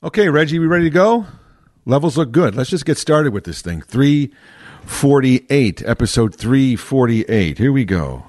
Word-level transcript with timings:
Okay, 0.00 0.28
Reggie, 0.28 0.60
we 0.60 0.68
ready 0.68 0.84
to 0.84 0.90
go? 0.90 1.26
Levels 1.84 2.16
look 2.16 2.30
good. 2.30 2.54
Let's 2.54 2.70
just 2.70 2.84
get 2.84 2.98
started 2.98 3.32
with 3.32 3.42
this 3.42 3.62
thing. 3.62 3.82
348, 3.82 5.82
episode 5.84 6.36
348. 6.36 7.58
Here 7.58 7.72
we 7.72 7.84
go. 7.84 8.26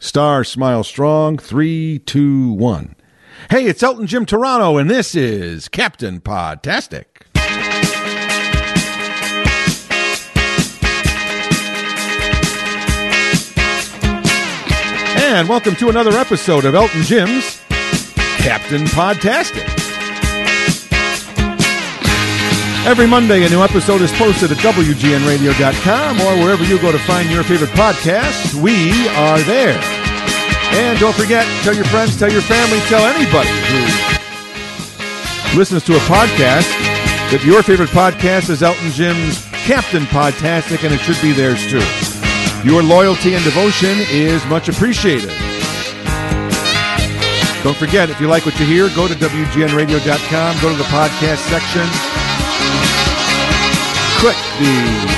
Star 0.00 0.42
Smile 0.42 0.82
Strong, 0.82 1.38
321. 1.38 2.96
Hey, 3.50 3.66
it's 3.66 3.84
Elton 3.84 4.08
Jim 4.08 4.26
Toronto, 4.26 4.78
and 4.78 4.90
this 4.90 5.14
is 5.14 5.68
Captain 5.68 6.20
Podtastic. 6.20 7.04
And 15.22 15.48
welcome 15.48 15.76
to 15.76 15.88
another 15.88 16.18
episode 16.18 16.64
of 16.64 16.74
Elton 16.74 17.02
Jim's 17.02 17.62
Captain 18.38 18.82
Podtastic. 18.86 19.81
Every 22.84 23.06
Monday, 23.06 23.44
a 23.46 23.48
new 23.48 23.62
episode 23.62 24.02
is 24.02 24.10
posted 24.12 24.50
at 24.50 24.58
WGNRadio.com 24.58 26.20
or 26.20 26.36
wherever 26.42 26.64
you 26.64 26.80
go 26.80 26.90
to 26.90 26.98
find 26.98 27.30
your 27.30 27.44
favorite 27.44 27.70
podcasts. 27.70 28.54
We 28.54 29.06
are 29.10 29.38
there. 29.40 29.78
And 30.74 30.98
don't 30.98 31.14
forget, 31.14 31.46
tell 31.62 31.76
your 31.76 31.84
friends, 31.84 32.18
tell 32.18 32.30
your 32.30 32.42
family, 32.42 32.80
tell 32.90 33.06
anybody 33.06 33.48
who 33.70 33.78
listens 35.56 35.84
to 35.84 35.94
a 35.94 36.00
podcast 36.10 36.66
that 37.30 37.44
your 37.44 37.62
favorite 37.62 37.90
podcast 37.90 38.50
is 38.50 38.64
Elton 38.64 38.90
Jim's 38.90 39.46
Captain 39.62 40.02
Podtastic, 40.04 40.82
and 40.82 40.92
it 40.92 40.98
should 40.98 41.22
be 41.22 41.30
theirs 41.30 41.62
too. 41.70 41.82
Your 42.66 42.82
loyalty 42.82 43.34
and 43.34 43.44
devotion 43.44 43.94
is 44.10 44.44
much 44.46 44.68
appreciated. 44.68 45.30
Don't 47.62 47.76
forget, 47.76 48.10
if 48.10 48.20
you 48.20 48.26
like 48.26 48.44
what 48.44 48.58
you 48.58 48.66
hear, 48.66 48.88
go 48.96 49.06
to 49.06 49.14
WGNRadio.com, 49.14 50.60
go 50.60 50.68
to 50.68 50.76
the 50.76 50.90
podcast 50.90 51.46
section, 51.46 51.86
click 54.22 54.38
the 54.60 54.76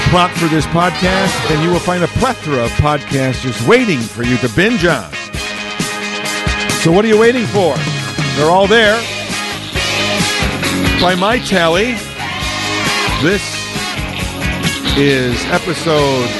prompt 0.09 0.35
for 0.39 0.47
this 0.47 0.65
podcast, 0.69 1.51
and 1.51 1.63
you 1.63 1.71
will 1.71 1.79
find 1.79 2.03
a 2.03 2.07
plethora 2.07 2.65
of 2.65 2.71
podcasts 2.71 3.43
just 3.43 3.61
waiting 3.69 4.01
for 4.01 4.23
you 4.23 4.39
to 4.39 4.49
binge 4.57 4.87
on. 4.87 5.13
So, 6.81 6.91
what 6.91 7.05
are 7.05 7.09
you 7.09 7.19
waiting 7.19 7.45
for? 7.45 7.77
They're 8.35 8.51
all 8.51 8.67
there. 8.67 8.99
By 11.03 11.15
my 11.17 11.39
tally, 11.39 11.99
this 13.21 13.43
is 14.97 15.37
episode 15.53 16.31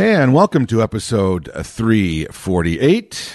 And 0.00 0.32
welcome 0.32 0.64
to 0.68 0.82
episode 0.82 1.50
348. 1.62 3.34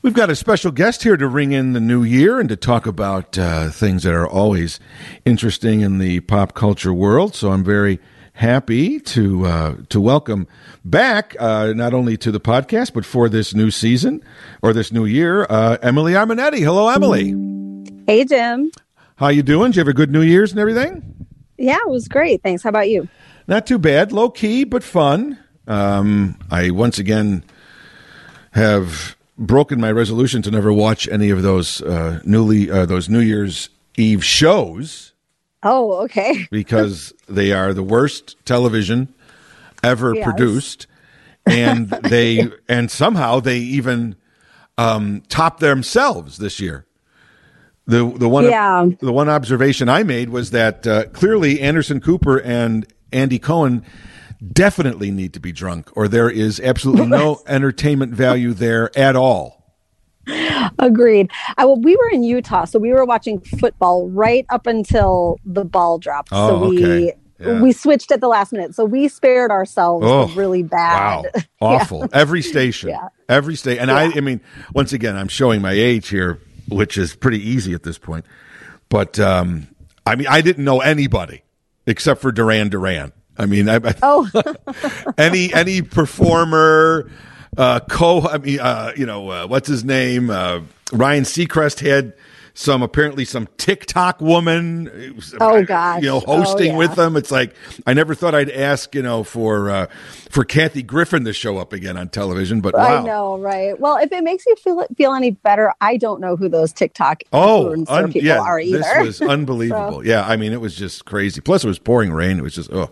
We've 0.00 0.14
got 0.14 0.30
a 0.30 0.34
special 0.34 0.70
guest 0.70 1.02
here 1.02 1.18
to 1.18 1.28
ring 1.28 1.52
in 1.52 1.74
the 1.74 1.80
new 1.80 2.02
year 2.02 2.40
and 2.40 2.48
to 2.48 2.56
talk 2.56 2.86
about 2.86 3.36
uh, 3.36 3.68
things 3.68 4.04
that 4.04 4.14
are 4.14 4.26
always 4.26 4.80
interesting 5.26 5.82
in 5.82 5.98
the 5.98 6.20
pop 6.20 6.54
culture 6.54 6.94
world. 6.94 7.34
So 7.34 7.52
I'm 7.52 7.62
very 7.62 8.00
happy 8.32 9.00
to 9.00 9.44
uh, 9.44 9.74
to 9.90 10.00
welcome 10.00 10.48
back 10.82 11.36
uh, 11.38 11.74
not 11.76 11.92
only 11.92 12.16
to 12.16 12.32
the 12.32 12.40
podcast 12.40 12.94
but 12.94 13.04
for 13.04 13.28
this 13.28 13.54
new 13.54 13.70
season 13.70 14.24
or 14.62 14.72
this 14.72 14.92
new 14.92 15.04
year, 15.04 15.46
uh, 15.50 15.76
Emily 15.82 16.14
Arminetti. 16.14 16.60
Hello, 16.60 16.88
Emily. 16.88 17.34
Hey, 18.06 18.24
Jim. 18.24 18.72
How 19.16 19.28
you 19.28 19.42
doing? 19.42 19.72
Did 19.72 19.76
you 19.76 19.80
have 19.80 19.88
a 19.88 19.92
good 19.92 20.10
New 20.10 20.22
Year's 20.22 20.52
and 20.52 20.58
everything? 20.58 21.11
Yeah, 21.62 21.78
it 21.86 21.90
was 21.90 22.08
great. 22.08 22.42
Thanks. 22.42 22.64
How 22.64 22.70
about 22.70 22.90
you? 22.90 23.08
Not 23.46 23.68
too 23.68 23.78
bad, 23.78 24.10
low 24.10 24.30
key 24.30 24.64
but 24.64 24.82
fun. 24.82 25.38
Um, 25.68 26.36
I 26.50 26.72
once 26.72 26.98
again 26.98 27.44
have 28.50 29.16
broken 29.38 29.80
my 29.80 29.92
resolution 29.92 30.42
to 30.42 30.50
never 30.50 30.72
watch 30.72 31.06
any 31.06 31.30
of 31.30 31.42
those 31.42 31.80
uh, 31.80 32.20
newly 32.24 32.68
uh, 32.68 32.84
those 32.86 33.08
New 33.08 33.20
Year's 33.20 33.70
Eve 33.96 34.24
shows. 34.24 35.12
Oh, 35.62 36.02
okay. 36.02 36.48
because 36.50 37.14
they 37.28 37.52
are 37.52 37.72
the 37.72 37.84
worst 37.84 38.36
television 38.44 39.14
ever 39.84 40.16
yes. 40.16 40.24
produced, 40.24 40.88
and 41.46 41.88
they 42.02 42.50
and 42.68 42.90
somehow 42.90 43.38
they 43.38 43.58
even 43.58 44.16
um, 44.78 45.22
top 45.28 45.60
themselves 45.60 46.38
this 46.38 46.58
year. 46.58 46.86
The 47.86 48.08
the 48.16 48.28
one 48.28 48.44
yeah. 48.44 48.86
the 49.00 49.12
one 49.12 49.28
observation 49.28 49.88
I 49.88 50.04
made 50.04 50.28
was 50.28 50.52
that 50.52 50.86
uh, 50.86 51.06
clearly 51.06 51.60
Anderson 51.60 52.00
Cooper 52.00 52.40
and 52.40 52.86
Andy 53.12 53.38
Cohen 53.40 53.84
definitely 54.52 55.10
need 55.10 55.34
to 55.34 55.40
be 55.40 55.52
drunk, 55.52 55.90
or 55.96 56.08
there 56.08 56.30
is 56.30 56.60
absolutely 56.60 57.06
no 57.06 57.42
entertainment 57.46 58.12
value 58.14 58.52
there 58.52 58.96
at 58.96 59.16
all. 59.16 59.62
Agreed. 60.78 61.30
I, 61.56 61.64
well, 61.64 61.80
we 61.80 61.96
were 61.96 62.10
in 62.10 62.22
Utah, 62.22 62.64
so 62.64 62.78
we 62.78 62.92
were 62.92 63.04
watching 63.04 63.40
football 63.40 64.08
right 64.08 64.46
up 64.50 64.66
until 64.66 65.38
the 65.44 65.64
ball 65.64 65.98
dropped. 65.98 66.28
Oh, 66.32 66.48
so 66.48 66.68
we 66.68 66.84
okay. 66.84 67.18
Yeah. 67.40 67.60
we 67.60 67.72
switched 67.72 68.12
at 68.12 68.20
the 68.20 68.28
last 68.28 68.52
minute, 68.52 68.74
so 68.74 68.84
we 68.84 69.08
spared 69.08 69.50
ourselves 69.50 70.06
oh, 70.06 70.28
really 70.34 70.62
bad. 70.62 71.24
Wow, 71.34 71.40
awful. 71.60 72.00
yeah. 72.00 72.06
Every 72.12 72.42
station, 72.42 72.90
yeah. 72.90 73.08
every 73.28 73.56
state, 73.56 73.78
and 73.78 73.90
I, 73.90 74.12
I 74.16 74.20
mean, 74.20 74.40
once 74.72 74.92
again, 74.92 75.16
I'm 75.16 75.28
showing 75.28 75.60
my 75.60 75.72
age 75.72 76.08
here, 76.08 76.38
which 76.68 76.98
is 76.98 77.14
pretty 77.14 77.38
easy 77.48 77.74
at 77.74 77.82
this 77.82 77.98
point. 77.98 78.24
But 78.88 79.18
um, 79.18 79.68
I 80.06 80.16
mean, 80.16 80.26
I 80.28 80.40
didn't 80.40 80.64
know 80.64 80.80
anybody 80.80 81.42
except 81.86 82.20
for 82.20 82.32
Duran 82.32 82.68
Duran. 82.68 83.12
I 83.38 83.46
mean, 83.46 83.68
I, 83.68 83.80
oh, 84.02 84.28
any 85.18 85.52
any 85.54 85.82
performer, 85.82 87.10
uh, 87.56 87.80
co, 87.80 88.20
I 88.20 88.38
mean, 88.38 88.60
uh, 88.60 88.92
you 88.96 89.06
know, 89.06 89.30
uh, 89.30 89.46
what's 89.46 89.68
his 89.68 89.84
name? 89.84 90.30
Uh, 90.30 90.60
Ryan 90.92 91.24
Seacrest 91.24 91.80
had 91.80 92.12
some 92.54 92.82
apparently 92.82 93.24
some 93.24 93.48
TikTok 93.56 94.20
woman. 94.20 95.20
Oh 95.40 95.64
God! 95.64 96.02
You 96.02 96.10
know, 96.10 96.20
hosting 96.20 96.72
oh, 96.72 96.72
yeah. 96.72 96.76
with 96.76 96.94
them. 96.96 97.16
It's 97.16 97.30
like 97.30 97.54
I 97.86 97.94
never 97.94 98.14
thought 98.14 98.34
I'd 98.34 98.50
ask 98.50 98.94
you 98.94 99.02
know 99.02 99.24
for 99.24 99.70
uh, 99.70 99.86
for 100.30 100.44
Kathy 100.44 100.82
Griffin 100.82 101.24
to 101.24 101.32
show 101.32 101.56
up 101.58 101.72
again 101.72 101.96
on 101.96 102.08
television, 102.08 102.60
but 102.60 102.74
wow. 102.74 103.00
I 103.00 103.02
know, 103.02 103.38
right? 103.38 103.78
Well, 103.78 103.96
if 103.96 104.12
it 104.12 104.22
makes 104.22 104.44
you 104.46 104.56
feel 104.56 104.86
feel 104.96 105.14
any 105.14 105.30
better, 105.30 105.72
I 105.80 105.96
don't 105.96 106.20
know 106.20 106.36
who 106.36 106.48
those 106.48 106.72
TikTok 106.72 107.22
oh 107.32 107.72
un- 107.88 108.12
people 108.12 108.28
yeah, 108.28 108.40
are 108.40 108.60
either. 108.60 108.78
This 108.78 109.20
was 109.20 109.22
unbelievable. 109.30 110.00
so. 110.00 110.02
Yeah, 110.02 110.26
I 110.26 110.36
mean, 110.36 110.52
it 110.52 110.60
was 110.60 110.74
just 110.74 111.04
crazy. 111.04 111.40
Plus, 111.40 111.64
it 111.64 111.68
was 111.68 111.78
pouring 111.78 112.12
rain. 112.12 112.38
It 112.38 112.42
was 112.42 112.54
just 112.54 112.70
oh. 112.72 112.90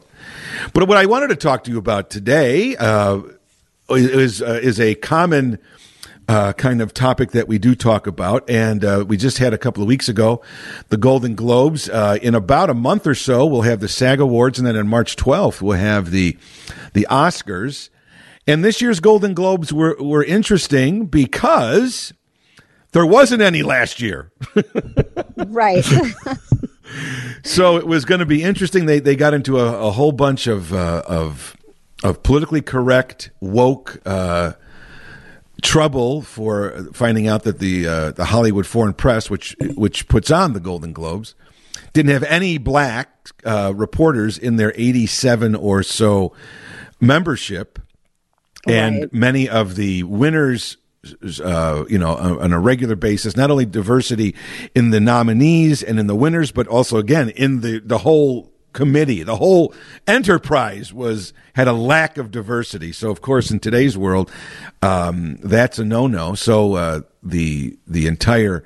But 0.72 0.88
what 0.88 0.96
I 0.98 1.06
wanted 1.06 1.28
to 1.28 1.36
talk 1.36 1.64
to 1.64 1.70
you 1.70 1.78
about 1.78 2.10
today 2.10 2.76
uh, 2.76 3.20
is 3.90 4.40
uh, 4.40 4.60
is 4.62 4.80
a 4.80 4.94
common 4.96 5.58
uh, 6.30 6.52
kind 6.52 6.80
of 6.80 6.94
topic 6.94 7.32
that 7.32 7.48
we 7.48 7.58
do 7.58 7.74
talk 7.74 8.06
about. 8.06 8.48
And 8.48 8.84
uh, 8.84 9.04
we 9.06 9.16
just 9.16 9.38
had 9.38 9.52
a 9.52 9.58
couple 9.58 9.82
of 9.82 9.88
weeks 9.88 10.08
ago 10.08 10.40
the 10.88 10.96
Golden 10.96 11.34
Globes. 11.34 11.88
Uh, 11.88 12.18
in 12.22 12.36
about 12.36 12.70
a 12.70 12.74
month 12.74 13.04
or 13.08 13.16
so, 13.16 13.44
we'll 13.44 13.62
have 13.62 13.80
the 13.80 13.88
SAG 13.88 14.20
Awards, 14.20 14.56
and 14.56 14.64
then 14.64 14.76
on 14.76 14.86
March 14.86 15.16
12th, 15.16 15.60
we'll 15.60 15.76
have 15.76 16.12
the 16.12 16.38
the 16.92 17.04
Oscars. 17.10 17.90
And 18.46 18.64
this 18.64 18.80
year's 18.80 19.00
Golden 19.00 19.34
Globes 19.34 19.72
were 19.72 19.96
were 19.98 20.22
interesting 20.22 21.06
because 21.06 22.12
there 22.92 23.04
wasn't 23.04 23.42
any 23.42 23.64
last 23.64 24.00
year. 24.00 24.30
right. 25.36 25.84
so 27.42 27.76
it 27.76 27.88
was 27.88 28.04
going 28.04 28.20
to 28.20 28.26
be 28.26 28.44
interesting. 28.44 28.86
They 28.86 29.00
they 29.00 29.16
got 29.16 29.34
into 29.34 29.58
a, 29.58 29.88
a 29.88 29.90
whole 29.90 30.12
bunch 30.12 30.46
of 30.46 30.72
uh, 30.72 31.02
of 31.08 31.56
of 32.04 32.22
politically 32.22 32.62
correct 32.62 33.32
woke 33.40 34.00
uh, 34.06 34.52
trouble 35.60 36.22
for 36.22 36.88
finding 36.92 37.28
out 37.28 37.44
that 37.44 37.58
the 37.58 37.86
uh, 37.86 38.10
the 38.12 38.26
Hollywood 38.26 38.66
Foreign 38.66 38.94
Press, 38.94 39.30
which 39.30 39.56
which 39.74 40.08
puts 40.08 40.30
on 40.30 40.52
the 40.52 40.60
Golden 40.60 40.92
Globes, 40.92 41.34
didn't 41.92 42.12
have 42.12 42.22
any 42.24 42.58
black 42.58 43.30
uh, 43.44 43.72
reporters 43.74 44.38
in 44.38 44.56
their 44.56 44.72
87 44.76 45.54
or 45.54 45.82
so 45.82 46.32
membership, 47.00 47.78
and 48.66 49.12
many 49.12 49.48
of 49.48 49.76
the 49.76 50.02
winners. 50.04 50.76
Uh, 51.42 51.86
you 51.88 51.98
know, 51.98 52.14
on 52.14 52.52
a 52.52 52.60
regular 52.60 52.94
basis, 52.94 53.34
not 53.34 53.50
only 53.50 53.64
diversity 53.64 54.34
in 54.74 54.90
the 54.90 55.00
nominees 55.00 55.82
and 55.82 55.98
in 55.98 56.06
the 56.06 56.14
winners, 56.14 56.52
but 56.52 56.68
also 56.68 56.98
again 56.98 57.30
in 57.30 57.62
the 57.62 57.78
the 57.80 57.96
whole 57.96 58.52
committee. 58.72 59.22
The 59.22 59.36
whole 59.36 59.74
enterprise 60.06 60.92
was 60.92 61.32
had 61.54 61.68
a 61.68 61.72
lack 61.72 62.18
of 62.18 62.30
diversity. 62.30 62.92
So, 62.92 63.10
of 63.10 63.20
course, 63.20 63.50
in 63.50 63.60
today's 63.60 63.96
world, 63.98 64.30
um, 64.82 65.36
that's 65.42 65.78
a 65.78 65.84
no 65.84 66.06
no. 66.06 66.34
So 66.34 66.74
uh, 66.74 67.00
the 67.22 67.76
the 67.86 68.06
entire 68.06 68.64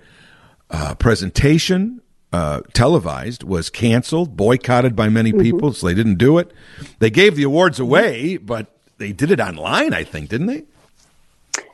uh, 0.70 0.94
presentation 0.94 2.00
uh, 2.32 2.60
televised 2.72 3.44
was 3.44 3.70
canceled, 3.70 4.36
boycotted 4.36 4.96
by 4.96 5.08
many 5.08 5.32
people, 5.32 5.72
so 5.72 5.86
they 5.86 5.94
didn't 5.94 6.18
do 6.18 6.38
it. 6.38 6.52
They 6.98 7.10
gave 7.10 7.36
the 7.36 7.44
awards 7.44 7.78
away, 7.78 8.38
but 8.38 8.66
they 8.98 9.12
did 9.12 9.30
it 9.30 9.38
online, 9.40 9.92
I 9.94 10.02
think, 10.04 10.30
didn't 10.30 10.48
they? 10.48 10.64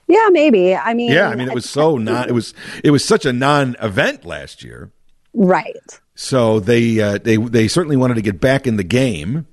Yeah, 0.07 0.29
maybe. 0.31 0.75
I 0.75 0.93
mean, 0.93 1.13
Yeah, 1.13 1.29
I 1.29 1.37
mean 1.37 1.49
it 1.49 1.55
was 1.55 1.69
so 1.69 1.97
non 1.97 2.29
it 2.29 2.33
was 2.33 2.53
it 2.83 2.91
was 2.91 3.05
such 3.05 3.25
a 3.25 3.33
non-event 3.33 4.25
last 4.25 4.63
year. 4.65 4.91
right. 5.33 6.01
So 6.23 6.61
they 6.61 7.01
uh, 7.01 7.17
they 7.17 7.39
they 7.39 7.67
certainly 7.67 7.97
wanted 7.97 8.17
to 8.17 8.21
get 8.21 8.43
back 8.43 8.67
in 8.67 8.77
the 8.77 8.85
game. 8.85 9.47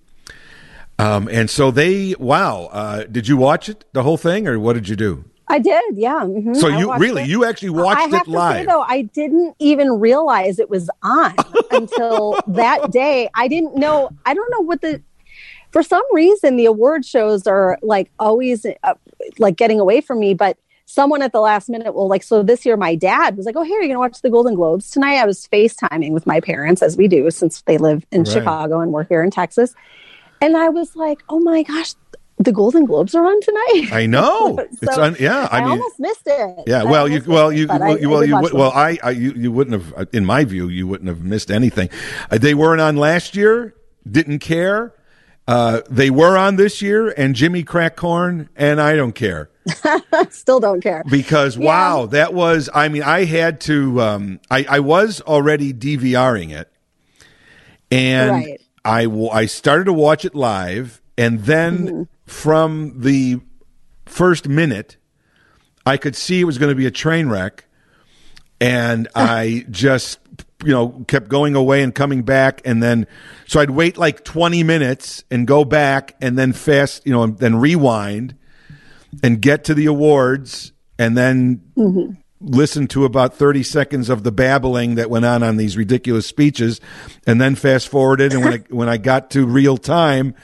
Um, 1.00 1.30
and 1.32 1.50
so 1.50 1.72
they 1.72 2.14
wow, 2.20 2.66
uh, 2.74 3.04
did 3.06 3.26
you 3.30 3.38
watch 3.38 3.70
it 3.70 3.86
the 3.94 4.04
whole 4.04 4.18
thing 4.18 4.50
or 4.50 4.60
what 4.60 4.74
did 4.74 4.90
you 4.90 4.98
do? 4.98 5.24
I 5.48 5.60
did. 5.60 5.82
Yeah. 5.96 6.24
mhm, 6.26 6.54
So 6.58 6.68
I 6.68 6.78
you 6.78 6.94
really 6.98 7.22
it. 7.22 7.30
you 7.30 7.46
actually 7.46 7.70
I 7.70 7.84
watched 7.84 8.02
have 8.02 8.14
it 8.16 8.24
to 8.26 8.32
live. 8.32 8.58
say 8.58 8.66
though, 8.66 8.82
I 8.82 9.04
didn't 9.04 9.56
even 9.60 9.98
realize 10.02 10.60
it 10.60 10.70
was 10.70 10.90
on 11.04 11.36
until 11.72 12.38
that 12.48 12.92
day. 12.92 13.30
I 13.34 13.48
didn't 13.48 13.78
know. 13.78 14.10
I 14.26 14.34
don't 14.34 14.52
know 14.52 14.60
what 14.60 14.82
the. 14.82 15.02
For 15.72 15.84
some 15.84 16.04
reason, 16.12 16.58
the 16.58 16.66
award 16.66 17.06
shows 17.06 17.48
are 17.48 17.78
like 17.82 18.12
always 18.20 18.66
uh, 18.66 18.94
like 19.40 19.56
getting 19.56 19.80
away 19.80 20.02
from 20.02 20.20
me. 20.20 20.34
But 20.34 20.58
someone 20.88 21.22
at 21.22 21.34
the 21.34 21.42
last 21.42 21.70
minute 21.70 21.94
will 21.94 22.08
like. 22.08 22.24
So 22.24 22.42
this 22.42 22.66
year, 22.66 22.76
my 22.76 22.96
dad 22.96 23.38
was 23.38 23.46
like, 23.46 23.56
"Oh, 23.56 23.62
here 23.62 23.80
you're 23.80 23.90
gonna 23.90 24.00
watch 24.00 24.22
the 24.22 24.32
Golden 24.32 24.56
Globes 24.56 24.90
tonight." 24.90 25.18
I 25.18 25.26
was 25.26 25.48
FaceTiming 25.54 26.12
with 26.12 26.26
my 26.26 26.40
parents 26.40 26.82
as 26.82 26.98
we 26.98 27.08
do 27.08 27.30
since 27.30 27.62
they 27.62 27.78
live 27.78 28.04
in 28.12 28.24
Right. 28.24 28.32
Chicago 28.34 28.80
and 28.80 28.92
we're 28.92 29.04
here 29.04 29.22
in 29.22 29.30
Texas. 29.30 29.76
And 30.42 30.58
I 30.58 30.70
was 30.70 30.96
like, 30.96 31.20
"Oh 31.30 31.40
my 31.40 31.62
gosh, 31.64 31.94
the 32.38 32.52
Golden 32.52 32.86
Globes 32.86 33.14
are 33.14 33.26
on 33.26 33.40
tonight." 33.42 33.90
I 33.92 34.06
know. 34.08 34.58
So 34.80 34.88
it's 34.90 34.98
un, 34.98 35.16
yeah, 35.20 35.48
I, 35.52 35.58
I, 35.58 35.62
mean 35.62 35.72
almost 35.72 36.00
missed 36.00 36.24
it. 36.26 36.64
Yeah, 36.68 36.84
well, 36.84 37.08
you 37.08 37.22
well 37.28 37.52
you 37.52 37.68
well 37.68 37.84
I- 37.84 37.98
you 37.98 38.10
well 38.10 38.22
did 38.22 38.30
you 38.30 38.40
would, 38.42 38.54
well 38.54 38.72
I, 38.72 38.98
I 39.04 39.12
you 39.12 39.34
you 39.34 39.52
wouldn't 39.52 39.82
have 39.82 40.08
in 40.14 40.26
my 40.26 40.46
view 40.46 40.68
you 40.70 40.88
wouldn't 40.88 41.10
have 41.10 41.22
missed 41.24 41.52
anything. 41.52 41.90
Uh, 42.32 42.38
they 42.38 42.54
weren't 42.54 42.82
on 42.82 42.96
last 42.96 43.36
year. 43.36 43.76
Didn't 44.10 44.40
care. 44.40 44.94
Uh, 45.50 45.82
they 45.90 46.10
were 46.10 46.38
on 46.38 46.58
this 46.58 46.82
year, 46.82 47.10
and 47.10 47.34
Jimmy 47.34 47.64
crack 47.64 47.96
corn, 47.96 48.50
and 48.56 48.82
I 48.82 48.96
don't 48.96 49.14
care 49.14 49.50
still 50.30 50.60
don't 50.60 50.82
care. 50.82 51.04
because 51.10 51.58
wow, 51.58 52.06
that 52.08 52.34
was. 52.34 52.70
I 52.74 52.88
mean, 52.90 53.04
I 53.04 53.26
had 53.26 53.60
to. 53.62 54.02
Um, 54.02 54.40
I 54.50 54.66
I 54.70 54.80
was 54.80 55.22
already 55.22 55.74
DVRing 55.74 56.52
it, 56.52 56.72
and 57.92 58.32
Right. 58.32 58.62
I 58.86 59.04
w- 59.04 59.30
I 59.30 59.46
started 59.46 59.86
to 59.86 59.94
watch 59.94 60.26
it 60.26 60.36
live, 60.36 61.02
and 61.18 61.42
then 61.44 61.88
Mm-hmm. 61.88 62.04
from 62.26 62.94
the 63.02 63.40
first 64.06 64.48
minute, 64.48 64.98
I 65.86 65.98
could 65.98 66.16
see 66.16 66.42
it 66.42 66.46
was 66.46 66.58
going 66.58 66.72
to 66.72 66.76
be 66.76 66.86
a 66.86 66.92
train 66.92 67.28
wreck, 67.30 67.66
and 68.62 69.08
I 69.16 69.66
just 69.70 70.20
you 70.64 70.72
know 70.72 71.06
kept 71.08 71.28
going 71.28 71.56
away 71.56 71.84
and 71.84 71.94
coming 71.94 72.24
back, 72.24 72.62
and 72.66 72.82
then 72.82 73.08
so 73.46 73.60
I'd 73.60 73.72
wait 73.72 73.98
like 73.98 74.24
twenty 74.24 74.64
minutes 74.64 75.24
and 75.30 75.46
go 75.46 75.66
back, 75.66 76.16
and 76.22 76.38
then 76.38 76.54
fast 76.54 77.06
you 77.06 77.12
know 77.12 77.24
and 77.24 77.38
then 77.38 77.56
rewind 77.58 78.36
and 79.24 79.42
get 79.42 79.64
to 79.66 79.74
the 79.74 79.86
awards, 79.86 80.74
and 81.00 81.18
then 81.18 81.62
listen 82.40 82.88
to 82.88 83.06
about 83.06 83.34
30 83.34 83.64
seconds 83.64 84.10
of 84.10 84.24
the 84.24 84.32
babbling 84.32 84.96
that 84.96 85.10
went 85.10 85.26
on 85.26 85.44
on 85.44 85.58
these 85.58 85.76
ridiculous 85.76 86.28
speeches 86.28 86.80
and 87.26 87.42
then 87.42 87.56
fast 87.56 87.88
forwarded 87.88 88.32
and 88.32 88.44
when 88.44 88.54
I, 88.54 88.58
when 88.70 88.90
I 88.90 88.98
got 88.98 89.32
to 89.32 89.46
real 89.46 89.78
time 89.78 90.36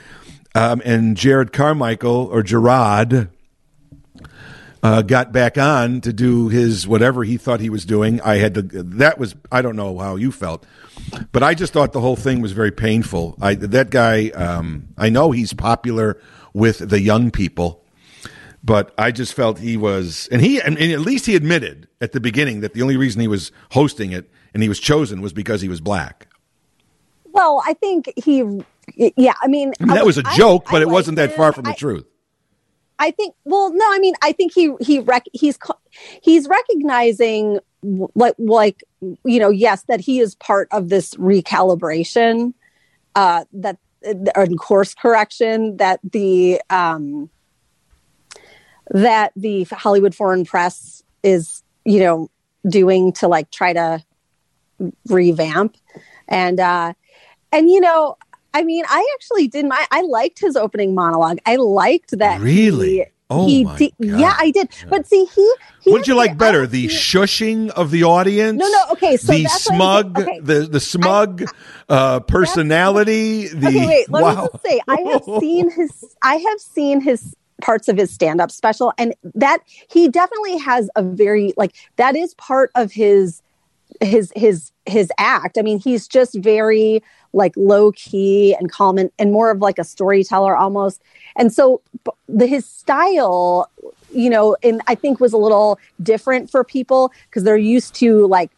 um, 0.56 0.81
and 0.86 1.16
Jared 1.16 1.54
Carmichael 1.54 2.28
or 2.31 2.42
Gerard 2.42 3.30
uh, 4.81 5.02
got 5.04 5.31
back 5.31 5.58
on 5.58 6.02
to 6.02 6.12
do 6.12 6.50
his 6.50 6.88
whatever 6.88 7.24
he 7.24 7.38
thought 7.38 7.60
he 7.60 7.70
was 7.70 7.86
doing 7.86 8.20
I 8.22 8.38
had 8.38 8.56
to 8.56 8.62
that 8.64 9.20
was 9.20 9.36
I 9.52 9.62
don't 9.62 9.75
know 9.75 10.00
how 10.00 10.16
you 10.16 10.31
felt 10.31 10.66
but 11.31 11.44
I 11.44 11.54
just 11.54 11.74
thought 11.74 11.94
the 11.94 12.02
whole 12.02 12.16
thing 12.16 12.42
was 12.42 12.52
very 12.52 12.72
painful. 12.72 13.36
I 13.42 13.56
that 13.56 13.90
guy 13.90 14.30
um, 14.30 14.88
I 14.98 15.10
know 15.10 15.31
he's 15.31 15.54
popular 15.54 16.20
with 16.54 16.90
the 16.90 17.00
young 17.00 17.31
people 17.31 17.82
but 18.63 18.94
I 18.98 19.12
just 19.12 19.33
felt 19.33 19.60
he 19.60 19.75
was, 19.75 20.30
and 20.31 20.42
he, 20.42 20.62
and, 20.62 20.77
and 20.77 20.92
at 20.92 21.01
least 21.01 21.25
he 21.25 21.36
admitted 21.36 21.88
at 22.00 22.13
the 22.13 22.19
beginning 22.19 22.62
that 22.62 22.74
the 22.74 22.81
only 22.81 22.98
reason 22.98 23.19
he 23.21 23.27
was 23.27 23.51
hosting 23.71 24.12
it 24.12 24.30
and 24.54 24.63
he 24.63 24.69
was 24.69 24.80
chosen 24.80 25.21
was 25.21 25.33
because 25.33 25.62
he 25.62 25.69
was 25.69 25.81
black. 25.81 26.27
Well, 27.25 27.62
I 27.65 27.74
think 27.74 28.12
he, 28.15 28.44
yeah, 28.95 29.33
I 29.42 29.48
mean, 29.48 29.74
I 29.80 29.86
mean, 29.86 29.95
that 29.95 30.06
was 30.06 30.18
a 30.18 30.24
joke, 30.36 30.65
I 30.68 30.71
but 30.71 30.81
it 30.81 30.86
like 30.86 30.94
wasn't 30.94 31.18
that 31.18 31.36
far 31.36 31.51
from 31.51 31.63
the 31.63 31.71
I- 31.71 31.75
truth. 31.75 32.06
I 33.00 33.12
think. 33.12 33.36
Well, 33.44 33.74
no, 33.74 33.86
I 33.92 34.00
mean, 34.00 34.13
I 34.21 34.31
think 34.31 34.54
he 34.54 34.71
he 34.80 35.00
rec- 35.00 35.27
he's 35.33 35.57
he's 36.21 36.48
recognizing 36.48 37.60
like 37.81 38.36
like 38.38 38.83
you 39.25 39.39
know, 39.39 39.50
yes, 39.50 39.83
that 39.88 40.00
he 40.00 40.19
is 40.19 40.36
part 40.36 40.68
of 40.71 40.89
this 40.89 41.15
recalibration, 41.15 42.54
uh, 43.15 43.45
that 43.51 43.77
uh, 44.06 44.45
course 44.57 44.94
correction 44.94 45.77
that 45.77 46.00
the 46.04 46.62
um 46.69 47.30
that 48.91 49.31
the 49.35 49.63
Hollywood 49.65 50.13
Foreign 50.15 50.45
Press 50.45 51.03
is 51.24 51.63
you 51.85 52.00
know 52.00 52.30
doing 52.68 53.12
to 53.13 53.27
like 53.27 53.51
try 53.51 53.74
to 53.74 54.03
revamp 55.07 55.77
and 56.27 56.59
uh 56.59 56.94
and 57.51 57.69
you 57.69 57.80
know 57.80 58.18
i 58.53 58.63
mean 58.63 58.83
i 58.89 59.06
actually 59.15 59.47
didn't 59.47 59.71
i, 59.71 59.85
I 59.91 60.01
liked 60.01 60.39
his 60.39 60.56
opening 60.56 60.95
monologue 60.95 61.38
i 61.45 61.56
liked 61.57 62.18
that 62.19 62.41
Really? 62.41 62.89
he, 62.97 63.03
Oh 63.30 63.47
he 63.47 63.63
my 63.63 63.77
did- 63.77 63.94
God. 64.01 64.19
yeah 64.19 64.33
i 64.38 64.51
did 64.51 64.69
but 64.89 65.07
see 65.07 65.25
he, 65.25 65.53
he 65.81 65.91
What 65.91 66.00
did 66.00 66.07
you 66.07 66.15
like 66.15 66.38
better, 66.38 66.63
I 66.63 66.65
the 66.68 66.88
shushing 66.88 67.69
of 67.69 67.91
the 67.91 68.03
audience? 68.03 68.57
No, 68.59 68.68
no, 68.69 68.83
okay, 68.94 69.18
so 69.18 69.33
the 69.33 69.45
smug. 69.47 70.19
Okay. 70.19 70.39
the 70.39 70.62
the 70.62 70.79
smug 70.79 71.44
uh, 71.89 72.19
personality. 72.21 73.47
The 73.47 73.68
okay 73.68 73.88
wait 73.88 74.09
let 74.09 74.24
wow. 74.24 74.44
me 74.44 74.47
just 74.51 74.65
say 74.65 74.81
i 74.88 74.97
have 75.12 75.24
seen 75.39 75.69
his 75.71 76.15
i 76.21 76.36
have 76.36 76.59
seen 76.59 77.01
his 77.01 77.36
parts 77.61 77.88
of 77.88 77.97
his 77.97 78.11
stand-up 78.11 78.51
special 78.51 78.94
and 78.97 79.13
that 79.35 79.59
he 79.89 80.07
definitely 80.07 80.57
has 80.57 80.89
a 80.95 81.03
very 81.03 81.53
like 81.57 81.73
that 81.95 82.15
is 82.15 82.33
part 82.35 82.71
of 82.75 82.91
his 82.91 83.41
his 84.01 84.31
his 84.35 84.71
his 84.85 85.11
act. 85.17 85.57
I 85.57 85.61
mean 85.61 85.79
he's 85.79 86.07
just 86.07 86.35
very 86.35 87.01
like 87.31 87.53
low 87.55 87.91
key 87.94 88.55
and 88.55 88.71
calm 88.71 88.97
and, 88.97 89.11
and 89.17 89.31
more 89.31 89.50
of 89.50 89.59
like 89.59 89.79
a 89.79 89.83
storyteller 89.83 90.55
almost. 90.55 91.01
And 91.35 91.53
so 91.53 91.81
the 92.27 92.47
his 92.47 92.65
style 92.65 93.69
you 94.11 94.29
know 94.29 94.55
and 94.61 94.79
i 94.88 94.94
think 94.94 95.19
was 95.19 95.33
a 95.33 95.38
little 95.38 95.79
different 96.01 96.50
for 96.50 96.63
people 96.63 97.11
because 97.29 97.44
they're 97.44 97.57
used 97.57 97.95
to 97.95 98.27
like 98.27 98.51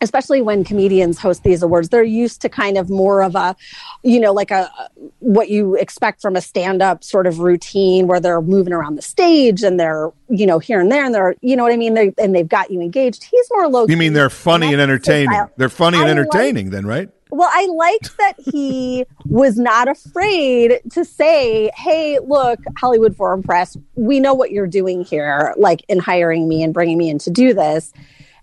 especially 0.00 0.40
when 0.42 0.64
comedians 0.64 1.18
host 1.18 1.42
these 1.42 1.62
awards 1.62 1.88
they're 1.88 2.02
used 2.02 2.40
to 2.40 2.48
kind 2.48 2.78
of 2.78 2.88
more 2.90 3.22
of 3.22 3.34
a 3.34 3.54
you 4.02 4.18
know 4.20 4.32
like 4.32 4.50
a 4.50 4.70
what 5.18 5.48
you 5.50 5.74
expect 5.76 6.20
from 6.22 6.36
a 6.36 6.40
stand-up 6.40 7.04
sort 7.04 7.26
of 7.26 7.38
routine 7.40 8.06
where 8.06 8.20
they're 8.20 8.40
moving 8.40 8.72
around 8.72 8.96
the 8.96 9.02
stage 9.02 9.62
and 9.62 9.78
they're 9.78 10.10
you 10.28 10.46
know 10.46 10.58
here 10.58 10.80
and 10.80 10.90
there 10.90 11.04
and 11.04 11.14
they're 11.14 11.34
you 11.40 11.56
know 11.56 11.62
what 11.62 11.72
i 11.72 11.76
mean 11.76 11.94
they 11.94 12.12
and 12.18 12.34
they've 12.34 12.48
got 12.48 12.70
you 12.70 12.80
engaged 12.80 13.24
he's 13.24 13.46
more 13.50 13.68
low 13.68 13.86
You 13.86 13.96
mean 13.96 14.12
they're 14.12 14.30
funny 14.30 14.72
and 14.72 14.80
entertaining? 14.80 15.46
They're 15.56 15.68
funny 15.68 15.98
and 15.98 16.06
I 16.06 16.12
like- 16.12 16.18
entertaining, 16.18 16.70
then, 16.70 16.86
right? 16.86 17.08
well, 17.32 17.48
I 17.52 17.66
liked 17.66 18.16
that 18.18 18.34
he 18.52 19.04
was 19.26 19.56
not 19.56 19.86
afraid 19.88 20.80
to 20.90 21.04
say, 21.04 21.70
"Hey, 21.76 22.18
look, 22.18 22.58
Hollywood 22.76 23.16
Foreign 23.16 23.42
Press, 23.42 23.76
we 23.94 24.18
know 24.18 24.34
what 24.34 24.50
you're 24.50 24.66
doing 24.66 25.04
here, 25.04 25.54
like 25.56 25.84
in 25.88 26.00
hiring 26.00 26.48
me 26.48 26.62
and 26.64 26.74
bringing 26.74 26.98
me 26.98 27.08
in 27.08 27.18
to 27.20 27.30
do 27.30 27.54
this." 27.54 27.92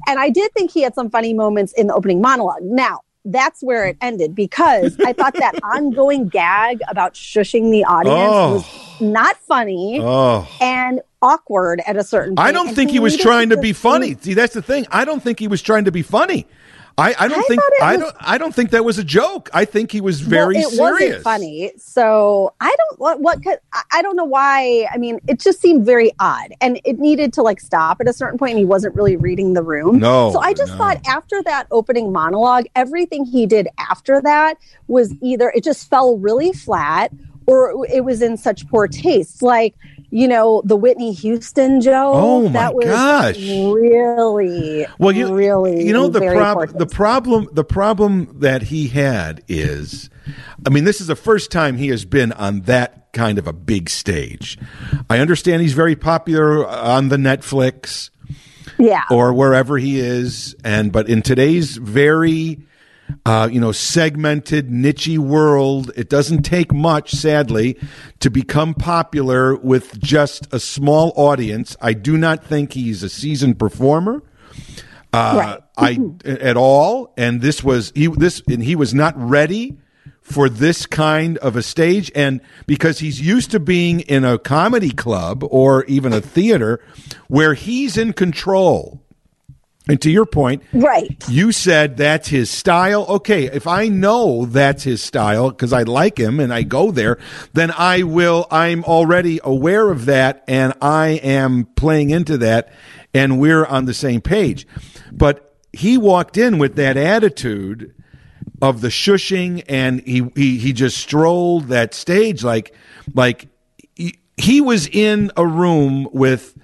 And 0.05 0.19
I 0.19 0.29
did 0.29 0.51
think 0.53 0.71
he 0.71 0.81
had 0.81 0.93
some 0.95 1.09
funny 1.09 1.33
moments 1.33 1.73
in 1.73 1.87
the 1.87 1.93
opening 1.93 2.21
monologue. 2.21 2.61
Now, 2.61 3.01
that's 3.25 3.61
where 3.61 3.85
it 3.85 3.97
ended 4.01 4.33
because 4.35 4.95
I 5.05 5.11
thought 5.13 5.33
that 5.35 5.55
ongoing 5.63 6.27
gag 6.29 6.79
about 6.87 7.13
shushing 7.13 7.71
the 7.71 7.83
audience 7.83 8.17
Oh. 8.31 8.53
was 8.53 9.01
not 9.01 9.35
funny 9.37 9.99
Oh. 10.01 10.47
and 10.61 11.01
awkward 11.21 11.81
at 11.85 11.97
a 11.97 12.03
certain 12.03 12.35
point. 12.35 12.47
I 12.47 12.51
don't 12.51 12.67
And 12.67 12.75
think 12.75 12.91
he 12.91 12.99
was 12.99 13.17
trying 13.17 13.49
to 13.49 13.57
be 13.57 13.73
funny. 13.73 14.15
See, 14.21 14.33
that's 14.33 14.53
the 14.53 14.61
thing. 14.61 14.85
I 14.91 15.03
don't 15.03 15.21
think 15.21 15.39
he 15.39 15.47
was 15.47 15.61
trying 15.61 15.85
to 15.85 15.91
be 15.91 16.03
funny. 16.03 16.45
I, 16.99 17.13
I 17.19 17.27
don't 17.27 17.39
I 17.39 17.43
think 17.43 17.61
I 17.81 17.95
was- 17.95 18.01
don't 18.01 18.15
I 18.19 18.37
don't 18.39 18.55
think 18.55 18.71
that 18.71 18.83
was 18.83 18.97
a 18.97 19.03
joke. 19.03 19.49
I 19.53 19.65
think 19.65 19.91
he 19.91 20.01
was 20.01 20.19
very 20.19 20.55
well, 20.55 20.67
it 20.67 20.71
serious. 20.71 20.99
wasn't 20.99 21.23
funny. 21.23 21.71
So 21.77 22.53
I 22.59 22.75
don't 22.75 22.99
what 22.99 23.19
what 23.21 23.43
could 23.43 23.59
I- 23.71 23.83
I 23.93 24.01
don't 24.01 24.15
know 24.15 24.25
why. 24.25 24.87
I 24.91 24.97
mean, 24.97 25.19
it 25.27 25.39
just 25.39 25.61
seemed 25.61 25.85
very 25.85 26.11
odd, 26.19 26.53
and 26.59 26.81
it 26.85 26.97
needed 26.97 27.33
to 27.33 27.43
like 27.43 27.59
stop 27.59 28.01
at 28.01 28.07
a 28.07 28.13
certain 28.13 28.39
point. 28.39 28.51
And 28.51 28.59
he 28.59 28.65
wasn't 28.65 28.95
really 28.95 29.15
reading 29.15 29.53
the 29.53 29.61
room. 29.63 29.99
No, 29.99 30.31
So 30.31 30.39
I 30.39 30.53
just 30.53 30.71
no. 30.71 30.77
thought 30.79 30.99
after 31.07 31.43
that 31.43 31.67
opening 31.69 32.11
monologue, 32.11 32.65
everything 32.75 33.25
he 33.25 33.45
did 33.45 33.67
after 33.77 34.19
that 34.21 34.57
was 34.87 35.13
either 35.21 35.51
it 35.55 35.63
just 35.63 35.89
fell 35.89 36.17
really 36.17 36.51
flat, 36.51 37.11
or 37.45 37.85
it 37.93 38.03
was 38.05 38.23
in 38.23 38.37
such 38.37 38.67
poor 38.69 38.87
taste. 38.87 39.43
Like 39.43 39.75
you 40.09 40.27
know 40.27 40.61
the 40.63 40.75
Whitney 40.75 41.13
Houston 41.13 41.81
joke. 41.81 42.15
Oh, 42.15 42.43
my 42.43 42.53
that 42.53 42.73
was 42.73 42.85
gosh. 42.85 43.37
Really, 43.37 44.85
Well, 44.99 45.11
you 45.11 45.33
really, 45.33 45.85
you 45.85 45.93
know 45.93 46.07
the 46.07 46.21
problem 46.21 46.77
the 46.77 46.85
problem 46.85 47.49
the 47.51 47.63
problem 47.63 48.39
that 48.39 48.63
he 48.63 48.87
had 48.87 49.43
is 49.47 50.09
I 50.65 50.69
mean 50.69 50.85
this 50.85 51.01
is 51.01 51.07
the 51.07 51.15
first 51.15 51.51
time 51.51 51.77
he 51.77 51.89
has 51.89 52.05
been 52.05 52.31
on 52.33 52.61
that 52.61 53.11
kind 53.13 53.37
of 53.37 53.47
a 53.47 53.53
big 53.53 53.89
stage. 53.89 54.57
I 55.09 55.19
understand 55.19 55.61
he's 55.61 55.73
very 55.73 55.95
popular 55.95 56.65
on 56.65 57.09
the 57.09 57.17
Netflix 57.17 58.09
yeah. 58.77 59.03
or 59.09 59.33
wherever 59.33 59.77
he 59.77 59.99
is 59.99 60.55
and 60.63 60.91
but 60.91 61.09
in 61.09 61.21
today's 61.21 61.77
very 61.77 62.66
uh, 63.27 63.49
you 63.51 63.59
know, 63.59 63.73
segmented, 63.73 64.69
nichey 64.69 65.17
world. 65.17 65.91
It 65.97 66.09
doesn't 66.09 66.43
take 66.43 66.73
much, 66.73 67.11
sadly, 67.11 67.77
to 68.21 68.29
become 68.29 68.73
popular 68.73 69.53
with 69.57 69.99
just 69.99 70.47
a 70.53 70.61
small 70.61 71.11
audience. 71.17 71.75
I 71.81 71.91
do 71.91 72.17
not 72.17 72.45
think 72.45 72.71
he's 72.71 73.03
a 73.03 73.09
seasoned 73.09 73.59
performer. 73.59 74.23
Uh, 75.11 75.57
I 75.77 75.99
at 76.25 76.55
all, 76.55 77.13
and 77.17 77.41
this 77.41 77.61
was 77.61 77.91
he 77.93 78.07
this 78.07 78.41
and 78.47 78.63
he 78.63 78.77
was 78.77 78.93
not 78.93 79.13
ready 79.17 79.77
for 80.21 80.47
this 80.47 80.85
kind 80.85 81.37
of 81.39 81.57
a 81.57 81.63
stage, 81.63 82.09
and 82.15 82.39
because 82.65 82.99
he's 82.99 83.19
used 83.19 83.51
to 83.51 83.59
being 83.59 83.99
in 84.01 84.23
a 84.23 84.39
comedy 84.39 84.91
club 84.91 85.43
or 85.43 85.83
even 85.85 86.13
a 86.13 86.21
theater 86.21 86.79
where 87.27 87.55
he's 87.55 87.97
in 87.97 88.13
control. 88.13 89.01
And 89.89 90.01
to 90.01 90.11
your 90.11 90.25
point, 90.25 90.63
right? 90.73 91.07
You 91.29 91.51
said 91.51 91.97
that's 91.97 92.27
his 92.27 92.49
style. 92.49 93.05
Okay, 93.07 93.45
if 93.45 93.67
I 93.67 93.87
know 93.87 94.45
that's 94.45 94.83
his 94.83 95.01
style 95.01 95.49
because 95.49 95.71
I 95.71 95.83
like 95.83 96.17
him 96.17 96.39
and 96.39 96.53
I 96.53 96.63
go 96.63 96.91
there, 96.91 97.17
then 97.53 97.71
I 97.71 98.03
will. 98.03 98.47
I'm 98.51 98.83
already 98.83 99.39
aware 99.43 99.89
of 99.89 100.05
that, 100.05 100.43
and 100.47 100.73
I 100.81 101.09
am 101.23 101.65
playing 101.75 102.09
into 102.09 102.37
that, 102.39 102.69
and 103.13 103.39
we're 103.39 103.65
on 103.65 103.85
the 103.85 103.93
same 103.93 104.19
page. 104.19 104.67
But 105.11 105.55
he 105.71 105.97
walked 105.97 106.37
in 106.37 106.57
with 106.57 106.75
that 106.75 106.97
attitude 106.97 107.93
of 108.61 108.81
the 108.81 108.89
shushing, 108.89 109.63
and 109.69 110.01
he 110.01 110.29
he 110.35 110.57
he 110.57 110.73
just 110.73 110.97
strolled 110.97 111.67
that 111.67 111.93
stage 111.93 112.43
like 112.43 112.73
like 113.13 113.47
he, 113.95 114.19
he 114.35 114.61
was 114.61 114.87
in 114.87 115.31
a 115.37 115.45
room 115.45 116.07
with 116.11 116.57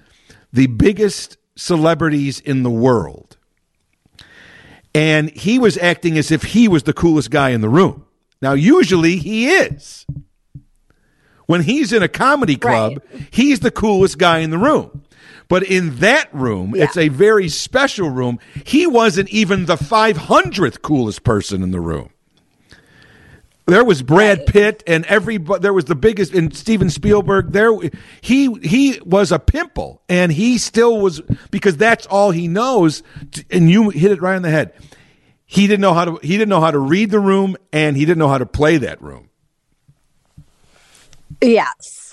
the 0.52 0.66
biggest 0.66 1.36
celebrities 1.56 2.40
in 2.40 2.62
the 2.62 2.70
world. 2.70 3.36
And 4.94 5.30
he 5.30 5.58
was 5.58 5.76
acting 5.78 6.16
as 6.16 6.30
if 6.30 6.42
he 6.42 6.68
was 6.68 6.84
the 6.84 6.92
coolest 6.92 7.30
guy 7.30 7.50
in 7.50 7.60
the 7.60 7.68
room. 7.68 8.06
Now, 8.40 8.52
usually 8.52 9.16
he 9.16 9.48
is. 9.48 10.06
When 11.46 11.62
he's 11.62 11.92
in 11.92 12.02
a 12.02 12.08
comedy 12.08 12.56
club, 12.56 13.02
right. 13.12 13.28
he's 13.30 13.60
the 13.60 13.70
coolest 13.70 14.18
guy 14.18 14.38
in 14.38 14.50
the 14.50 14.58
room. 14.58 15.02
But 15.48 15.62
in 15.64 15.96
that 15.96 16.32
room, 16.34 16.74
yeah. 16.74 16.84
it's 16.84 16.96
a 16.96 17.08
very 17.08 17.48
special 17.48 18.08
room. 18.08 18.38
He 18.64 18.86
wasn't 18.86 19.28
even 19.28 19.66
the 19.66 19.76
500th 19.76 20.80
coolest 20.80 21.22
person 21.22 21.62
in 21.62 21.70
the 21.70 21.80
room. 21.80 22.10
There 23.66 23.84
was 23.84 24.02
Brad. 24.02 24.44
Pitt 24.46 24.82
and 24.86 25.06
every 25.06 25.38
there 25.38 25.72
was 25.72 25.86
the 25.86 25.94
biggest 25.94 26.34
and 26.34 26.54
Steven 26.54 26.90
Spielberg 26.90 27.52
there 27.52 27.70
he 28.20 28.52
he 28.62 29.00
was 29.04 29.32
a 29.32 29.38
pimple 29.38 30.02
and 30.08 30.30
he 30.30 30.58
still 30.58 31.00
was 31.00 31.22
because 31.50 31.76
that's 31.76 32.06
all 32.06 32.30
he 32.30 32.46
knows 32.46 33.02
and 33.50 33.70
you 33.70 33.88
hit 33.90 34.12
it 34.12 34.20
right 34.20 34.36
on 34.36 34.42
the 34.42 34.50
head. 34.50 34.74
He 35.46 35.66
didn't 35.66 35.80
know 35.80 35.94
how 35.94 36.04
to 36.04 36.18
he 36.22 36.36
didn't 36.36 36.50
know 36.50 36.60
how 36.60 36.70
to 36.70 36.78
read 36.78 37.10
the 37.10 37.20
room 37.20 37.56
and 37.72 37.96
he 37.96 38.04
didn't 38.04 38.18
know 38.18 38.28
how 38.28 38.38
to 38.38 38.46
play 38.46 38.76
that 38.78 39.00
room. 39.00 39.30
Yes 41.40 42.03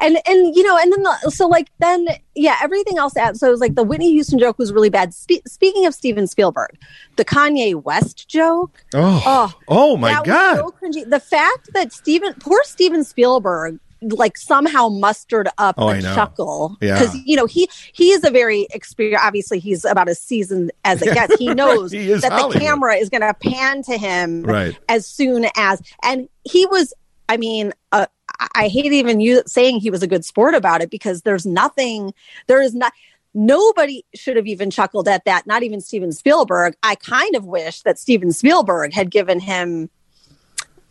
and 0.00 0.18
and 0.26 0.54
you 0.54 0.62
know 0.62 0.76
and 0.78 0.92
then 0.92 1.02
the, 1.02 1.30
so 1.30 1.46
like 1.46 1.68
then 1.78 2.06
yeah 2.34 2.56
everything 2.62 2.98
else 2.98 3.14
so 3.14 3.46
it 3.46 3.50
was 3.50 3.60
like 3.60 3.74
the 3.74 3.82
whitney 3.82 4.12
houston 4.12 4.38
joke 4.38 4.58
was 4.58 4.72
really 4.72 4.90
bad 4.90 5.14
Spe- 5.14 5.46
speaking 5.46 5.86
of 5.86 5.94
steven 5.94 6.26
spielberg 6.26 6.76
the 7.16 7.24
kanye 7.24 7.74
west 7.74 8.28
joke 8.28 8.84
oh 8.94 9.22
oh, 9.26 9.54
oh 9.68 9.96
my 9.96 10.20
god 10.24 10.56
so 10.56 10.74
cringy. 10.82 11.08
the 11.08 11.20
fact 11.20 11.72
that 11.72 11.92
steven 11.92 12.34
poor 12.34 12.62
steven 12.64 13.04
spielberg 13.04 13.78
like 14.02 14.36
somehow 14.36 14.88
mustered 14.88 15.48
up 15.58 15.74
oh, 15.78 15.88
a 15.88 16.00
chuckle 16.00 16.76
because 16.80 17.14
yeah. 17.14 17.22
you 17.24 17.36
know 17.36 17.46
he 17.46 17.68
he 17.92 18.10
is 18.10 18.24
a 18.24 18.30
very 18.30 18.66
experienced 18.70 19.24
obviously 19.24 19.58
he's 19.58 19.84
about 19.84 20.08
as 20.08 20.20
seasoned 20.20 20.70
as 20.84 21.02
it 21.02 21.14
gets 21.14 21.34
he 21.36 21.52
knows 21.54 21.94
right. 21.94 22.02
he 22.02 22.12
that 22.12 22.32
Hollywood. 22.32 22.54
the 22.54 22.60
camera 22.60 22.94
is 22.96 23.08
going 23.08 23.22
to 23.22 23.34
pan 23.34 23.82
to 23.82 23.96
him 23.96 24.42
right. 24.42 24.78
as 24.88 25.06
soon 25.06 25.46
as 25.56 25.80
and 26.02 26.28
he 26.44 26.66
was 26.66 26.92
I 27.28 27.36
mean, 27.36 27.72
uh, 27.92 28.06
I 28.54 28.68
hate 28.68 28.92
even 28.92 29.20
you 29.20 29.42
saying 29.46 29.80
he 29.80 29.90
was 29.90 30.02
a 30.02 30.06
good 30.06 30.24
sport 30.24 30.54
about 30.54 30.82
it 30.82 30.90
because 30.90 31.22
there's 31.22 31.46
nothing, 31.46 32.12
there 32.46 32.60
is 32.60 32.74
not, 32.74 32.92
nobody 33.34 34.04
should 34.14 34.36
have 34.36 34.46
even 34.46 34.70
chuckled 34.70 35.08
at 35.08 35.24
that, 35.24 35.46
not 35.46 35.62
even 35.62 35.80
Steven 35.80 36.12
Spielberg. 36.12 36.74
I 36.82 36.94
kind 36.94 37.34
of 37.36 37.44
wish 37.44 37.82
that 37.82 37.98
Steven 37.98 38.32
Spielberg 38.32 38.92
had 38.92 39.10
given 39.10 39.40
him, 39.40 39.90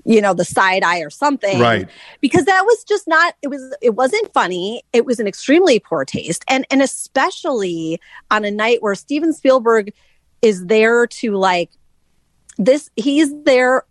you 0.04 0.22
know, 0.22 0.34
the 0.34 0.46
side 0.46 0.84
eye 0.84 1.00
or 1.00 1.10
something. 1.10 1.60
Right. 1.60 1.90
Because 2.22 2.46
that 2.46 2.64
was 2.64 2.84
just 2.84 3.08
not, 3.08 3.36
it 3.42 3.48
was, 3.48 3.76
it 3.82 3.96
wasn't 3.96 4.32
funny. 4.34 4.84
It 4.94 5.06
was 5.06 5.20
an 5.20 5.28
extremely 5.28 5.80
poor 5.80 6.06
taste. 6.06 6.46
And, 6.48 6.66
and 6.70 6.82
especially 6.82 8.00
on 8.30 8.46
a 8.46 8.52
night 8.52 8.84
where 8.84 8.96
Steven 8.96 9.34
Spielberg 9.34 9.94
is 10.42 10.68
there 10.68 11.08
to 11.08 11.36
like, 11.36 11.72
this, 12.58 12.90
he's 12.96 13.34
there 13.44 13.84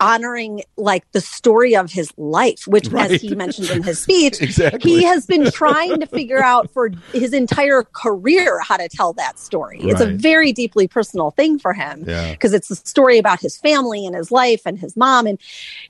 honoring 0.00 0.62
like 0.76 1.10
the 1.12 1.20
story 1.20 1.74
of 1.74 1.90
his 1.90 2.12
life, 2.16 2.66
which, 2.66 2.88
right. 2.88 3.10
as 3.10 3.20
he 3.20 3.34
mentioned 3.34 3.70
in 3.70 3.82
his 3.82 3.98
speech, 4.02 4.40
exactly. 4.40 4.90
he 4.90 5.04
has 5.04 5.26
been 5.26 5.50
trying 5.50 6.00
to 6.00 6.06
figure 6.06 6.42
out 6.42 6.70
for 6.74 6.90
his 7.12 7.32
entire 7.32 7.82
career 7.82 8.60
how 8.60 8.76
to 8.76 8.88
tell 8.88 9.12
that 9.14 9.38
story. 9.38 9.78
Right. 9.80 9.92
It's 9.92 10.00
a 10.00 10.06
very 10.06 10.52
deeply 10.52 10.88
personal 10.88 11.30
thing 11.30 11.58
for 11.58 11.72
him 11.72 12.00
because 12.00 12.52
yeah. 12.52 12.56
it's 12.56 12.70
a 12.70 12.76
story 12.76 13.18
about 13.18 13.40
his 13.40 13.56
family 13.56 14.06
and 14.06 14.14
his 14.14 14.30
life 14.30 14.62
and 14.66 14.78
his 14.78 14.96
mom. 14.96 15.26
And, 15.26 15.38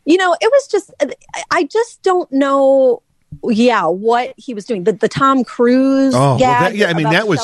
you 0.04 0.16
know, 0.16 0.36
it 0.40 0.50
was 0.50 0.68
just, 0.68 0.92
I 1.50 1.64
just 1.64 2.02
don't 2.02 2.30
know 2.30 3.02
yeah, 3.44 3.86
what 3.86 4.34
he 4.36 4.54
was 4.54 4.64
doing. 4.64 4.84
The 4.84 4.92
the 4.92 5.08
Tom 5.08 5.44
Cruise 5.44 6.14
oh, 6.14 6.18
well 6.18 6.38
that, 6.38 6.76
yeah, 6.76 6.88
I 6.88 6.94
mean 6.94 7.10
that 7.10 7.28
was 7.28 7.40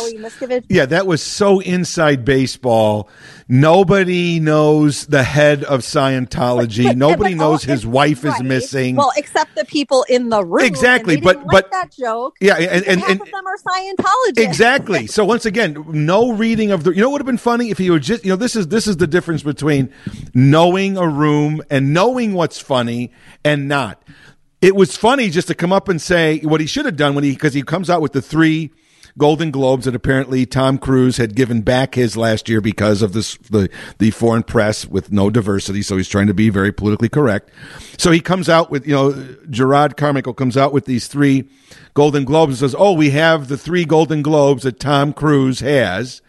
Yeah, 0.68 0.87
that 0.87 1.06
was 1.06 1.22
so 1.22 1.61
inside 1.61 2.25
baseball. 2.25 3.08
Nobody 3.49 4.40
knows 4.40 5.06
the 5.06 5.22
head 5.22 5.64
of 5.64 5.80
Scientology. 5.80 6.84
But, 6.84 6.90
but, 6.90 6.96
Nobody 6.96 7.34
but 7.34 7.44
knows 7.44 7.62
his 7.62 7.87
wife 7.87 8.25
right. 8.25 8.34
is 8.34 8.42
missing. 8.42 8.96
Well, 8.96 9.12
except 9.16 9.54
the 9.56 9.64
people 9.64 10.06
in 10.08 10.30
the 10.30 10.44
room. 10.44 10.64
Exactly, 10.64 11.20
but 11.20 11.38
like 11.38 11.46
but 11.50 11.70
that 11.70 11.92
joke. 11.92 12.37
Yeah, 12.40 12.56
and 12.56 12.84
and, 12.87 13.00
half 13.00 13.11
and, 13.11 13.20
of 13.20 13.30
them 13.30 13.46
are 13.46 13.56
Scientologists. 13.58 14.38
Exactly. 14.42 15.06
so 15.08 15.25
once 15.25 15.44
again, 15.44 15.84
no 15.88 16.32
reading 16.32 16.70
of 16.70 16.84
the. 16.84 16.92
You 16.92 17.02
know, 17.02 17.08
what 17.08 17.14
would 17.14 17.20
have 17.22 17.26
been 17.26 17.38
funny 17.38 17.70
if 17.70 17.78
he 17.78 17.90
would 17.90 18.02
just. 18.02 18.25
You 18.25 18.30
know, 18.30 18.37
this 18.37 18.56
is 18.56 18.68
this 18.68 18.87
is 18.87 18.96
the 18.96 19.06
difference 19.06 19.42
between 19.42 19.92
knowing 20.34 20.96
a 20.96 21.06
room 21.06 21.62
and 21.70 21.92
knowing 21.92 22.32
what's 22.32 22.58
funny 22.58 23.12
and 23.44 23.68
not 23.68 24.02
it 24.62 24.76
was 24.76 24.97
funny 24.97 25.28
just 25.28 25.49
to 25.49 25.54
come 25.54 25.73
up 25.73 25.88
and 25.88 26.00
say 26.00 26.38
what 26.40 26.61
he 26.61 26.66
should 26.66 26.87
have 26.87 26.97
done 26.97 27.14
when 27.14 27.25
he 27.25 27.33
because 27.33 27.52
he 27.52 27.62
comes 27.62 27.90
out 27.90 28.00
with 28.00 28.12
the 28.12 28.23
three 28.23 28.71
Golden 29.19 29.50
Globes 29.50 29.85
that 29.85 29.95
apparently 29.95 30.47
Tom 30.47 30.78
Cruise 30.78 31.19
had 31.19 31.35
given 31.35 31.61
back 31.61 31.97
his 31.97 32.16
last 32.16 32.49
year 32.49 32.62
because 32.62 33.02
of 33.02 33.12
this 33.12 33.37
the 33.50 33.69
the 33.99 34.11
foreign 34.12 34.45
press 34.45 34.87
with 34.87 35.12
no 35.12 35.28
diversity. 35.28 35.83
So 35.83 35.97
he's 35.97 36.09
trying 36.09 36.28
to 36.28 36.35
be 36.35 36.49
very 36.49 36.73
politically 36.73 37.11
correct. 37.11 37.50
So 37.99 38.11
he 38.11 38.21
comes 38.21 38.49
out 38.49 38.71
with 38.71 38.87
you 38.87 38.95
know 38.95 39.37
Gerard 39.50 39.97
Carmichael 39.97 40.33
comes 40.33 40.57
out 40.57 40.73
with 40.73 40.87
these 40.87 41.09
three 41.09 41.49
Golden 41.92 42.25
Globes 42.25 42.62
and 42.62 42.71
says, 42.71 42.76
"Oh, 42.78 42.92
we 42.92 43.11
have 43.11 43.49
the 43.49 43.59
three 43.59 43.85
Golden 43.85 44.23
Globes 44.23 44.62
that 44.62 44.81
Tom 44.81 45.12
Cruise 45.12 45.61
has." 45.61 46.23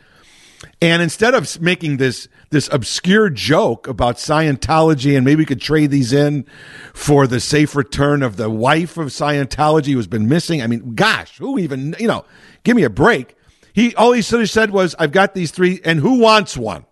And 0.81 1.01
instead 1.01 1.33
of 1.33 1.61
making 1.61 1.97
this 1.97 2.27
this 2.49 2.69
obscure 2.71 3.29
joke 3.29 3.87
about 3.87 4.17
Scientology 4.17 5.15
and 5.15 5.25
maybe 5.25 5.39
we 5.39 5.45
could 5.45 5.61
trade 5.61 5.91
these 5.91 6.13
in 6.13 6.45
for 6.93 7.25
the 7.25 7.39
safe 7.39 7.75
return 7.75 8.21
of 8.21 8.37
the 8.37 8.49
wife 8.49 8.97
of 8.97 9.07
Scientology 9.07 9.93
who's 9.93 10.07
been 10.07 10.27
missing. 10.27 10.61
I 10.61 10.67
mean, 10.67 10.95
gosh, 10.95 11.37
who 11.37 11.57
even 11.57 11.95
you 11.99 12.07
know? 12.07 12.25
Give 12.63 12.75
me 12.75 12.83
a 12.83 12.89
break. 12.89 13.35
He 13.73 13.95
all 13.95 14.11
he 14.11 14.21
sort 14.21 14.41
of 14.43 14.49
said 14.49 14.71
was, 14.71 14.95
"I've 14.99 15.11
got 15.11 15.33
these 15.33 15.51
three, 15.51 15.81
and 15.83 15.99
who 15.99 16.19
wants 16.19 16.55
one?" 16.55 16.85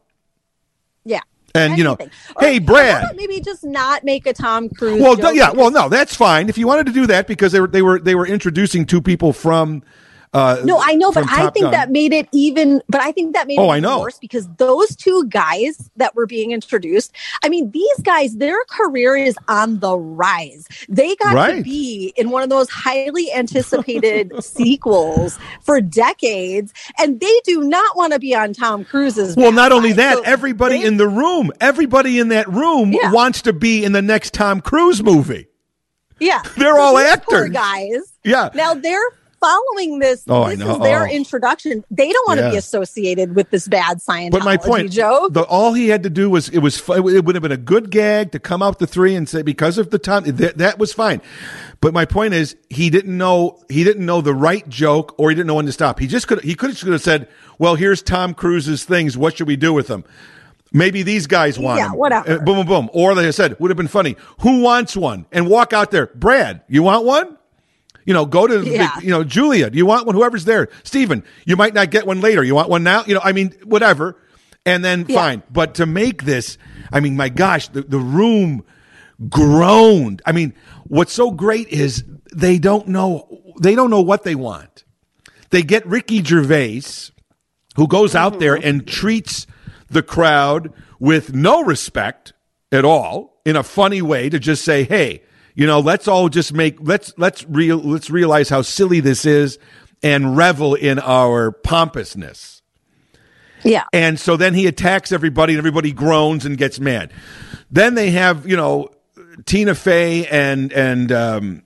Yeah. 1.06 1.22
And 1.54 1.78
you 1.78 1.84
know, 1.84 1.98
or, 2.00 2.08
hey 2.40 2.60
Brad, 2.60 3.16
maybe 3.16 3.42
just 3.42 3.64
not 3.64 4.04
make 4.04 4.26
a 4.26 4.34
Tom 4.34 4.70
Cruise. 4.70 5.02
Well, 5.02 5.36
yeah, 5.36 5.52
well, 5.52 5.70
no, 5.70 5.90
that's 5.90 6.16
fine 6.16 6.48
if 6.48 6.58
you 6.58 6.66
wanted 6.66 6.86
to 6.86 6.94
do 6.94 7.08
that 7.08 7.28
because 7.28 7.52
they 7.52 7.60
were 7.60 7.68
they 7.68 7.82
were 7.82 8.00
they 8.00 8.16
were 8.16 8.26
introducing 8.26 8.86
two 8.86 9.02
people 9.02 9.34
from 9.34 9.84
uh, 10.34 10.62
no, 10.64 10.80
I 10.82 10.96
know, 10.96 11.12
but 11.12 11.26
I 11.30 11.50
think 11.50 11.66
Gun. 11.66 11.72
that 11.72 11.92
made 11.92 12.14
it 12.14 12.30
even. 12.32 12.82
But 12.88 13.02
I 13.02 13.12
think 13.12 13.34
that 13.34 13.48
made 13.48 13.60
oh, 13.60 13.70
it 13.70 13.76
I 13.76 13.80
know. 13.82 14.00
worse 14.00 14.18
because 14.18 14.48
those 14.56 14.96
two 14.96 15.26
guys 15.28 15.92
that 15.98 16.16
were 16.16 16.26
being 16.26 16.52
introduced. 16.52 17.14
I 17.44 17.50
mean, 17.50 17.70
these 17.72 18.00
guys, 18.02 18.38
their 18.38 18.64
career 18.70 19.18
is 19.18 19.36
on 19.50 19.80
the 19.80 19.98
rise. 19.98 20.70
They 20.88 21.16
got 21.18 21.34
right. 21.34 21.58
to 21.58 21.64
be 21.64 22.14
in 22.16 22.30
one 22.30 22.44
of 22.44 22.50
those 22.50 22.70
highly 22.70 23.32
anticipated 23.34 24.32
sequels 24.44 25.38
for 25.62 25.82
decades, 25.82 26.74
and 26.98 27.20
they 27.20 27.42
do 27.44 27.64
not 27.64 27.98
want 27.98 28.14
to 28.14 28.20
be 28.20 28.34
on 28.34 28.54
Tom 28.54 28.86
Cruise's. 28.86 29.36
Well, 29.36 29.52
not 29.52 29.74
only 29.74 29.92
that, 29.94 30.20
so 30.20 30.24
everybody 30.24 30.80
they, 30.80 30.88
in 30.88 30.96
the 30.96 31.10
room, 31.10 31.52
everybody 31.60 32.20
in 32.20 32.30
that 32.30 32.48
room 32.48 32.94
yeah. 32.94 33.12
wants 33.12 33.42
to 33.42 33.54
be 33.54 33.84
in 33.84 33.92
the 33.92 34.02
next 34.02 34.34
Tom 34.34 34.62
Cruise 34.62 35.04
movie. 35.04 35.48
Yeah, 36.22 36.42
they're 36.58 36.76
so 36.76 36.80
all 36.80 36.98
actors, 36.98 37.50
guys. 37.50 38.14
Yeah. 38.24 38.50
Now 38.54 38.76
they're 38.76 39.10
following 39.42 40.00
this. 40.00 40.24
Oh, 40.28 40.48
this 40.50 40.60
is 40.60 40.80
their 40.80 41.04
oh. 41.04 41.12
introduction. 41.12 41.84
They 41.92 42.12
don't 42.12 42.28
want 42.28 42.40
to 42.40 42.46
yeah. 42.46 42.52
be 42.52 42.58
associated 42.58 43.36
with 43.36 43.50
this 43.50 43.68
bad 43.68 43.98
Scientology 43.98 44.32
but 44.32 44.44
my 44.44 44.58
point, 44.58 44.92
joke. 44.92 45.34
The, 45.34 45.44
all 45.44 45.74
he 45.74 45.90
had 45.90 46.04
to 46.04 46.10
do 46.10 46.30
was 46.30 46.50
it 46.50 46.60
was 46.60 46.78
it 46.90 47.04
would 47.26 47.36
have 47.36 47.42
been 47.42 47.52
a 47.52 47.58
good 47.58 47.90
gag 47.90 48.32
to 48.32 48.40
come 48.40 48.62
out 48.62 48.80
the 48.80 48.88
three 48.88 49.16
and 49.16 49.28
say 49.28 49.42
because 49.42 49.78
of 49.78 49.90
the 49.90 50.00
time 50.00 50.24
that, 50.24 50.58
that 50.58 50.80
was 50.80 50.94
fine. 50.94 51.22
But 51.82 51.94
my 51.94 52.06
point 52.06 52.34
is 52.34 52.56
he 52.70 52.90
didn't 52.90 53.18
know 53.18 53.62
he 53.68 53.84
didn't 53.84 54.06
know 54.06 54.22
the 54.22 54.36
right 54.36 54.68
joke 54.70 55.16
or 55.18 55.30
he 55.30 55.36
didn't 55.36 55.48
know 55.48 55.56
when 55.56 55.66
to 55.66 55.72
stop. 55.72 56.00
He 56.00 56.08
just 56.08 56.28
could 56.28 56.42
he 56.44 56.56
could 56.56 56.78
have 56.78 57.02
said, 57.02 57.28
"Well, 57.58 57.76
here's 57.76 58.02
Tom 58.02 58.34
Cruise's 58.34 58.86
things. 58.86 59.18
What 59.18 59.38
should 59.38 59.48
we 59.48 59.56
do 59.58 59.74
with 59.74 59.88
them?" 59.88 60.06
Maybe 60.74 61.04
these 61.04 61.28
guys 61.28 61.60
want 61.60 61.80
Yeah, 61.80 61.88
him. 61.88 61.98
whatever. 61.98 62.32
Uh, 62.32 62.38
boom, 62.38 62.56
boom, 62.56 62.66
boom. 62.66 62.90
Or 62.94 63.14
they 63.14 63.30
said, 63.34 63.60
would 63.60 63.70
have 63.70 63.78
been 63.78 63.90
funny. 63.90 64.16
Who 64.40 64.62
wants 64.62 64.96
one? 64.96 65.26
And 65.30 65.50
walk 65.50 65.74
out 65.74 65.92
there. 65.92 66.08
Brad, 66.16 66.62
you 66.70 66.82
want 66.82 67.04
one? 67.04 67.38
You 68.06 68.14
know, 68.14 68.26
go 68.26 68.48
to, 68.48 68.64
Yeah. 68.68 68.92
you 69.02 69.10
know, 69.10 69.24
Julia, 69.24 69.70
do 69.70 69.78
you 69.78 69.86
want 69.86 70.06
one? 70.06 70.16
Whoever's 70.16 70.46
there. 70.46 70.70
Steven, 70.84 71.24
you 71.46 71.56
might 71.56 71.74
not 71.74 71.92
get 71.92 72.08
one 72.08 72.20
later. 72.22 72.44
You 72.44 72.56
want 72.56 72.70
one 72.70 72.84
now? 72.84 73.04
You 73.06 73.16
know, 73.16 73.22
I 73.24 73.32
mean, 73.32 73.54
whatever. 73.64 74.18
And 74.66 74.84
then 74.84 75.06
Yeah. 75.08 75.16
fine. 75.16 75.44
But 75.52 75.76
to 75.76 75.86
make 75.86 76.24
this, 76.24 76.58
I 76.92 77.00
mean, 77.00 77.16
my 77.16 77.30
gosh, 77.30 77.68
the, 77.70 77.82
the 77.82 78.00
room 78.00 78.64
groaned. 79.30 80.22
I 80.26 80.32
mean, 80.32 80.54
what's 80.86 81.14
so 81.14 81.32
great 81.32 81.68
is 81.70 82.04
they 82.34 82.58
don't 82.60 82.88
know, 82.88 83.28
they 83.62 83.76
don't 83.76 83.90
know 83.90 84.02
what 84.02 84.24
they 84.24 84.36
want. 84.36 84.84
They 85.52 85.64
get 85.64 85.86
Ricky 85.86 86.24
Gervais, 86.24 86.84
who 87.76 87.88
goes 87.88 88.16
out 88.16 88.40
there 88.40 88.56
mm-hmm. 88.56 88.68
and 88.68 88.88
treats 88.88 89.46
the 89.90 90.02
crowd 90.02 90.72
with 91.00 91.34
no 91.34 91.64
respect 91.64 92.34
at 92.72 92.86
all 92.86 93.42
in 93.46 93.56
a 93.56 93.64
funny 93.64 94.02
way 94.02 94.30
to 94.30 94.40
just 94.40 94.64
say, 94.64 94.84
"Hey, 94.84 95.24
you 95.56 95.68
know, 95.68 95.80
let's 95.80 96.08
all 96.08 96.30
just 96.30 96.54
make 96.54 96.78
let's 96.80 97.14
let's 97.18 97.46
real 97.48 97.78
let's 97.78 98.10
realize 98.10 98.50
how 98.50 98.62
silly 98.62 99.00
this 99.00 99.26
is 99.26 99.58
and 100.04 100.36
revel 100.38 100.76
in 100.76 101.00
our 101.00 101.52
pompousness." 101.52 102.62
Yeah. 103.64 103.84
And 103.94 104.20
so 104.20 104.38
then 104.38 104.54
he 104.54 104.66
attacks 104.68 105.12
everybody 105.12 105.54
and 105.54 105.60
everybody 105.60 105.92
groans 105.92 106.46
and 106.46 106.58
gets 106.58 106.80
mad. 106.80 107.12
Then 107.70 107.94
they 107.94 108.12
have, 108.12 108.48
you 108.48 108.58
know, 108.58 108.90
Tina 109.46 109.76
Fey 109.76 110.26
and 110.28 110.72
and 110.74 111.12
um 111.12 111.64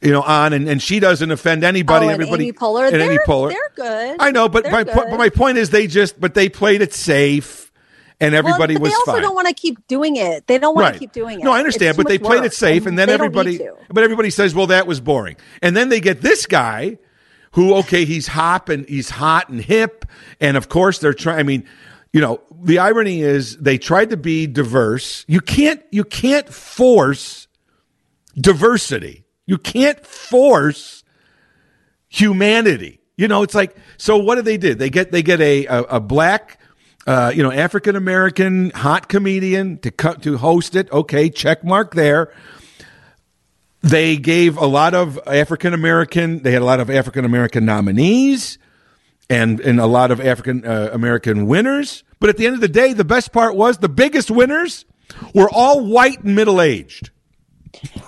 you 0.00 0.10
know, 0.10 0.22
on 0.22 0.52
and, 0.52 0.68
and 0.68 0.82
she 0.82 0.98
doesn't 0.98 1.30
offend 1.30 1.62
anybody. 1.62 2.06
Oh, 2.06 2.08
and 2.08 2.14
everybody 2.20 2.44
Amy 2.48 2.52
Poehler. 2.52 2.88
and 2.92 2.96
Amy 3.00 3.08
They're- 3.18 3.24
Poehler. 3.24 3.50
they're 3.50 3.70
good. 3.76 4.16
I 4.18 4.32
know, 4.32 4.48
but 4.48 4.64
They're 4.64 4.72
my 4.72 4.82
po- 4.82 5.04
but 5.08 5.16
my 5.16 5.28
point 5.28 5.58
is 5.58 5.70
they 5.70 5.86
just 5.86 6.20
but 6.20 6.34
they 6.34 6.48
played 6.48 6.82
it 6.82 6.92
safe 6.92 7.61
and 8.22 8.34
everybody 8.34 8.74
well, 8.74 8.80
but 8.80 8.82
was 8.82 8.90
they 8.90 8.96
also 8.96 9.12
fine. 9.12 9.22
don't 9.22 9.34
want 9.34 9.48
to 9.48 9.54
keep 9.54 9.86
doing 9.86 10.16
it. 10.16 10.46
They 10.46 10.58
don't 10.58 10.74
want 10.74 10.84
right. 10.84 10.92
to 10.94 10.98
keep 10.98 11.12
doing 11.12 11.40
it. 11.40 11.44
No, 11.44 11.52
I 11.52 11.58
understand, 11.58 11.96
but 11.96 12.08
they 12.08 12.18
played 12.18 12.40
work, 12.40 12.46
it 12.46 12.54
safe 12.54 12.86
and 12.86 12.98
then 12.98 13.08
they 13.08 13.16
don't 13.16 13.26
everybody 13.26 13.60
but 13.88 14.04
everybody 14.04 14.30
says, 14.30 14.54
"Well, 14.54 14.68
that 14.68 14.86
was 14.86 15.00
boring." 15.00 15.36
And 15.60 15.76
then 15.76 15.88
they 15.88 16.00
get 16.00 16.20
this 16.20 16.46
guy 16.46 16.98
who 17.52 17.74
okay, 17.76 18.04
he's 18.04 18.28
hop 18.28 18.68
and 18.68 18.88
he's 18.88 19.10
hot 19.10 19.48
and 19.48 19.60
hip 19.60 20.04
and 20.40 20.56
of 20.56 20.68
course 20.68 20.98
they're 20.98 21.14
trying 21.14 21.38
I 21.38 21.42
mean, 21.42 21.68
you 22.12 22.20
know, 22.20 22.40
the 22.62 22.78
irony 22.78 23.22
is 23.22 23.56
they 23.56 23.78
tried 23.78 24.10
to 24.10 24.16
be 24.16 24.46
diverse. 24.46 25.24
You 25.28 25.40
can't 25.40 25.82
you 25.90 26.04
can't 26.04 26.48
force 26.48 27.48
diversity. 28.36 29.24
You 29.46 29.58
can't 29.58 30.04
force 30.06 31.02
humanity. 32.08 33.00
You 33.16 33.28
know, 33.28 33.42
it's 33.42 33.54
like 33.54 33.76
so. 33.98 34.16
What 34.16 34.36
do 34.36 34.42
they 34.42 34.56
do? 34.56 34.74
They 34.74 34.90
get 34.90 35.12
they 35.12 35.22
get 35.22 35.40
a 35.40 35.66
a, 35.66 35.82
a 35.82 36.00
black, 36.00 36.58
uh, 37.06 37.32
you 37.34 37.42
know, 37.42 37.50
African 37.50 37.96
American 37.96 38.70
hot 38.70 39.08
comedian 39.08 39.78
to 39.78 39.90
cut 39.90 40.22
to 40.22 40.38
host 40.38 40.76
it. 40.76 40.90
Okay, 40.92 41.30
check 41.30 41.64
mark 41.64 41.94
there. 41.94 42.32
They 43.80 44.16
gave 44.16 44.56
a 44.56 44.66
lot 44.66 44.94
of 44.94 45.18
African 45.26 45.74
American. 45.74 46.42
They 46.42 46.52
had 46.52 46.62
a 46.62 46.64
lot 46.64 46.78
of 46.78 46.88
African 46.88 47.24
American 47.24 47.64
nominees, 47.64 48.58
and 49.28 49.58
and 49.60 49.80
a 49.80 49.86
lot 49.86 50.12
of 50.12 50.20
African 50.20 50.64
uh, 50.64 50.90
American 50.92 51.46
winners. 51.46 52.04
But 52.20 52.30
at 52.30 52.36
the 52.36 52.46
end 52.46 52.54
of 52.54 52.60
the 52.60 52.68
day, 52.68 52.92
the 52.92 53.04
best 53.04 53.32
part 53.32 53.56
was 53.56 53.78
the 53.78 53.88
biggest 53.88 54.30
winners 54.30 54.84
were 55.34 55.50
all 55.50 55.84
white 55.84 56.22
and 56.22 56.36
middle 56.36 56.60
aged. 56.60 57.10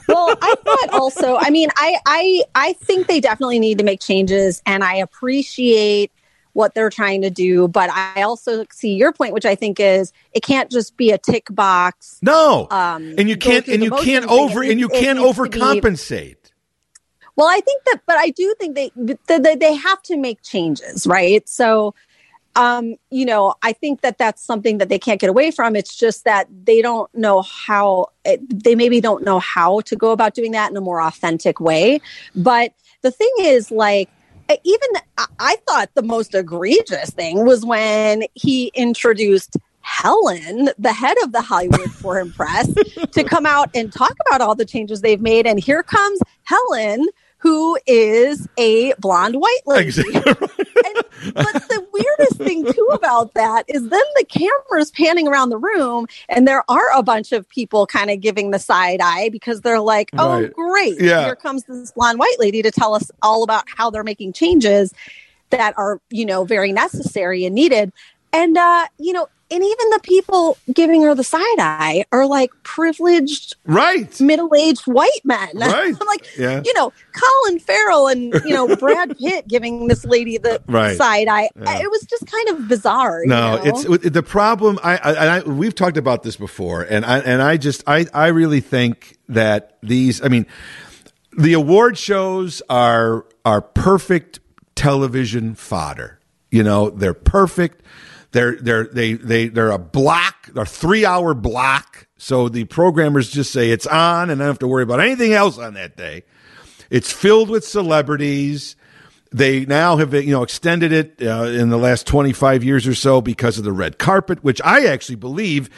well, 0.09 0.37
I 0.41 0.55
thought 0.65 0.91
also. 0.93 1.37
I 1.37 1.51
mean, 1.51 1.71
I 1.77 1.97
I 2.07 2.43
I 2.55 2.73
think 2.75 3.09
they 3.09 3.19
definitely 3.19 3.59
need 3.59 3.79
to 3.79 3.85
make 3.85 4.01
changes, 4.01 4.63
and 4.67 4.85
I 4.85 4.97
appreciate 4.97 6.13
what 6.55 6.75
they're 6.75 6.91
trying 6.91 7.21
to 7.23 7.31
do. 7.31 7.69
But 7.69 7.91
I 7.91 8.23
also 8.23 8.65
see 8.73 8.95
your 8.95 9.13
point, 9.13 9.35
which 9.35 9.45
I 9.45 9.55
think 9.55 9.79
is 9.79 10.13
it 10.33 10.43
can't 10.43 10.71
just 10.71 10.97
be 10.97 11.11
a 11.11 11.19
tick 11.19 11.47
box. 11.51 12.19
No, 12.23 12.67
Um, 12.71 13.15
and 13.19 13.29
you 13.29 13.37
can't 13.37 13.69
and 13.69 13.83
you 13.83 13.91
can't 13.91 14.25
over 14.25 14.63
and 14.63 14.81
you 14.81 14.89
can't 14.89 15.19
needs 15.19 15.37
to 15.37 15.43
be- 15.45 15.59
overcompensate. 15.59 16.37
Well, 17.37 17.49
I 17.49 17.61
think 17.61 17.83
that, 17.85 18.01
but 18.07 18.17
I 18.17 18.31
do 18.31 18.55
think 18.59 18.77
they 18.77 18.91
that 19.27 19.59
they 19.61 19.75
have 19.75 20.03
to 20.05 20.17
make 20.17 20.43
changes, 20.43 21.07
right? 21.07 21.47
So, 21.49 21.95
um, 22.55 22.95
you 23.11 23.27
know, 23.27 23.55
I 23.63 23.73
think 23.73 24.03
that 24.03 24.19
that's 24.19 24.41
something 24.41 24.79
that 24.79 24.89
they 24.89 25.01
can't 25.01 25.21
get 25.21 25.31
away 25.31 25.51
from. 25.51 25.75
It's 25.75 25.97
just 25.97 26.25
that 26.25 26.47
they 26.65 26.81
don't 26.81 27.13
know 27.15 27.43
how. 27.43 28.11
It, 28.25 28.63
they 28.63 28.77
maybe 28.77 29.01
don't 29.01 29.25
know 29.25 29.41
how 29.41 29.81
to 29.81 29.97
go 29.97 30.13
about 30.13 30.35
doing 30.35 30.53
that 30.53 30.71
in 30.71 30.77
a 30.77 30.81
more 30.81 31.03
authentic 31.03 31.59
way. 31.59 32.01
But 32.37 32.73
the 33.03 33.11
thing 33.11 33.33
is, 33.41 33.73
like, 33.73 34.09
even 34.65 34.89
I- 35.39 35.57
thought 35.67 35.91
the 35.95 36.03
most 36.03 36.35
egregious 36.35 37.11
thing 37.11 37.45
was 37.45 37.65
when 37.65 38.25
he 38.35 38.71
introduced. 38.75 39.57
Helen, 39.87 40.71
the 40.79 40.95
head 40.95 41.15
of 41.23 41.33
the 41.33 41.43
Hollywood 41.43 41.91
Foreign 41.93 42.33
Press, 42.33 42.73
to 43.13 43.23
come 43.23 43.45
out 43.45 43.69
and 43.75 43.93
talk 43.93 44.17
about 44.27 44.41
all 44.41 44.55
the 44.55 44.65
changes 44.65 45.03
they've 45.03 45.21
made. 45.21 45.47
And 45.47 45.61
here 45.61 45.83
comes 45.83 46.21
Helen, 46.45 47.07
who 47.37 47.79
is 47.87 48.49
a 48.57 48.95
blonde 48.99 49.37
white 49.37 49.61
lady. 49.67 49.89
Exactly. 49.89 50.49
But 51.33 51.53
the 51.69 51.87
weirdest 51.93 52.37
thing 52.39 52.65
too 52.73 52.89
about 52.95 53.35
that 53.35 53.65
is 53.69 53.89
then 53.89 54.03
the 54.17 54.25
camera's 54.25 54.91
panning 54.91 55.29
around 55.29 55.51
the 55.51 55.59
room, 55.59 56.07
and 56.29 56.47
there 56.47 56.65
are 56.69 56.91
a 56.95 57.03
bunch 57.03 57.33
of 57.33 57.49
people 57.49 57.87
kind 57.87 58.11
of 58.11 58.21
giving 58.21 58.51
the 58.51 58.59
side 58.59 59.01
eye 59.03 59.29
because 59.31 59.61
they're 59.63 59.81
like, 59.81 60.11
"Oh, 60.19 60.41
Right. 60.41 60.53
great! 60.53 61.01
Yeah. 61.01 61.25
Here 61.25 61.37
comes 61.37 61.65
this 61.65 61.93
blonde 61.93 62.19
white 62.19 62.37
lady 62.39 62.63
to 62.63 62.71
tell 62.71 62.95
us 62.95 63.11
all 63.23 63.43
about 63.43 63.65
how 63.67 63.91
they're 63.91 64.05
making 64.05 64.33
changes 64.33 64.93
that 65.51 65.75
are, 65.77 66.01
you 66.11 66.27
know, 66.27 66.45
very 66.45 66.73
necessary 66.73 67.45
and 67.45 67.55
needed." 67.55 67.93
And 68.33 68.57
uh, 68.59 68.87
you 68.99 69.13
know, 69.13 69.29
and 69.55 69.63
even 69.65 69.91
the 69.91 70.01
people 70.03 70.59
giving 70.73 71.03
her 71.03 71.15
the 71.15 71.23
side 71.25 71.59
eye 71.59 72.05
are 72.13 72.27
like 72.27 72.51
privileged 72.65 73.57
right. 73.65 74.21
middle-aged 74.21 74.83
white 74.87 75.11
men. 75.25 75.49
Right. 75.55 75.95
I'm 76.01 76.07
like, 76.07 76.27
Yeah. 76.37 76.61
you 76.65 76.73
know, 76.75 76.93
Colin 77.13 77.59
Farrell 77.61 78.09
and 78.09 78.35
you 78.45 78.51
know 78.53 78.75
Brad 78.77 79.17
Pitt 79.17 79.47
giving 79.49 79.87
this 79.87 80.05
lady 80.05 80.39
the 80.39 80.61
Right. 80.67 80.97
side 80.97 81.29
eye. 81.29 81.49
Yeah. 81.57 81.83
It 81.83 81.91
was 81.91 82.03
just 82.03 82.27
kind 82.27 82.49
of 82.51 82.69
bizarre. 82.69 83.23
you 83.23 83.29
No, 83.29 83.57
know? 83.57 83.63
it's 83.65 83.85
it- 84.07 84.13
the 84.13 84.23
problem. 84.23 84.79
I, 84.83 84.97
I, 84.97 85.37
I 85.39 85.41
we've 85.43 85.75
talked 85.75 85.97
about 85.97 86.23
this 86.25 86.37
before, 86.37 86.83
and 86.83 87.05
I 87.07 87.19
and 87.21 87.41
I 87.41 87.57
just 87.57 87.85
I 87.87 88.07
I 88.13 88.29
really 88.29 88.61
think 88.61 89.19
that 89.29 89.79
these. 89.83 90.23
I 90.23 90.29
mean, 90.29 90.47
the 91.39 91.53
award 91.53 91.97
shows 91.99 92.61
are 92.69 93.25
are 93.45 93.61
perfect 93.63 94.41
television 94.75 95.55
fodder. 95.55 96.19
You 96.51 96.63
know, 96.63 96.91
they're 96.91 97.15
perfect. 97.15 97.83
They're 98.35 98.57
they're 98.57 98.85
they 98.85 99.13
they 99.13 99.47
they're 99.47 99.71
a 99.71 99.79
block, 99.79 100.51
a 100.57 100.67
three 100.67 101.07
hour 101.07 101.35
block. 101.35 102.09
So 102.17 102.49
the 102.49 102.65
programmers 102.65 103.31
just 103.31 103.53
say 103.53 103.71
it's 103.71 103.87
on, 103.87 104.29
and 104.29 104.43
I 104.43 104.47
don't 104.47 104.51
have 104.55 104.59
to 104.59 104.67
worry 104.67 104.83
about 104.83 104.99
anything 104.99 105.33
else 105.33 105.57
on 105.57 105.75
that 105.75 105.97
day. 105.97 106.25
It's 106.91 107.13
filled 107.13 107.49
with 107.49 107.65
celebrities. 107.65 108.75
They 109.31 109.65
now 109.67 109.99
have 109.99 110.13
you 110.15 110.33
know 110.33 110.43
extended 110.43 110.93
it 110.93 111.23
uh, 111.23 111.45
in 111.45 111.69
the 111.69 111.79
last 111.79 112.09
25 112.09 112.65
years 112.65 112.89
or 112.89 112.95
so 112.97 113.21
because 113.21 113.57
of 113.57 113.63
the 113.63 113.73
red 113.73 113.99
carpet, 113.99 114.43
which 114.43 114.61
I 114.65 114.87
actually 114.87 115.15
believe 115.15 115.71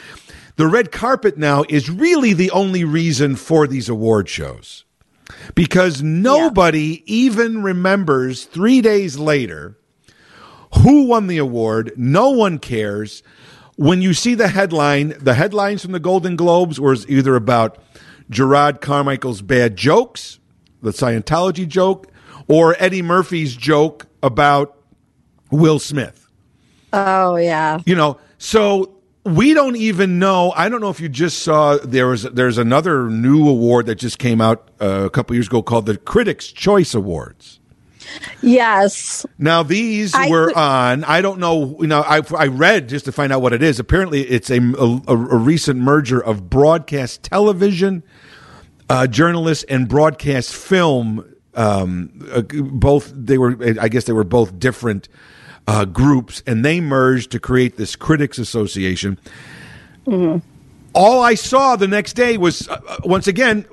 the 0.55 0.65
red 0.65 0.91
carpet 0.91 1.37
now 1.37 1.63
is 1.69 1.91
really 1.91 2.33
the 2.33 2.49
only 2.49 2.83
reason 2.83 3.35
for 3.35 3.67
these 3.67 3.87
award 3.87 4.29
shows. 4.29 4.83
Because 5.53 6.01
nobody 6.01 7.03
even 7.05 7.61
remembers 7.61 8.45
3 8.45 8.81
days 8.81 9.19
later 9.19 9.77
who 10.79 11.05
won 11.05 11.27
the 11.27 11.37
award. 11.37 11.91
No 11.97 12.29
one 12.29 12.59
cares. 12.59 13.23
When 13.75 14.01
you 14.01 14.13
see 14.13 14.33
the 14.33 14.47
headline, 14.47 15.15
the 15.19 15.33
headlines 15.33 15.83
from 15.83 15.91
the 15.91 15.99
Golden 15.99 16.35
Globes 16.35 16.79
was 16.79 17.07
either 17.09 17.35
about 17.35 17.77
Gerard 18.29 18.81
Carmichael's 18.81 19.41
bad 19.41 19.75
jokes, 19.75 20.39
the 20.81 20.91
Scientology 20.91 21.67
joke, 21.67 22.11
or 22.47 22.75
Eddie 22.79 23.01
Murphy's 23.01 23.55
joke 23.55 24.07
about 24.23 24.77
Will 25.51 25.79
Smith. 25.79 26.27
oh 26.93 27.35
yeah. 27.35 27.79
You 27.85 27.95
know, 27.95 28.19
so 28.37 28.97
we 29.23 29.53
don't 29.53 29.75
even 29.75 30.19
know. 30.19 30.53
I 30.55 30.69
don't 30.69 30.81
know 30.81 30.89
if 30.89 30.99
you 30.99 31.09
just 31.09 31.39
saw 31.43 31.77
there 31.77 32.07
was 32.07 32.23
there's 32.23 32.57
another 32.57 33.09
new 33.09 33.47
award 33.47 33.85
that 33.87 33.95
just 33.95 34.19
came 34.19 34.41
out 34.41 34.69
uh, 34.81 35.03
a 35.05 35.09
couple 35.09 35.35
years 35.35 35.47
ago 35.47 35.61
called 35.61 35.85
the 35.85 35.97
Critics' 35.97 36.47
Choice 36.47 36.93
Awards. 36.93 37.56
Yes. 38.41 39.25
Now 39.37 39.63
these 39.63 40.13
I 40.13 40.29
were 40.29 40.47
could- 40.47 40.57
on. 40.57 41.03
I 41.03 41.21
don't 41.21 41.39
know. 41.39 41.77
You 41.79 41.87
know, 41.87 42.01
I 42.01 42.21
I 42.35 42.47
read 42.47 42.89
just 42.89 43.05
to 43.05 43.11
find 43.11 43.31
out 43.33 43.41
what 43.41 43.53
it 43.53 43.61
is. 43.63 43.79
Apparently, 43.79 44.21
it's 44.21 44.49
a 44.49 44.59
a, 44.59 45.01
a 45.07 45.15
recent 45.37 45.79
merger 45.79 46.19
of 46.23 46.49
broadcast 46.49 47.23
television 47.23 48.03
uh, 48.89 49.07
journalists 49.07 49.63
and 49.65 49.87
broadcast 49.87 50.55
film. 50.55 51.25
Um, 51.55 52.25
uh, 52.31 52.41
both 52.41 53.11
they 53.15 53.37
were. 53.37 53.57
I 53.81 53.89
guess 53.89 54.03
they 54.05 54.13
were 54.13 54.23
both 54.23 54.59
different 54.59 55.09
uh, 55.67 55.85
groups, 55.85 56.43
and 56.45 56.63
they 56.63 56.79
merged 56.79 57.31
to 57.31 57.39
create 57.39 57.77
this 57.77 57.95
Critics 57.95 58.37
Association. 58.37 59.17
All 60.93 61.21
I 61.21 61.35
saw 61.35 61.75
the 61.75 61.87
next 61.87 62.13
day 62.13 62.37
was 62.37 62.67
uh, 62.69 62.79
uh, 62.87 62.97
once 63.03 63.27
again. 63.27 63.65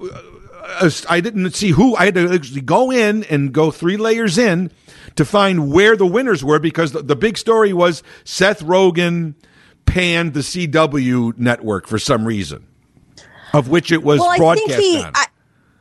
Uh, 0.64 0.90
I 1.08 1.20
didn't 1.20 1.50
see 1.52 1.70
who. 1.70 1.94
I 1.96 2.06
had 2.06 2.14
to 2.14 2.32
actually 2.32 2.62
go 2.62 2.90
in 2.90 3.24
and 3.24 3.52
go 3.52 3.70
three 3.70 3.96
layers 3.96 4.38
in 4.38 4.70
to 5.16 5.24
find 5.24 5.70
where 5.70 5.96
the 5.96 6.06
winners 6.06 6.42
were 6.42 6.58
because 6.58 6.92
the, 6.92 7.02
the 7.02 7.16
big 7.16 7.36
story 7.36 7.72
was 7.72 8.02
Seth 8.24 8.62
Rogen 8.62 9.34
panned 9.84 10.34
the 10.34 10.40
CW 10.40 11.36
network 11.38 11.86
for 11.86 11.98
some 11.98 12.24
reason, 12.24 12.66
of 13.52 13.68
which 13.68 13.92
it 13.92 14.02
was 14.02 14.20
Well, 14.20 14.30
I 14.30 14.36
think 14.36 14.68
broadcast 14.68 14.80
he. 14.80 14.98
on. 15.02 15.12
I, 15.14 15.26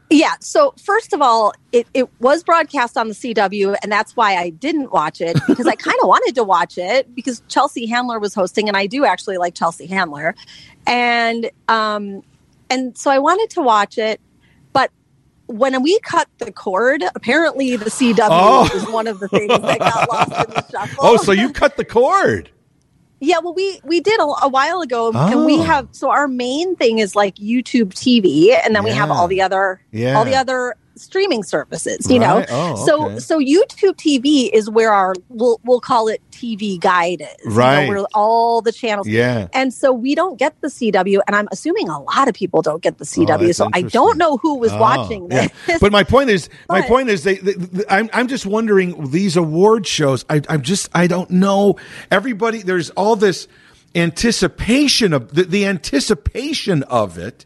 yeah. 0.10 0.36
So 0.42 0.74
first 0.84 1.14
of 1.14 1.22
all, 1.22 1.54
it, 1.72 1.88
it 1.94 2.10
was 2.20 2.44
broadcast 2.44 2.98
on 2.98 3.08
the 3.08 3.16
CW, 3.16 3.76
and 3.82 3.92
that's 3.92 4.16
why 4.16 4.36
I 4.36 4.50
didn't 4.50 4.92
watch 4.92 5.22
it 5.22 5.38
because 5.48 5.66
I 5.66 5.76
kind 5.78 5.98
of 6.02 6.08
wanted 6.08 6.36
to 6.36 6.44
watch 6.44 6.78
it 6.78 7.16
because 7.16 7.42
Chelsea 7.48 7.86
Handler 7.86 8.20
was 8.20 8.34
hosting, 8.34 8.68
and 8.68 8.78
I 8.78 8.86
do 8.86 9.06
actually 9.06 9.38
like 9.38 9.56
Chelsea 9.56 9.88
Handler, 9.88 10.36
and 10.86 11.50
um, 11.70 12.22
and 12.70 12.98
so 12.98 13.10
I 13.10 13.20
wanted 13.20 13.50
to 13.52 13.62
watch 13.62 13.98
it, 13.98 14.20
when 15.48 15.82
we 15.84 16.00
cut 16.00 16.28
the 16.38 16.52
cord, 16.52 17.04
apparently 17.16 17.76
the 17.76 17.90
CW 17.90 18.28
Oh. 18.32 18.70
was 18.74 18.86
one 18.90 19.08
of 19.08 19.20
the 19.20 19.28
things 19.28 19.50
that 19.60 19.80
got 19.80 20.10
lost 20.12 20.32
in 20.32 20.54
the 20.54 20.66
shuffle. 20.72 20.98
oh, 21.06 21.18
so 21.18 21.32
you 21.32 21.52
cut 21.52 21.78
the 21.78 21.86
cord? 21.86 22.50
Yeah, 23.20 23.40
well, 23.42 23.54
we 23.54 23.80
we 23.86 24.02
did 24.02 24.20
a, 24.20 24.24
a 24.24 24.50
while 24.50 24.82
ago, 24.82 25.12
and 25.14 25.46
we 25.46 25.58
Oh. 25.60 25.64
have 25.64 25.88
so 25.92 26.10
our 26.10 26.28
main 26.28 26.76
thing 26.76 27.00
is 27.00 27.16
like 27.16 27.36
YouTube 27.36 27.94
TV, 27.94 28.54
and 28.66 28.76
then 28.76 28.84
we 28.84 28.92
have 28.92 29.10
all 29.12 29.28
the 29.30 29.42
other 29.42 29.82
Yeah. 29.92 30.18
all 30.18 30.26
the 30.26 30.36
other 30.36 30.76
streaming 30.96 31.44
services. 31.44 32.10
You 32.10 32.20
Right. 32.22 32.48
know, 32.50 32.74
Oh, 32.76 32.86
so 32.86 33.06
okay. 33.06 33.20
so 33.20 33.40
YouTube 33.40 33.96
TV 33.98 34.50
is 34.54 34.70
where 34.70 34.92
our 34.94 35.14
we'll 35.30 35.60
we'll 35.64 35.80
call 35.82 36.08
it 36.08 36.22
TV 36.32 36.80
guide 36.80 37.22
is, 37.22 37.28
you 37.46 37.50
know, 37.50 37.56
Right. 37.56 37.88
where 37.90 38.06
all 38.14 38.62
the 38.62 38.72
channels. 38.72 39.08
Yeah. 39.08 39.48
And 39.54 39.74
so 39.74 39.92
we 39.94 40.14
don't 40.16 40.38
get 40.38 40.60
the 40.62 40.68
CW, 40.70 41.22
and 41.28 41.36
I'm 41.36 41.48
assuming 41.52 41.90
a 41.90 42.00
lot 42.02 42.28
of 42.28 42.36
people 42.36 42.62
don't 42.62 42.82
get 42.82 42.98
the 42.98 43.06
CW. 43.06 43.50
Oh, 43.50 43.52
so 43.54 43.70
I 43.74 43.82
don't 43.84 44.18
know 44.18 44.38
who 44.38 44.58
was 44.58 44.72
Oh, 44.72 44.80
watching 44.80 45.28
yeah. 45.32 45.48
this. 45.68 45.80
But 45.80 45.92
my 45.92 46.04
point 46.04 46.30
is, 46.30 46.50
my 46.70 46.82
point 46.82 47.10
is, 47.10 47.24
they, 47.24 47.36
they, 47.36 47.54
they- 47.54 47.84
I'm, 47.90 48.10
I'm 48.14 48.28
just 48.28 48.46
wondering 48.46 49.10
these 49.12 49.36
award 49.38 49.88
shows. 49.88 50.26
I, 50.30 50.42
I'm 50.50 50.62
just, 50.62 50.90
I 50.94 51.08
don't 51.08 51.30
know. 51.32 51.78
Everybody, 52.12 52.62
there's 52.62 52.90
all 52.92 53.16
this 53.16 53.48
anticipation 54.14 55.14
of 55.14 55.34
the, 55.34 55.44
the 55.44 55.66
anticipation 55.66 56.84
of 56.84 57.18
it, 57.18 57.46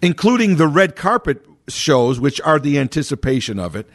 including 0.00 0.56
the 0.56 0.66
red 0.66 0.96
carpet 0.96 1.44
shows, 1.68 2.20
which 2.20 2.40
are 2.40 2.58
the 2.58 2.78
anticipation 2.78 3.58
of 3.58 3.76
it, 3.76 3.88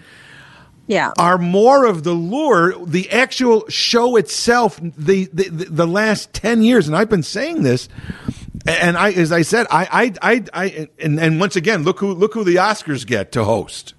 yeah, 0.88 1.12
are 1.18 1.38
more 1.38 1.86
of 1.86 2.04
the 2.04 2.14
lure. 2.14 2.74
The 2.86 3.12
actual 3.12 3.68
show 3.68 4.16
itself, 4.16 4.80
the 4.82 5.26
the, 5.34 5.50
the, 5.50 5.88
last 5.88 6.34
ten 6.34 6.62
years, 6.62 6.88
and 6.88 6.96
I've 6.96 7.10
been 7.10 7.24
saying 7.24 7.64
this. 7.64 7.90
And 8.66 8.98
I, 8.98 9.12
as 9.12 9.32
I 9.32 9.44
said, 9.44 9.68
I, 9.70 10.14
I, 10.22 10.34
I, 10.34 10.44
I 10.54 10.88
and, 11.00 11.20
and 11.20 11.40
once 11.40 11.56
again, 11.56 11.84
look 11.84 12.00
who, 12.00 12.14
look 12.14 12.34
who 12.34 12.44
the 12.44 12.56
Oscars 12.56 13.06
get 13.06 13.32
to 13.34 13.46
host. 13.46 13.94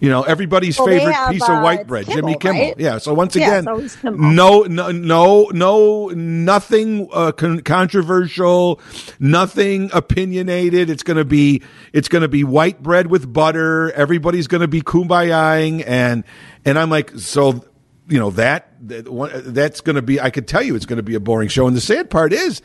You 0.00 0.10
know, 0.10 0.22
everybody's 0.22 0.78
Well, 0.78 0.86
favorite 0.86 1.12
have, 1.12 1.32
piece 1.32 1.42
of 1.42 1.56
uh, 1.56 1.60
white 1.60 1.86
bread, 1.88 2.06
Kimmel, 2.06 2.20
Jimmy 2.20 2.38
Kimmel. 2.38 2.62
right? 2.68 2.74
Yeah. 2.78 2.98
So 2.98 3.14
once 3.14 3.34
Yeah, 3.34 3.58
again, 3.58 3.90
no, 4.04 4.62
no, 4.62 4.92
no, 4.92 5.50
no, 5.52 6.06
nothing 6.08 7.08
uh, 7.12 7.32
con- 7.32 7.60
controversial, 7.62 8.80
nothing 9.18 9.90
opinionated. 9.92 10.88
It's 10.88 11.02
going 11.02 11.16
to 11.16 11.24
be, 11.24 11.62
it's 11.92 12.08
going 12.08 12.22
to 12.22 12.28
be 12.28 12.44
white 12.44 12.80
bread 12.80 13.08
with 13.08 13.32
butter. 13.32 13.90
Everybody's 13.92 14.46
going 14.46 14.60
to 14.60 14.68
be 14.68 14.82
kumbayaing, 14.82 15.82
and 15.84 16.22
and 16.64 16.78
I'm 16.78 16.90
like, 16.90 17.10
so 17.18 17.64
you 18.08 18.20
know 18.20 18.30
that, 18.30 18.72
that 18.88 19.42
that's 19.46 19.80
going 19.80 19.96
to 19.96 20.02
be. 20.02 20.20
I 20.20 20.30
could 20.30 20.46
tell 20.46 20.62
you, 20.62 20.76
it's 20.76 20.86
going 20.86 20.98
to 20.98 21.02
be 21.02 21.16
a 21.16 21.20
boring 21.20 21.48
show. 21.48 21.66
And 21.66 21.76
the 21.76 21.80
sad 21.80 22.08
part 22.08 22.32
is, 22.32 22.62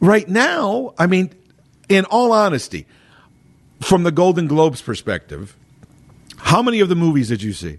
right 0.00 0.28
now, 0.28 0.92
I 0.98 1.06
mean, 1.06 1.32
in 1.88 2.04
all 2.04 2.32
honesty, 2.32 2.86
from 3.80 4.02
the 4.02 4.12
Golden 4.12 4.46
Globes 4.46 4.82
perspective, 4.82 5.56
how 6.46 6.62
many 6.62 6.80
of 6.80 6.88
the 6.88 6.94
movies 6.96 7.28
did 7.28 7.42
you 7.42 7.52
see? 7.52 7.78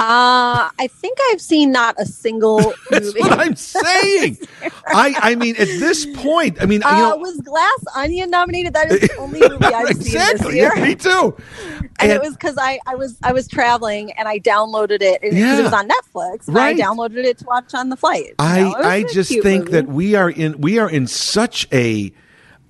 uh, 0.00 0.70
I 0.78 0.88
think 0.88 1.18
I've 1.30 1.40
seen 1.40 1.72
not 1.72 1.96
a 1.98 2.06
single 2.06 2.58
That's 2.90 3.06
movie. 3.06 3.20
what 3.20 3.32
I'm 3.40 3.56
saying. 3.56 4.38
I, 4.86 5.12
I 5.18 5.34
mean, 5.34 5.56
at 5.56 5.66
this 5.66 6.06
point, 6.14 6.62
I 6.62 6.66
mean, 6.66 6.84
Uh, 6.84 6.90
you 6.90 7.02
know, 7.02 7.16
was 7.16 7.40
Glass 7.40 7.84
Onion 7.96 8.30
nominated? 8.30 8.74
That 8.74 8.92
is 8.92 9.00
the 9.00 9.16
only 9.18 9.40
movie 9.40 9.64
I've 9.64 9.88
seen 9.88 9.96
this 9.98 10.14
exactly. 10.14 10.56
year. 10.56 10.70
Yeah, 10.76 10.84
me 10.84 10.94
too. 10.94 11.36
and 11.98 12.12
it 12.12 12.20
was 12.20 12.34
because 12.34 12.54
I, 12.58 12.78
I 12.86 12.94
was 12.94 13.18
I 13.24 13.32
was 13.32 13.48
traveling 13.48 14.12
and 14.12 14.28
I 14.28 14.38
downloaded 14.38 15.02
it 15.02 15.20
because 15.20 15.36
Yeah. 15.36 15.58
it 15.58 15.62
was 15.64 15.72
on 15.72 15.88
Netflix. 15.88 16.44
Right. 16.46 16.76
I 16.76 16.80
downloaded 16.80 17.24
it 17.24 17.38
to 17.38 17.44
watch 17.46 17.74
on 17.74 17.88
the 17.88 17.96
flight. 17.96 18.34
I, 18.38 18.60
know? 18.62 18.74
I 18.76 19.02
just 19.02 19.30
think 19.42 19.64
movie. 19.64 19.72
that 19.72 19.88
we 19.88 20.14
are 20.14 20.30
in 20.30 20.60
we 20.60 20.78
are 20.78 20.88
in 20.88 21.08
such 21.08 21.66
a 21.72 22.12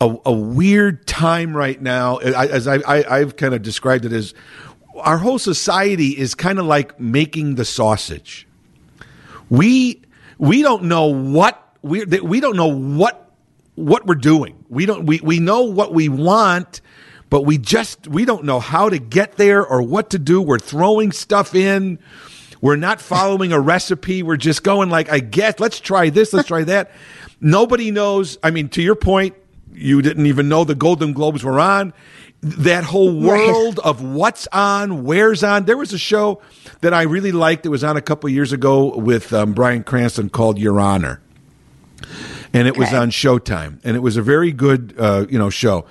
a, 0.01 0.17
a 0.27 0.33
weird 0.33 1.07
time 1.07 1.57
right 1.57 1.81
now. 1.81 2.19
I, 2.19 2.47
as 2.47 2.67
I, 2.69 2.77
I 2.77 3.19
I've 3.19 3.37
kind 3.37 3.55
of 3.55 3.63
described 3.63 4.05
it 4.05 4.13
as 4.13 4.35
our 4.97 5.19
whole 5.19 5.39
society 5.39 6.19
is 6.19 6.35
kind 6.35 6.59
of 6.59 6.67
like 6.67 6.99
making 7.01 7.57
the 7.57 7.65
sausage. 7.65 8.47
We 9.51 10.03
we 10.39 10.63
don't 10.63 10.85
know 10.85 11.07
what 11.07 11.77
we 11.83 12.05
we 12.05 12.41
don't 12.41 12.57
know 12.57 12.69
what 12.69 13.33
what 13.75 14.07
we're 14.07 14.15
doing. 14.15 14.65
We 14.69 14.87
don't 14.87 15.07
we 15.07 15.21
we 15.23 15.41
know 15.41 15.63
what 15.63 15.93
we 15.93 16.09
want, 16.09 16.81
but 17.31 17.43
we 17.43 17.59
just 17.59 18.09
we 18.09 18.25
don't 18.25 18.45
know 18.45 18.61
how 18.61 18.89
to 18.89 18.99
get 18.99 19.37
there 19.37 19.65
or 19.65 19.83
what 19.83 20.11
to 20.11 20.19
do. 20.19 20.43
We're 20.43 20.59
throwing 20.59 21.13
stuff 21.13 21.55
in. 21.55 21.99
We're 22.61 22.77
not 22.77 23.01
following 23.01 23.53
a 23.53 23.61
recipe. 23.61 24.23
We're 24.25 24.37
just 24.37 24.65
going 24.65 24.91
like, 24.91 25.09
I 25.11 25.21
guess, 25.21 25.61
let's 25.61 25.79
try 25.79 26.11
this, 26.11 26.33
let's 26.33 26.49
try 26.49 26.65
that. 26.65 26.91
Nobody 27.41 27.93
knows. 27.93 28.37
I 28.43 28.51
mean, 28.51 28.69
to 28.71 28.83
your 28.83 28.97
point, 28.97 29.37
you 29.79 30.03
didn't 30.03 30.27
even 30.27 30.49
know 30.49 30.65
the 30.65 30.75
Golden 30.75 31.13
Globes 31.13 31.45
were 31.45 31.61
on. 31.61 31.93
That 32.41 32.85
whole 32.85 33.19
world 33.19 33.81
of 33.81 34.01
what's 34.01 34.47
on, 34.53 35.03
where's 35.03 35.43
on. 35.43 35.65
There 35.65 35.77
was 35.77 35.93
a 35.93 35.99
show 35.99 36.41
that 36.83 36.95
I 36.95 37.03
really 37.03 37.33
liked. 37.33 37.67
It 37.67 37.71
was 37.71 37.83
on 37.83 37.97
a 37.97 38.03
couple 38.03 38.31
years 38.31 38.53
ago 38.53 38.97
with 38.97 39.33
um, 39.33 39.55
Bryan 39.55 39.83
Cranston 39.83 40.31
called 40.31 40.57
Your 40.57 40.79
Honor 40.79 41.21
and 42.53 42.67
it 42.67 42.77
was 42.77 42.93
on 42.93 43.11
Showtime, 43.11 43.79
and 43.85 43.97
it 43.97 44.01
was 44.01 44.17
a 44.17 44.23
very 44.23 44.53
good, 44.53 44.95
uh, 44.99 45.27
you 45.29 45.39
know, 45.39 45.51
show. 45.51 45.85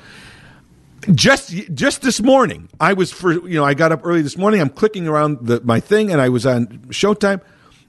Just 1.13 1.51
just 1.73 2.01
this 2.01 2.21
morning, 2.21 2.67
I 2.79 2.93
was 2.93 3.11
for 3.11 3.31
you 3.31 3.55
know 3.55 3.63
I 3.63 3.73
got 3.73 3.91
up 3.91 4.01
early 4.03 4.21
this 4.21 4.37
morning. 4.37 4.59
I'm 4.59 4.69
clicking 4.69 5.07
around 5.07 5.39
the, 5.41 5.61
my 5.61 5.79
thing, 5.79 6.11
and 6.11 6.19
I 6.19 6.29
was 6.29 6.45
on 6.45 6.67
Showtime, 6.89 7.41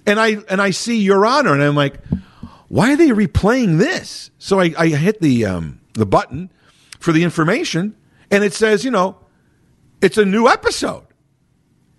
and 0.06 0.20
I 0.20 0.37
and 0.48 0.61
I 0.61 0.70
see 0.70 1.00
Your 1.00 1.26
Honor, 1.26 1.52
and 1.52 1.62
I'm 1.62 1.74
like, 1.74 1.94
why 2.68 2.92
are 2.92 2.96
they 2.96 3.08
replaying 3.08 3.78
this? 3.78 4.30
So 4.38 4.61
I, 4.61 4.74
I 4.78 4.88
hit 4.88 5.20
the 5.20 5.46
um, 5.46 5.80
the 5.98 6.06
button 6.06 6.50
for 7.00 7.12
the 7.12 7.22
information, 7.24 7.94
and 8.30 8.42
it 8.44 8.52
says, 8.52 8.84
you 8.84 8.90
know, 8.90 9.16
it's 10.00 10.16
a 10.18 10.24
new 10.24 10.48
episode, 10.48 11.04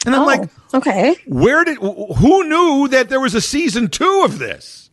and 0.05 0.15
I'm 0.15 0.21
Oh, 0.21 0.25
like, 0.25 0.49
okay. 0.73 1.15
where 1.27 1.63
did 1.65 1.77
who 1.77 2.43
knew 2.47 2.87
that 2.89 3.09
there 3.09 3.19
was 3.19 3.35
a 3.35 3.41
season 3.41 3.89
two 3.89 4.21
of 4.25 4.39
this? 4.39 4.89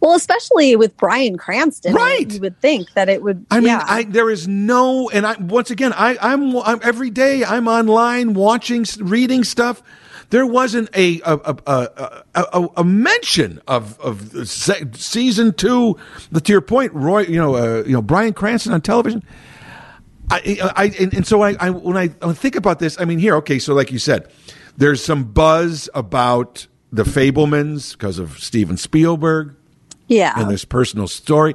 Well, 0.00 0.14
especially 0.14 0.76
with 0.76 0.96
Bryan 0.96 1.36
Cranston, 1.36 1.92
Right. 1.92 2.32
You 2.32 2.40
would 2.40 2.60
think 2.60 2.92
that 2.94 3.08
it 3.08 3.20
would. 3.20 3.46
I 3.50 3.56
mean, 3.58 3.66
yeah. 3.70 3.84
I 3.84 4.04
there 4.04 4.30
is 4.30 4.46
no, 4.46 5.10
and 5.10 5.26
I 5.26 5.34
once 5.40 5.72
again, 5.72 5.92
I 5.92 6.16
I'm, 6.20 6.56
I'm 6.58 6.78
every 6.84 7.10
day 7.10 7.44
I'm 7.44 7.66
online 7.66 8.34
watching, 8.34 8.84
reading 9.00 9.42
stuff. 9.42 9.82
There 10.30 10.46
wasn't 10.46 10.88
a 10.96 11.20
a 11.24 11.56
a, 11.66 12.24
a, 12.34 12.68
a, 12.76 12.84
mention 12.84 13.60
of 13.68 13.98
of 14.00 14.48
se- 14.48 14.90
season 14.94 15.52
two. 15.52 15.96
To 16.32 16.52
your 16.52 16.60
point, 16.60 16.92
Roy, 16.94 17.22
you 17.22 17.36
know, 17.36 17.54
uh, 17.54 17.84
you 17.86 17.92
know 17.92 18.02
Bryan 18.02 18.32
Cranston 18.32 18.72
on 18.72 18.80
television. 18.80 19.22
I, 20.28 20.58
I 20.74 20.84
and, 20.98 21.14
and 21.14 21.26
so 21.26 21.42
I, 21.42 21.54
I 21.60 21.70
when 21.70 21.96
I 21.96 22.08
think 22.08 22.56
about 22.56 22.80
this, 22.80 23.00
I 23.00 23.04
mean, 23.04 23.18
here, 23.18 23.36
okay, 23.36 23.60
so 23.60 23.74
like 23.74 23.92
you 23.92 24.00
said, 24.00 24.28
there's 24.76 25.04
some 25.04 25.24
buzz 25.24 25.88
about 25.94 26.66
the 26.90 27.04
Fabelmans 27.04 27.92
because 27.92 28.18
of 28.18 28.38
Steven 28.38 28.76
Spielberg 28.76 29.54
yeah. 30.08 30.32
and 30.36 30.50
this 30.50 30.64
personal 30.64 31.08
story. 31.08 31.54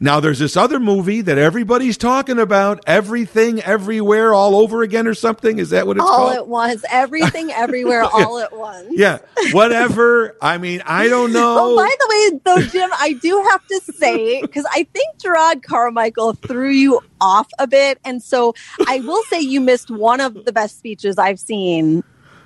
Now 0.00 0.20
there's 0.20 0.38
this 0.38 0.56
other 0.56 0.80
movie 0.80 1.20
that 1.20 1.38
everybody's 1.38 1.96
talking 1.96 2.38
about, 2.38 2.82
everything, 2.86 3.62
everywhere, 3.62 4.34
all 4.34 4.56
over 4.56 4.82
again, 4.82 5.06
or 5.06 5.14
something. 5.14 5.58
Is 5.58 5.70
that 5.70 5.86
what 5.86 5.96
it's 5.96 6.02
all 6.02 6.08
called? 6.08 6.30
All 6.30 6.36
at 6.36 6.48
once, 6.48 6.84
everything, 6.90 7.52
everywhere, 7.52 8.02
all 8.02 8.38
at 8.38 8.56
once. 8.56 8.88
yeah, 8.90 9.18
whatever. 9.52 10.36
I 10.42 10.58
mean, 10.58 10.82
I 10.84 11.08
don't 11.08 11.30
oh, 11.36 11.40
know. 11.40 11.56
Oh, 11.60 11.76
by 11.76 11.94
the 12.00 12.06
way, 12.08 12.40
though, 12.44 12.68
Jim, 12.68 12.90
I 12.98 13.12
do 13.14 13.42
have 13.50 13.66
to 13.68 13.80
say 13.92 14.40
because 14.40 14.66
I 14.70 14.84
think 14.92 15.18
Gerard 15.18 15.62
Carmichael 15.62 16.32
threw 16.34 16.70
you 16.70 17.00
off 17.20 17.48
a 17.58 17.66
bit, 17.66 17.98
and 18.04 18.22
so 18.22 18.54
I 18.88 19.00
will 19.00 19.22
say 19.24 19.40
you 19.40 19.60
missed 19.60 19.90
one 19.90 20.20
of 20.20 20.44
the 20.44 20.52
best 20.52 20.78
speeches 20.78 21.18
I've 21.18 21.38
seen 21.38 22.02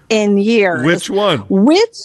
in 0.08 0.38
years. 0.38 0.84
Which 0.84 1.10
one? 1.10 1.38
Which, 1.48 1.96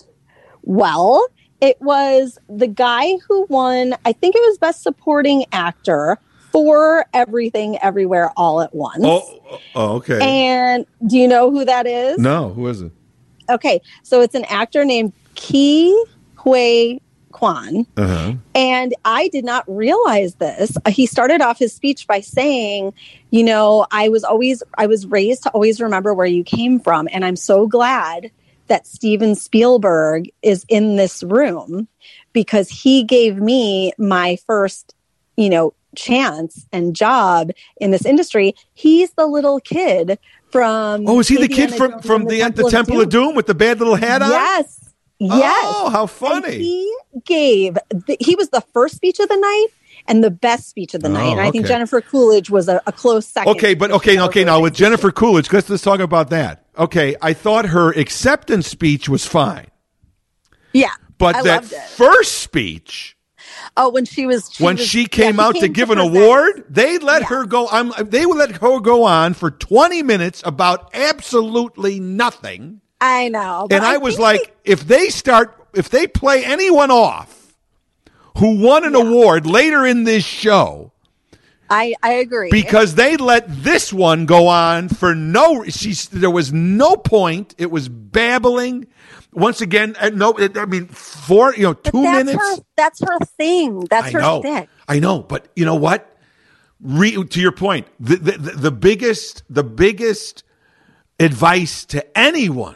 well, 0.64 1.28
it 1.62 1.80
was 1.80 2.40
the 2.50 2.68
guy 2.68 3.18
who 3.28 3.46
won. 3.50 3.96
I 4.04 4.14
think 4.14 4.36
it 4.36 4.42
was 4.42 4.58
Best 4.58 4.84
Supporting 4.84 5.46
Actor 5.52 6.18
for 6.52 7.06
Everything, 7.14 7.78
Everywhere, 7.82 8.32
All 8.36 8.62
at 8.62 8.76
Once. 8.76 9.04
Oh, 9.04 9.60
oh, 9.76 9.96
okay. 9.98 10.20
And 10.22 10.86
do 11.08 11.18
you 11.18 11.28
know 11.28 11.52
who 11.52 11.64
that 11.64 11.88
is? 11.88 12.18
no, 12.18 12.50
who 12.50 12.68
is 12.68 12.82
it? 12.82 12.92
Okay, 13.50 13.82
so 14.04 14.22
it's 14.22 14.36
an 14.36 14.46
actor 14.46 14.86
named 14.86 15.14
Ke 15.36 15.92
Huy 16.36 17.02
Quan. 17.32 17.86
Uh 17.98 18.08
huh. 18.08 18.34
And 18.56 18.94
I 19.06 19.28
did 19.30 19.46
not 19.46 19.64
realize 19.68 20.36
this. 20.36 20.78
He 20.90 21.06
started 21.06 21.42
off 21.42 21.60
his 21.60 21.74
speech 21.74 22.08
by 22.08 22.22
saying, 22.22 22.94
You 23.30 23.44
know, 23.44 23.86
I 23.92 24.10
was 24.10 24.24
always, 24.24 24.64
I 24.78 24.88
was 24.88 25.06
raised 25.06 25.44
to 25.44 25.50
always 25.52 25.82
remember 25.82 26.14
where 26.14 26.28
you 26.28 26.44
came 26.44 26.80
from. 26.80 27.08
And 27.12 27.26
I'm 27.26 27.36
so 27.36 27.68
glad 27.68 28.32
that 28.72 28.88
Steven 28.88 29.36
Spielberg 29.36 30.32
is 30.42 30.66
in 30.70 30.96
this 30.96 31.24
room 31.24 31.90
because 32.32 32.70
he 32.70 33.04
gave 33.04 33.36
me 33.36 33.92
my 33.98 34.38
first, 34.48 34.96
you 35.36 35.50
know, 35.50 35.74
chance 35.98 36.66
and 36.72 36.96
job 36.96 37.52
in 37.82 37.92
this 37.92 38.06
industry. 38.06 38.56
He's 38.74 39.12
the 39.12 39.26
little 39.28 39.60
kid 39.60 40.18
from. 40.52 41.06
Oh, 41.06 41.20
is 41.20 41.28
he 41.28 41.36
the 41.36 41.50
kid 41.50 41.76
from 41.76 42.02
from 42.02 42.24
the 42.28 42.50
the 42.50 42.70
Temple, 42.70 43.02
of, 43.02 43.10
Doom. 43.10 43.36
with 43.36 43.46
the 43.46 43.54
bad 43.54 43.80
little 43.80 43.96
hat 43.96 44.22
on? 44.22 44.30
Yes. 44.30 44.94
Yes. 45.20 45.66
Oh, 45.68 45.90
how 45.90 46.06
funny! 46.06 46.56
And 46.56 46.64
he 46.64 46.96
gave. 47.26 47.74
The, 47.90 48.16
he 48.22 48.36
was 48.36 48.52
the 48.52 48.62
first 48.74 48.96
speech 48.96 49.20
of 49.20 49.28
the 49.28 49.36
night 49.36 49.68
and 50.08 50.24
the 50.24 50.32
best 50.32 50.70
speech 50.70 50.94
of 50.94 51.02
the 51.02 51.10
night. 51.10 51.28
Oh, 51.28 51.32
and 51.32 51.42
I 51.42 51.50
oh, 51.50 51.52
think. 51.52 51.68
Jennifer 51.68 52.00
Coolidge 52.00 52.50
was 52.50 52.70
a, 52.70 52.82
a 52.88 52.94
close 52.94 53.28
second. 53.28 53.52
Okay, 53.52 53.74
but 53.74 53.92
okay, 53.92 54.18
okay. 54.18 54.46
Now 54.46 54.62
with 54.62 54.74
Jennifer 54.74 55.12
Coolidge, 55.12 55.52
let's 55.52 55.70
let's 55.70 55.84
talk 55.84 56.00
about 56.00 56.30
that. 56.30 56.71
Okay, 56.78 57.16
I 57.22 57.34
thought 57.34 57.66
her 57.68 57.92
acceptance 57.92 58.68
speech 58.68 59.10
was 59.10 59.26
fine, 59.26 59.68
Yeah. 60.74 60.92
but 61.18 61.36
I 61.36 61.42
that 61.44 61.66
first 61.66 62.40
speech 62.40 63.18
Oh, 63.78 63.90
when 63.90 64.06
she 64.06 64.26
was 64.26 64.50
when 64.60 64.78
was- 64.78 64.88
she 64.88 65.02
yeah, 65.02 65.08
came 65.08 65.40
out 65.40 65.56
to 65.56 65.62
came 65.62 65.74
give 65.74 65.90
an 65.90 65.98
award, 66.00 66.64
they 66.70 66.98
let 66.98 67.24
Yeah. 67.24 67.28
her 67.28 67.46
go. 67.46 67.68
I'm, 67.70 67.92
they 68.02 68.26
would 68.26 68.38
let 68.38 68.52
her 68.58 68.80
go 68.80 69.04
on 69.04 69.34
for 69.34 69.52
20 69.52 70.02
minutes 70.04 70.42
about 70.46 70.90
absolutely 70.94 72.00
nothing. 72.00 72.82
I 73.02 73.30
know. 73.30 73.68
And 73.70 73.84
I 73.84 73.98
was 73.98 74.16
think 74.16 74.24
like, 74.24 74.56
if 74.64 74.88
they 74.88 75.10
start, 75.10 75.56
if 75.74 75.90
they 75.90 76.08
play 76.08 76.46
anyone 76.46 76.92
off 76.92 77.54
who 78.38 78.60
won 78.62 78.86
an 78.86 78.96
award 78.96 79.46
later 79.46 79.86
in 79.86 80.04
this 80.06 80.24
show, 80.24 80.91
I 81.72 81.96
I 82.04 82.14
agree. 82.16 82.50
because 82.52 82.96
they 82.96 83.16
let 83.18 83.46
this 83.48 83.94
one 83.94 84.26
go 84.26 84.48
on 84.48 84.90
for 84.90 85.16
no 85.16 85.64
she's 85.66 86.08
there 86.10 86.30
was 86.30 86.52
no 86.52 86.98
point 86.98 87.56
it 87.58 87.72
was 87.72 87.88
babbling 87.90 88.88
once 89.34 89.62
again 89.62 89.96
uh, 90.00 90.10
no 90.10 90.36
i 90.56 90.66
mean 90.66 90.88
four 90.88 91.56
you 91.56 91.64
know 91.64 91.74
two 91.74 92.04
that's 92.04 92.26
minutes 92.26 92.44
Her, 92.58 92.64
that's 92.76 93.00
her 93.02 93.20
thing. 93.38 93.80
That's 93.90 94.08
i 94.08 94.12
her 94.12 94.20
know 94.20 94.42
stick. 94.42 94.70
i 94.90 95.00
know 95.00 95.22
but 95.22 95.48
you 95.56 95.64
know 95.66 95.76
what 95.76 96.08
Re, 96.82 97.24
to 97.24 97.40
your 97.40 97.54
point 97.54 97.88
the, 98.00 98.18
the 98.18 98.32
the 98.38 98.72
biggest 98.72 99.44
the 99.50 99.64
biggest 99.64 100.44
advice 101.20 101.86
to 101.86 102.18
anyone 102.18 102.76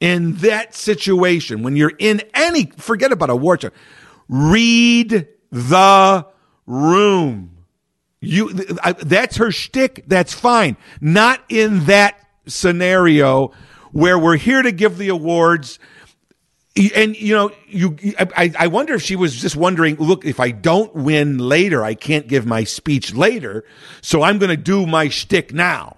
in 0.00 0.34
that 0.36 0.74
situation 0.74 1.62
when 1.62 1.74
you're 1.76 1.92
in 1.98 2.20
any 2.34 2.66
forget 2.76 3.12
about 3.12 3.30
a 3.30 3.36
war 3.36 3.58
show 3.58 3.70
read 4.28 5.26
the 5.50 6.26
room 6.66 7.56
you 8.20 8.66
I, 8.82 8.92
that's 8.92 9.36
her 9.36 9.50
shtick. 9.50 10.04
That's 10.06 10.34
fine. 10.34 10.76
Not 11.00 11.42
in 11.48 11.86
that 11.86 12.18
scenario 12.46 13.52
where 13.92 14.18
we're 14.18 14.36
here 14.36 14.62
to 14.62 14.72
give 14.72 14.98
the 14.98 15.08
awards. 15.08 15.78
And 16.94 17.16
you 17.16 17.34
know, 17.34 17.50
you 17.66 17.96
I, 18.18 18.52
I 18.58 18.66
wonder 18.68 18.94
if 18.94 19.02
she 19.02 19.16
was 19.16 19.40
just 19.40 19.56
wondering. 19.56 19.96
Look, 19.96 20.24
if 20.24 20.38
I 20.38 20.50
don't 20.50 20.94
win 20.94 21.38
later, 21.38 21.82
I 21.82 21.94
can't 21.94 22.28
give 22.28 22.46
my 22.46 22.64
speech 22.64 23.14
later. 23.14 23.64
So 24.02 24.22
I'm 24.22 24.38
going 24.38 24.50
to 24.50 24.56
do 24.56 24.86
my 24.86 25.08
shtick 25.08 25.52
now. 25.52 25.96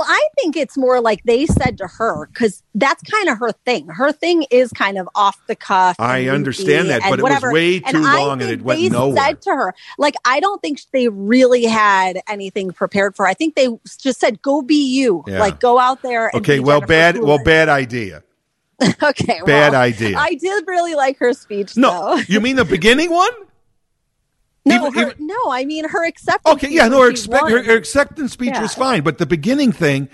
Well, 0.00 0.08
I 0.08 0.28
think 0.34 0.56
it's 0.56 0.78
more 0.78 0.98
like 0.98 1.22
they 1.24 1.44
said 1.44 1.76
to 1.76 1.86
her 1.86 2.26
because 2.28 2.62
that's 2.74 3.02
kind 3.02 3.28
of 3.28 3.36
her 3.36 3.52
thing. 3.66 3.86
Her 3.88 4.12
thing 4.12 4.46
is 4.50 4.72
kind 4.72 4.96
of 4.96 5.06
off 5.14 5.38
the 5.46 5.54
cuff. 5.54 5.96
I 5.98 6.28
understand 6.28 6.88
that, 6.88 7.02
and 7.02 7.10
but 7.10 7.18
it 7.18 7.22
was 7.22 7.32
whatever. 7.32 7.52
way 7.52 7.82
And 7.84 7.96
too 7.98 8.02
I 8.02 8.18
long 8.18 8.40
and 8.40 8.50
it 8.50 8.62
went 8.62 8.80
they 8.80 8.88
nowhere. 8.88 9.22
Said 9.22 9.42
to 9.42 9.50
her, 9.50 9.74
like, 9.98 10.14
I 10.24 10.40
don't 10.40 10.62
think 10.62 10.80
they 10.94 11.08
really 11.08 11.64
had 11.64 12.22
anything 12.26 12.70
prepared 12.70 13.14
for. 13.14 13.26
her. 13.26 13.28
I 13.28 13.34
think 13.34 13.56
they 13.56 13.68
just 13.98 14.18
said, 14.18 14.40
"Go 14.40 14.62
be 14.62 14.90
you." 14.90 15.22
Yeah. 15.26 15.38
Like, 15.38 15.60
go 15.60 15.78
out 15.78 16.00
there. 16.00 16.28
And 16.28 16.40
Okay, 16.40 16.60
well, 16.60 16.80
Jennifer 16.80 16.88
bad. 16.88 17.18
Well, 17.18 17.44
bad 17.44 17.68
idea. 17.68 18.22
okay, 19.02 19.40
bad 19.44 19.72
well, 19.72 19.82
idea. 19.82 20.16
I 20.16 20.32
did 20.32 20.64
really 20.66 20.94
like 20.94 21.18
her 21.18 21.34
speech. 21.34 21.76
No, 21.76 22.16
though. 22.16 22.22
you 22.26 22.40
mean 22.40 22.56
the 22.56 22.64
beginning 22.64 23.10
one? 23.10 23.32
no, 24.64 24.86
even- 24.88 24.92
her, 24.94 25.10
even- 25.12 25.26
no. 25.26 25.50
I 25.50 25.64
mean 25.64 25.88
her 25.88 26.04
acceptance. 26.06 26.54
Okay, 26.54 26.68
yeah, 26.70 26.88
no, 26.88 27.02
her, 27.02 27.10
expect, 27.10 27.48
her, 27.50 27.62
her 27.62 27.76
acceptance 27.76 28.32
speech 28.32 28.50
Yeah. 28.54 28.62
was 28.62 28.74
fine, 28.74 29.02
but 29.02 29.18
the 29.18 29.26
beginning 29.26 29.72
thing, 29.72 30.08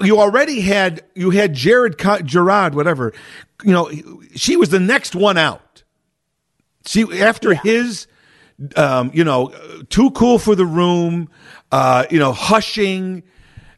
you 0.00 0.18
already 0.20 0.60
had 0.60 1.02
you 1.14 1.30
had 1.30 1.54
Jared 1.54 1.96
Gerard, 2.24 2.74
whatever. 2.74 3.12
You 3.64 3.72
know, 3.72 3.90
she 4.34 4.56
was 4.56 4.70
the 4.70 4.80
next 4.80 5.14
one 5.14 5.38
out. 5.38 5.82
She 6.86 7.02
after 7.22 7.54
his, 7.54 8.06
um, 8.76 9.10
you 9.14 9.22
know, 9.24 9.52
too 9.88 10.10
cool 10.12 10.38
for 10.38 10.54
the 10.54 10.66
room, 10.66 11.28
uh, 11.70 12.06
you 12.10 12.18
know, 12.18 12.32
hushing. 12.32 13.22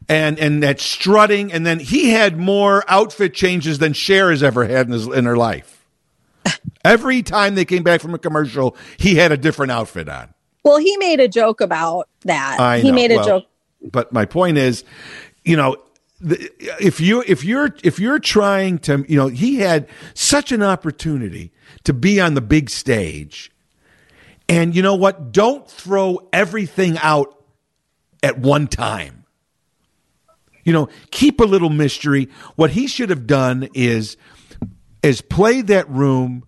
And 0.07 0.37
and 0.37 0.61
that 0.61 0.79
strutting, 0.79 1.51
and 1.51 1.65
then 1.65 1.79
he 1.79 2.11
had 2.11 2.37
more 2.37 2.83
outfit 2.87 3.33
changes 3.33 3.79
than 3.79 3.93
Cher 3.93 4.29
has 4.29 4.43
ever 4.43 4.63
had 4.67 4.85
in, 4.85 4.93
his, 4.93 5.07
in 5.07 5.25
her 5.25 5.35
life. 5.35 5.83
Every 6.83 7.23
time 7.23 7.55
they 7.55 7.65
came 7.65 7.83
back 7.83 8.01
from 8.01 8.13
a 8.13 8.19
commercial, 8.19 8.77
he 8.97 9.15
had 9.15 9.31
a 9.31 9.37
different 9.37 9.71
outfit 9.71 10.07
on. 10.07 10.33
Well, 10.63 10.77
he 10.77 10.97
made 10.97 11.19
a 11.19 11.27
joke 11.27 11.61
about 11.61 12.09
that. 12.23 12.59
I 12.59 12.79
he 12.79 12.89
know. 12.89 12.95
made 12.95 13.11
a 13.11 13.15
Well, 13.15 13.25
joke. 13.25 13.45
But 13.91 14.11
my 14.13 14.25
point 14.25 14.57
is, 14.57 14.83
you 15.43 15.55
know, 15.57 15.77
the, 16.21 16.49
if 16.83 16.99
you 16.99 17.23
if 17.27 17.43
you're 17.43 17.75
if 17.83 17.99
you're 17.99 18.19
trying 18.19 18.79
to, 18.79 19.05
you 19.07 19.17
know, 19.17 19.27
he 19.27 19.57
had 19.57 19.87
such 20.13 20.51
an 20.51 20.63
opportunity 20.63 21.51
to 21.83 21.93
be 21.93 22.19
on 22.19 22.33
the 22.33 22.41
big 22.41 22.69
stage, 22.69 23.51
and 24.49 24.75
you 24.75 24.81
know 24.81 24.95
what? 24.95 25.31
Don't 25.31 25.69
throw 25.69 26.27
everything 26.33 26.97
out 26.99 27.43
at 28.23 28.39
one 28.39 28.67
time. 28.67 29.25
You 30.63 30.73
know, 30.73 30.89
keep 31.11 31.39
a 31.39 31.45
little 31.45 31.69
mystery. 31.69 32.27
What 32.55 32.71
he 32.71 32.87
should 32.87 33.11
have 33.11 33.27
done 33.27 33.69
is 33.75 34.17
is 35.05 35.21
play 35.21 35.61
that 35.61 35.87
room 35.89 36.43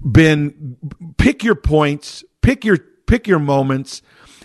been 0.00 0.76
pick 1.16 1.42
your 1.42 1.56
points, 1.56 2.24
pick 2.40 2.64
your 2.64 2.78
pick 2.78 3.26
your 3.26 3.38
moments, 3.38 4.00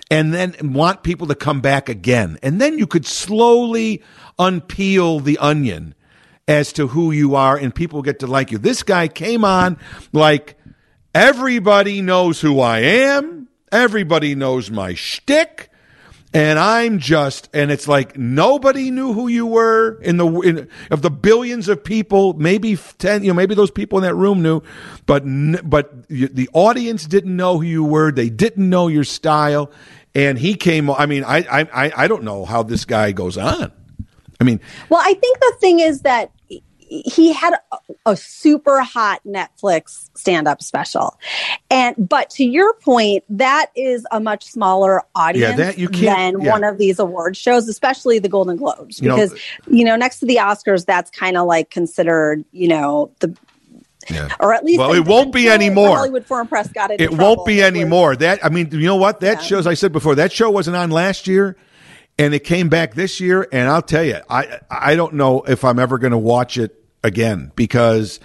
and 0.09 0.33
then 0.33 0.55
want 0.73 1.03
people 1.03 1.27
to 1.27 1.35
come 1.35 1.61
back 1.61 1.89
again. 1.89 2.39
And 2.41 2.59
then 2.59 2.77
you 2.77 2.87
could 2.87 3.05
slowly 3.05 4.01
unpeel 4.39 5.23
the 5.23 5.37
onion 5.37 5.93
as 6.47 6.73
to 6.73 6.87
who 6.87 7.11
you 7.11 7.35
are 7.35 7.55
and 7.55 7.73
people 7.73 8.01
get 8.01 8.19
to 8.19 8.27
like 8.27 8.51
you. 8.51 8.57
This 8.57 8.81
guy 8.81 9.07
came 9.07 9.45
on 9.45 9.77
like 10.11 10.57
everybody 11.13 12.01
knows 12.01 12.41
who 12.41 12.59
I 12.59 12.79
am, 12.79 13.47
everybody 13.71 14.33
knows 14.33 14.71
my 14.71 14.93
shtick. 14.93 15.68
And 16.31 16.59
I'm 16.59 16.99
just, 16.99 17.49
and 17.55 17.71
it's 17.71 17.87
like 17.87 18.15
nobody 18.15 18.91
knew 18.91 19.13
who 19.13 19.27
you 19.27 19.47
were 19.47 19.99
in 20.01 20.17
the 20.17 20.27
in, 20.41 20.69
of 20.91 21.01
the 21.01 21.09
billions 21.09 21.67
of 21.67 21.83
people. 21.83 22.33
Maybe 22.33 22.77
ten, 22.99 23.23
you 23.23 23.29
know, 23.29 23.33
maybe 23.33 23.55
those 23.55 23.71
people 23.71 23.97
in 23.97 24.03
that 24.03 24.13
room 24.13 24.43
knew, 24.43 24.61
but 25.07 25.23
but 25.67 26.07
the 26.07 26.47
audience 26.53 27.07
didn't 27.07 27.35
know 27.35 27.57
who 27.57 27.63
you 27.65 27.83
were. 27.83 28.11
They 28.11 28.29
didn't 28.29 28.69
know 28.69 28.89
your 28.89 29.03
style, 29.05 29.71
and 30.13 30.37
he 30.37 30.53
came. 30.53 30.91
I 30.91 31.07
mean, 31.07 31.23
I 31.23 31.39
I- 31.51 31.93
I 32.03 32.07
don't 32.07 32.23
know 32.23 32.45
how 32.45 32.61
this 32.61 32.85
guy 32.85 33.11
goes 33.11 33.35
on. 33.35 33.71
I 34.39 34.43
mean, 34.43 34.59
Well, 34.89 35.01
I 35.03 35.15
think 35.15 35.39
the 35.39 35.53
thing 35.59 35.79
is 35.79 36.01
that 36.01 36.31
he 36.89 37.31
had 37.31 37.53
a, 37.53 37.77
a 38.07 38.17
super 38.17 38.81
hot 38.81 39.21
Netflix 39.25 40.09
stand-up 40.17 40.61
special, 40.63 41.17
and 41.69 41.95
but 41.97 42.29
to 42.31 42.43
your 42.43 42.73
point, 42.75 43.23
that 43.29 43.67
is 43.75 44.05
a 44.11 44.19
much 44.19 44.43
smaller 44.45 45.03
audience 45.15 45.57
that 45.57 45.77
you 45.77 45.87
can't- 45.87 46.35
than 46.35 46.41
yeah. 46.41 46.51
one 46.51 46.63
of 46.63 46.77
these 46.77 46.97
award 46.99 47.37
shows, 47.37 47.67
especially 47.67 48.17
the 48.19 48.29
Golden 48.29 48.57
Globes, 48.57 48.99
You 48.99 49.09
know- 49.09 49.15
because 49.15 49.33
uh, 49.33 49.37
you 49.67 49.85
know 49.85 49.95
next 49.95 50.19
to 50.19 50.25
the 50.25 50.37
Oscars, 50.37 50.85
that's 50.85 51.11
kind 51.11 51.37
of 51.37 51.45
like 51.47 51.69
considered, 51.69 52.43
you 52.51 52.67
know, 52.67 53.11
the 53.19 53.35
yeah. 54.09 54.29
or 54.39 54.53
at 54.53 54.65
least 54.65 54.79
Well, 54.79 54.93
it 54.93 55.05
won't 55.05 55.31
be 55.31 55.47
anymore. 55.49 55.95
Hollywood 55.97 56.25
Foreign 56.25 56.47
Press 56.47 56.67
got 56.71 56.89
into 56.89 57.03
it 57.03 57.13
won't 57.13 57.45
be 57.45 57.59
It 57.59 57.65
anymore. 57.65 58.15
That 58.15 58.43
I 58.43 58.49
mean, 58.49 58.69
you 58.71 58.87
know 58.87 58.95
what? 58.95 59.19
That 59.19 59.37
Yeah. 59.41 59.43
shows. 59.43 59.67
I 59.67 59.75
said 59.75 59.91
before 59.91 60.15
that 60.15 60.31
show 60.31 60.49
wasn't 60.49 60.75
on 60.77 60.89
last 60.89 61.27
year, 61.27 61.55
and 62.17 62.33
it 62.33 62.43
came 62.43 62.69
back 62.69 62.95
this 62.95 63.19
year. 63.19 63.47
And 63.51 63.69
I'll 63.69 63.81
tell 63.83 64.03
you, 64.03 64.17
I 64.29 64.59
I 64.71 64.95
don't 64.95 65.13
know 65.13 65.41
if 65.41 65.63
I'm 65.63 65.77
ever 65.77 65.99
going 65.99 66.11
to 66.11 66.17
watch 66.17 66.57
it 66.57 66.75
again 67.03 67.51
because 67.55 68.19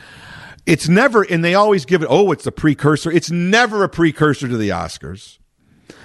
it's 0.66 0.88
never. 0.88 1.22
And 1.22 1.44
they 1.44 1.54
always 1.54 1.84
give 1.84 2.02
it. 2.02 2.08
Oh, 2.10 2.32
it's 2.32 2.44
the 2.44 2.52
precursor. 2.52 3.10
It's 3.10 3.30
never 3.30 3.84
a 3.84 3.88
precursor 3.88 4.48
to 4.48 4.56
the 4.56 4.70
Oscars 4.70 5.38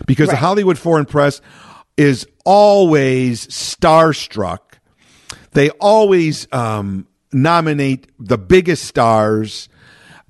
because 0.05 0.29
the 0.29 0.35
Hollywood 0.35 0.77
Foreign 0.77 1.05
Press 1.05 1.41
is 1.97 2.27
always 2.45 3.47
starstruck. 3.47 4.59
They 5.51 5.69
always 5.71 6.47
um, 6.53 7.07
nominate 7.31 8.11
the 8.19 8.37
biggest 8.37 8.85
stars 8.85 9.69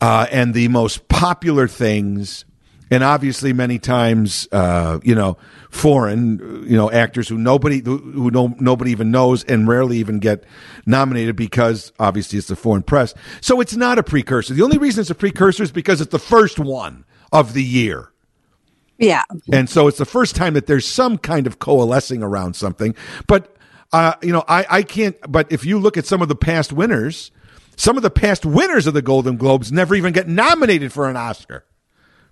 uh, 0.01 0.27
and 0.31 0.53
the 0.53 0.67
most 0.69 1.07
popular 1.07 1.67
things, 1.67 2.45
and 2.91 3.03
obviously 3.03 3.53
many 3.53 3.79
times, 3.79 4.47
uh, 4.51 4.99
you 5.03 5.15
know, 5.15 5.37
foreign, 5.69 6.65
you 6.67 6.75
know, 6.75 6.91
actors 6.91 7.27
who 7.27 7.37
nobody 7.37 7.81
who, 7.83 8.31
no, 8.31 8.55
nobody 8.59 8.91
even 8.91 9.11
knows 9.11 9.43
and 9.45 9.67
rarely 9.67 9.97
even 9.97 10.19
get 10.19 10.43
nominated 10.85 11.35
because 11.35 11.91
obviously 11.99 12.39
it's 12.39 12.47
the 12.47 12.55
foreign 12.55 12.83
press. 12.83 13.13
So 13.41 13.61
it's 13.61 13.75
not 13.75 13.97
a 13.99 14.03
precursor. 14.03 14.53
The 14.53 14.63
only 14.63 14.77
reason 14.77 15.01
it's 15.01 15.09
a 15.09 15.15
precursor 15.15 15.63
is 15.63 15.71
because 15.71 16.01
it's 16.01 16.11
the 16.11 16.19
first 16.19 16.59
one 16.59 17.05
of 17.31 17.53
the 17.53 17.63
year. 17.63 18.11
Yeah, 18.97 19.23
And 19.53 19.69
so 19.69 19.87
it's 19.87 19.97
the 19.97 20.05
first 20.05 20.35
time 20.35 20.55
that 20.55 20.67
there's 20.67 20.85
some 20.87 21.17
kind 21.17 21.47
of 21.47 21.59
coalescing 21.59 22.21
around 22.21 22.55
something. 22.55 22.95
But, 23.27 23.55
uh, 23.93 24.15
you 24.21 24.33
know, 24.33 24.43
I, 24.47 24.65
I 24.69 24.83
can't, 24.83 25.15
but 25.31 25.51
if 25.51 25.63
you 25.65 25.79
look 25.79 25.95
at 25.97 26.05
some 26.05 26.21
of 26.21 26.27
the 26.27 26.35
past 26.35 26.73
winners, 26.73 27.31
Some 27.77 27.95
of 27.95 28.03
the 28.03 28.09
past 28.09 28.45
winners 28.45 28.87
of 28.87 28.93
the 28.93 29.01
Golden 29.01 29.37
Globes 29.37 29.71
never 29.71 29.95
even 29.95 30.11
get 30.11 30.27
nominated 30.27 30.91
for 30.91 31.09
an 31.09 31.15
Oscar. 31.15 31.63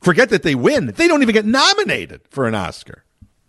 Forget 0.01 0.29
that 0.29 0.43
they 0.43 0.55
win; 0.55 0.87
they 0.87 1.07
don't 1.07 1.21
even 1.21 1.33
get 1.33 1.45
nominated 1.45 2.21
for 2.29 2.47
an 2.47 2.55
Oscar. 2.55 3.03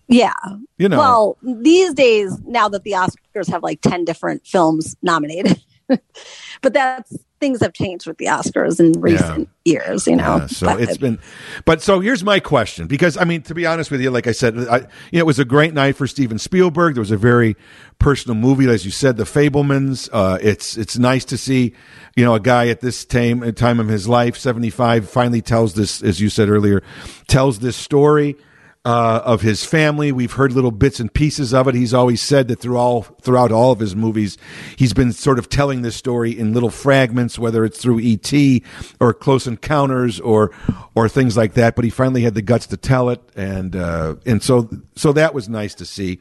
Yeah. 0.08 0.32
You 0.78 0.88
know. 0.88 0.98
Well, 0.98 1.38
these 1.42 1.92
days, 1.94 2.38
now 2.46 2.68
that 2.70 2.82
the 2.82 2.92
Oscars 2.92 3.48
have 3.50 3.62
like 3.62 3.80
10 3.82 4.04
different 4.04 4.46
films 4.46 4.96
nominated, 5.02 5.62
but 5.86 6.72
that's 6.72 7.14
things 7.40 7.60
have 7.60 7.72
changed 7.72 8.06
with 8.06 8.18
the 8.18 8.26
Oscars 8.26 8.80
in 8.80 9.00
recent 9.00 9.48
yeah. 9.64 9.72
years, 9.72 10.06
you 10.06 10.16
know. 10.16 10.38
Yeah, 10.38 10.46
so 10.46 10.66
but, 10.66 10.80
it's 10.80 10.96
been, 10.96 11.18
but 11.64 11.82
so 11.82 12.00
here's 12.00 12.24
my 12.24 12.40
question 12.40 12.86
because 12.86 13.16
I 13.16 13.24
mean, 13.24 13.42
to 13.42 13.54
be 13.54 13.66
honest 13.66 13.90
with 13.90 14.00
you, 14.00 14.10
like 14.10 14.26
I 14.26 14.32
said, 14.32 14.56
I, 14.56 14.78
you 14.78 14.84
know, 15.14 15.20
it 15.20 15.26
was 15.26 15.38
a 15.38 15.44
great 15.44 15.74
night 15.74 15.96
for 15.96 16.06
Steven 16.06 16.38
Spielberg. 16.38 16.94
There 16.94 17.02
was 17.02 17.10
a 17.10 17.16
very 17.16 17.56
personal 17.98 18.36
movie, 18.36 18.68
as 18.68 18.84
you 18.84 18.90
said, 18.90 19.16
The 19.16 19.24
Fabelmans. 19.24 20.08
Uh, 20.12 20.38
it's 20.40 20.76
it's 20.76 20.98
nice 20.98 21.24
to 21.26 21.38
see, 21.38 21.74
you 22.16 22.24
know, 22.24 22.34
a 22.34 22.40
guy 22.40 22.68
at 22.68 22.80
this 22.80 23.04
time 23.04 23.52
time 23.54 23.80
of 23.80 23.88
his 23.88 24.08
life, 24.08 24.36
seventy 24.36 24.70
five, 24.70 25.08
finally 25.08 25.42
tells 25.42 25.74
this, 25.74 26.02
as 26.02 26.20
you 26.20 26.28
said 26.28 26.48
earlier, 26.48 26.82
tells 27.26 27.60
this 27.60 27.76
story 27.76 28.36
uh, 28.84 29.20
of 29.24 29.42
his 29.42 29.64
family. 29.64 30.12
We've 30.12 30.32
heard 30.32 30.52
little 30.52 30.70
bits 30.70 31.00
and 31.00 31.12
pieces 31.12 31.52
of 31.52 31.68
it. 31.68 31.74
He's 31.74 31.92
always 31.92 32.22
said 32.22 32.48
that 32.48 32.60
through 32.60 32.76
all 32.76 33.02
throughout 33.02 33.52
all 33.52 33.72
of 33.72 33.80
his 33.80 33.94
movies, 33.94 34.38
he's 34.76 34.92
been 34.92 35.12
sort 35.12 35.38
of 35.38 35.48
telling 35.48 35.82
this 35.82 35.96
story 35.96 36.38
in 36.38 36.54
little 36.54 36.70
fragments, 36.70 37.38
whether 37.38 37.64
it's 37.64 37.80
through 37.80 38.00
E.T. 38.00 38.62
or 39.00 39.12
Close 39.12 39.46
Encounters 39.46 40.20
or 40.20 40.52
or 40.94 41.08
things 41.08 41.36
like 41.36 41.54
that. 41.54 41.76
But 41.76 41.84
he 41.84 41.90
finally 41.90 42.22
had 42.22 42.34
the 42.34 42.42
guts 42.42 42.66
to 42.68 42.76
tell 42.76 43.10
it, 43.10 43.20
and 43.36 43.76
uh, 43.76 44.16
and 44.24 44.42
so 44.42 44.70
so 44.96 45.12
that 45.12 45.34
was 45.34 45.48
nice 45.48 45.74
to 45.76 45.84
see. 45.84 46.20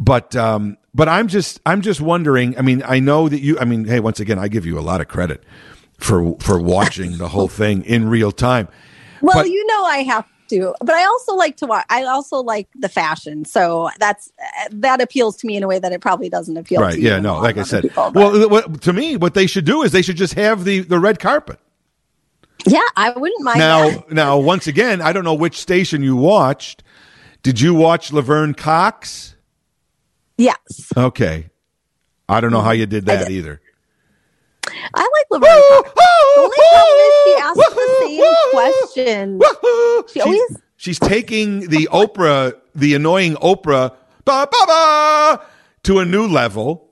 But 0.00 0.34
um, 0.34 0.78
but 0.94 1.08
I'm 1.08 1.28
just 1.28 1.60
I'm 1.66 1.82
just 1.82 2.00
wondering. 2.00 2.58
I 2.58 2.62
mean, 2.62 2.82
I 2.84 2.98
know 2.98 3.28
that 3.28 3.40
you. 3.40 3.58
I 3.58 3.64
mean, 3.64 3.84
hey, 3.84 4.00
once 4.00 4.18
again, 4.18 4.38
I 4.38 4.48
give 4.48 4.66
you 4.66 4.78
a 4.78 4.80
lot 4.80 5.00
of 5.00 5.08
credit 5.08 5.44
for 5.98 6.36
for 6.40 6.60
watching 6.60 7.18
the 7.18 7.28
whole 7.28 7.48
thing 7.48 7.84
in 7.84 8.08
real 8.08 8.32
time. 8.32 8.68
Well, 9.22 9.36
but, 9.36 9.50
you 9.50 9.64
know, 9.66 9.84
I 9.84 9.98
have 9.98 10.26
to, 10.52 10.74
but 10.80 10.94
I 10.94 11.04
also 11.04 11.34
like 11.34 11.56
to 11.58 11.66
watch. 11.66 11.86
I 11.90 12.04
also 12.04 12.38
like 12.38 12.68
the 12.74 12.88
fashion, 12.88 13.44
so 13.44 13.90
that's 13.98 14.32
that 14.70 15.00
appeals 15.00 15.36
to 15.38 15.46
me 15.46 15.56
in 15.56 15.62
a 15.62 15.68
way 15.68 15.78
that 15.78 15.92
it 15.92 16.00
probably 16.00 16.28
doesn't 16.28 16.56
appeal. 16.56 16.80
To 16.80 16.86
me. 16.86 16.92
Right? 16.92 17.00
yeah. 17.00 17.18
No. 17.18 17.40
Like 17.40 17.58
I 17.58 17.62
said. 17.62 17.82
People, 17.82 18.12
well, 18.14 18.48
what, 18.48 18.82
to 18.82 18.92
me, 18.92 19.16
what 19.16 19.34
they 19.34 19.46
should 19.46 19.64
do 19.64 19.82
is 19.82 19.92
they 19.92 20.02
should 20.02 20.16
just 20.16 20.34
have 20.34 20.64
the 20.64 20.80
the 20.80 20.98
red 20.98 21.18
carpet. 21.18 21.58
Yeah, 22.66 22.80
I 22.96 23.10
wouldn't 23.10 23.42
mind. 23.42 23.58
Now, 23.58 23.90
that. 23.90 24.12
now, 24.12 24.38
once 24.38 24.66
again, 24.66 25.00
I 25.00 25.12
don't 25.12 25.24
know 25.24 25.34
which 25.34 25.58
station 25.58 26.02
you 26.02 26.16
watched. 26.16 26.82
Did 27.42 27.60
you 27.60 27.74
watch 27.74 28.12
Laverne 28.12 28.54
Cox? 28.54 29.34
Yes. 30.36 30.92
Okay. 30.96 31.50
I 32.28 32.40
don't 32.40 32.52
know 32.52 32.60
how 32.60 32.70
you 32.70 32.86
did 32.86 33.06
that 33.06 33.28
did. 33.28 33.32
either. 33.32 33.61
I 34.94 35.00
like 35.00 35.40
Cox. 35.40 35.92
The 35.94 36.40
only 36.40 36.56
problem 36.70 36.98
is 37.00 37.14
she 37.24 37.34
asks 37.40 37.74
the 37.74 37.88
same 38.00 38.34
question. 38.50 39.40
She 40.12 40.20
always 40.20 40.56
she's 40.76 40.98
taking 40.98 41.68
the 41.68 41.88
Oprah, 41.92 42.54
the 42.74 42.94
annoying 42.94 43.34
Oprah, 43.36 43.94
ba, 44.24 44.48
ba, 44.50 44.66
ba, 44.66 45.46
to 45.84 45.98
a 46.00 46.04
new 46.04 46.26
level. 46.26 46.88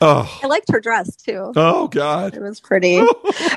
Oh, 0.00 0.40
I 0.42 0.46
liked 0.46 0.70
her 0.70 0.80
dress 0.80 1.16
too. 1.16 1.52
Oh 1.56 1.88
God, 1.88 2.34
it 2.34 2.42
was 2.42 2.60
pretty. 2.60 2.98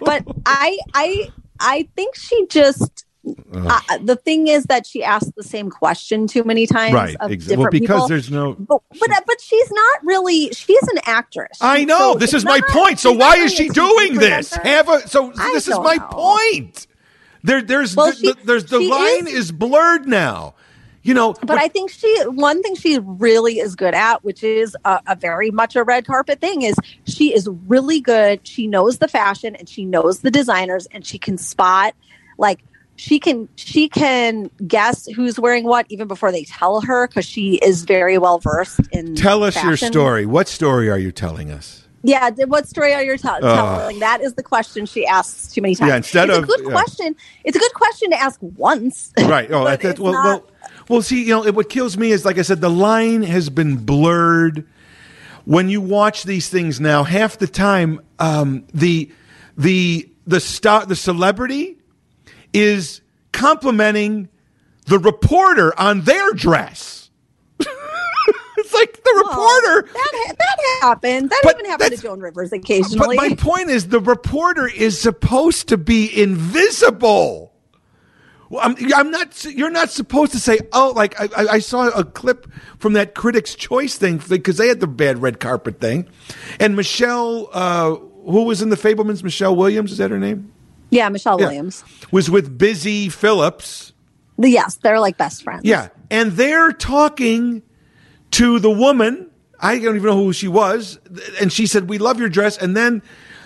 but 0.02 0.24
I, 0.46 0.78
I, 0.94 1.30
I 1.60 1.90
think 1.96 2.16
she 2.16 2.48
just 2.48 3.06
uh, 3.54 3.98
the 4.02 4.16
thing 4.16 4.48
is 4.48 4.66
that 4.66 4.86
she 4.86 5.04
asked 5.04 5.36
the 5.36 5.44
same 5.44 5.70
question 5.70 6.28
too 6.28 6.44
many 6.44 6.68
times. 6.68 6.94
Right. 6.94 7.16
Exactly. 7.22 7.58
Well, 7.58 7.72
because 7.72 7.96
people. 7.96 8.08
there's 8.08 8.32
no. 8.32 8.54
But, 8.54 8.82
but, 9.00 9.24
but 9.26 9.42
she's 9.42 9.72
not 9.72 10.04
really. 10.04 10.50
She's 10.52 10.84
an 10.84 11.00
actress. 11.06 11.58
I 11.62 11.86
know. 11.86 12.14
So 12.14 12.20
this 12.20 12.34
is 12.34 12.46
my 12.46 12.62
point. 12.70 13.00
So 13.00 13.14
why 13.14 13.38
is 13.38 13.54
she 13.54 13.70
doing 13.70 14.16
this? 14.16 14.54
Have 14.54 14.90
a. 14.90 15.08
So 15.08 15.32
I 15.38 15.52
this 15.54 15.68
is 15.68 15.78
my 15.80 15.96
know. 15.96 16.08
point. 16.10 16.88
There, 17.44 17.62
there's, 17.62 17.96
well, 17.96 18.08
the, 18.08 18.16
she, 18.16 18.32
the, 18.34 18.38
there's 18.44 18.66
the 18.66 18.80
line 18.80 19.28
is, 19.28 19.46
is, 19.46 19.52
blurred 19.52 20.08
now. 20.08 20.56
You 21.02 21.14
know, 21.14 21.32
but, 21.32 21.48
but, 21.48 21.58
I 21.58 21.70
think 21.70 21.92
she 21.92 22.14
one 22.26 22.62
thing 22.62 22.76
she 22.76 23.00
really 23.00 23.60
is 23.60 23.76
good 23.76 23.94
at, 23.94 24.24
which 24.24 24.44
is 24.44 24.76
a, 24.84 25.00
a 25.08 25.16
very 25.16 25.50
much 25.50 25.78
a 25.78 25.84
red 25.84 26.06
carpet 26.06 26.42
thing, 26.42 26.62
is 26.62 26.76
she 27.06 27.34
is 27.34 27.48
really 27.68 28.02
good. 28.02 28.46
She 28.46 28.68
knows 28.68 28.98
the 28.98 29.08
fashion 29.08 29.56
and 29.56 29.68
she 29.68 29.86
knows 29.86 30.20
the 30.20 30.30
designers, 30.30 30.88
and 30.92 31.06
she 31.06 31.18
can 31.18 31.38
spot 31.38 31.96
like 32.38 32.60
she 33.00 33.18
can 33.18 33.48
she 33.56 33.88
can 33.88 34.52
guess 34.68 35.06
who's 35.08 35.40
wearing 35.40 35.64
what 35.64 35.86
even 35.88 36.06
before 36.06 36.34
they 36.34 36.44
tell 36.44 36.82
her 36.82 37.08
because 37.08 37.26
she 37.26 37.56
is 37.64 37.86
very 37.86 38.18
well 38.18 38.40
versed 38.40 38.82
in. 38.92 39.16
Tell 39.16 39.44
us 39.44 39.54
fashion. 39.54 39.70
your 39.70 39.78
story. 39.78 40.26
What 40.26 40.50
story 40.50 40.90
are 40.90 40.98
you 40.98 41.14
telling 41.14 41.50
us? 41.50 41.88
Yeah, 42.04 42.30
what 42.48 42.68
story 42.68 42.94
are 42.94 43.02
you 43.02 43.18
t- 43.18 43.28
uh, 43.28 43.40
telling? 43.40 44.00
That 44.00 44.22
is 44.22 44.34
the 44.34 44.44
question 44.44 44.86
she 44.86 45.06
asks 45.06 45.54
too 45.54 45.62
many 45.62 45.76
times. 45.76 45.90
Yeah, 45.90 45.96
instead 45.96 46.30
it's 46.30 46.40
of 46.40 46.44
a 46.44 46.48
good 46.48 46.62
yeah. 46.66 46.72
question. 46.72 47.16
It's 47.46 47.56
a 47.56 47.60
good 47.60 47.74
question 47.74 48.12
to 48.12 48.22
ask 48.22 48.38
once. 48.42 49.14
Right. 49.20 49.50
Oh, 49.50 49.64
that, 49.64 49.82
that, 49.82 50.00
well, 50.00 50.14
not... 50.14 50.26
well, 50.26 50.52
well. 50.90 51.02
See, 51.02 51.24
you 51.24 51.30
know, 51.30 51.46
it, 51.46 51.56
what 51.56 51.70
kills 51.70 51.98
me 51.98 52.12
is, 52.12 52.26
like 52.26 52.38
I 52.38 52.42
said, 52.42 52.60
the 52.60 52.70
line 52.70 53.24
has 53.24 53.50
been 53.50 53.78
blurred. 53.78 54.68
When 55.46 55.70
you 55.70 55.80
watch 55.80 56.24
these 56.24 56.50
things 56.50 56.82
now, 56.82 57.04
half 57.04 57.38
the 57.38 57.48
time, 57.48 58.02
um, 58.20 58.66
the 58.74 59.10
the 59.58 60.10
the 60.28 60.40
star, 60.40 60.86
the 60.86 60.96
celebrity 60.96 61.79
is 62.54 63.02
complimenting 63.32 64.30
the 64.86 65.00
reporter 65.00 65.78
on 65.80 66.02
their 66.02 66.32
dress. 66.32 67.10
it's 67.60 68.74
like 68.74 69.04
the 69.04 69.24
reporter. 69.26 69.90
that, 69.94 70.36
that 70.38 70.80
happened. 70.82 71.30
That 71.30 71.56
even 71.56 71.66
happened 71.66 71.96
to 71.96 72.02
Joan 72.02 72.20
Rivers 72.20 72.52
occasionally. 72.52 73.16
But 73.16 73.30
my 73.30 73.36
point 73.36 73.70
is, 73.70 73.88
the 73.88 74.00
reporter 74.00 74.68
is 74.68 75.00
supposed 75.00 75.70
to 75.70 75.78
be 75.78 76.22
invisible. 76.22 77.54
Well, 78.50 78.62
I'm, 78.64 78.76
I'm, 78.96 79.12
not. 79.12 79.46
You're 79.46 79.70
not 79.70 79.92
supposed 79.92 80.32
to 80.32 80.40
say, 80.40 80.60
"Oh, 80.74 80.92
like 80.96 81.20
I, 81.20 81.28
I 81.38 81.60
saw 81.60 81.90
a 81.90 82.04
clip 82.04 82.52
from 82.80 82.94
that 82.94 83.14
Critics' 83.14 83.54
Choice 83.54 83.96
thing 83.96 84.20
because 84.28 84.58
they 84.58 84.68
had 84.68 84.80
the 84.80 84.88
bad 84.88 85.22
red 85.22 85.40
carpet 85.40 85.80
thing," 85.80 86.10
and 86.60 86.76
Michelle, 86.76 87.50
uh, 87.54 87.96
who 87.96 88.46
was 88.46 88.64
in 88.64 88.70
the 88.70 88.76
Fabelmans, 88.76 89.24
Michelle 89.24 89.56
Williams, 89.56 89.92
is 89.92 90.00
that 90.00 90.10
her 90.10 90.18
name? 90.18 90.52
Yeah, 90.90 91.10
Michelle 91.10 91.40
yeah. 91.40 91.48
Williams 91.48 91.84
was 92.12 92.30
with 92.30 92.58
Busy 92.58 93.10
Phillips. 93.10 93.94
Yes, 94.38 94.76
they're 94.78 95.00
like 95.00 95.18
best 95.18 95.44
friends. 95.44 95.62
Yeah, 95.66 95.90
and 96.10 96.32
they're 96.34 96.72
talking 96.72 97.62
to 98.32 98.60
the 98.60 98.72
woman. 98.72 99.30
I 99.60 99.78
don't 99.80 99.96
even 99.96 100.10
know 100.10 100.24
who 100.24 100.34
she 100.34 100.48
was, 100.48 101.00
and 101.42 101.52
she 101.52 101.68
said, 101.68 101.90
"We 101.90 101.98
love 101.98 102.20
your 102.20 102.30
dress." 102.30 102.58
And 102.58 102.76
then 102.76 103.02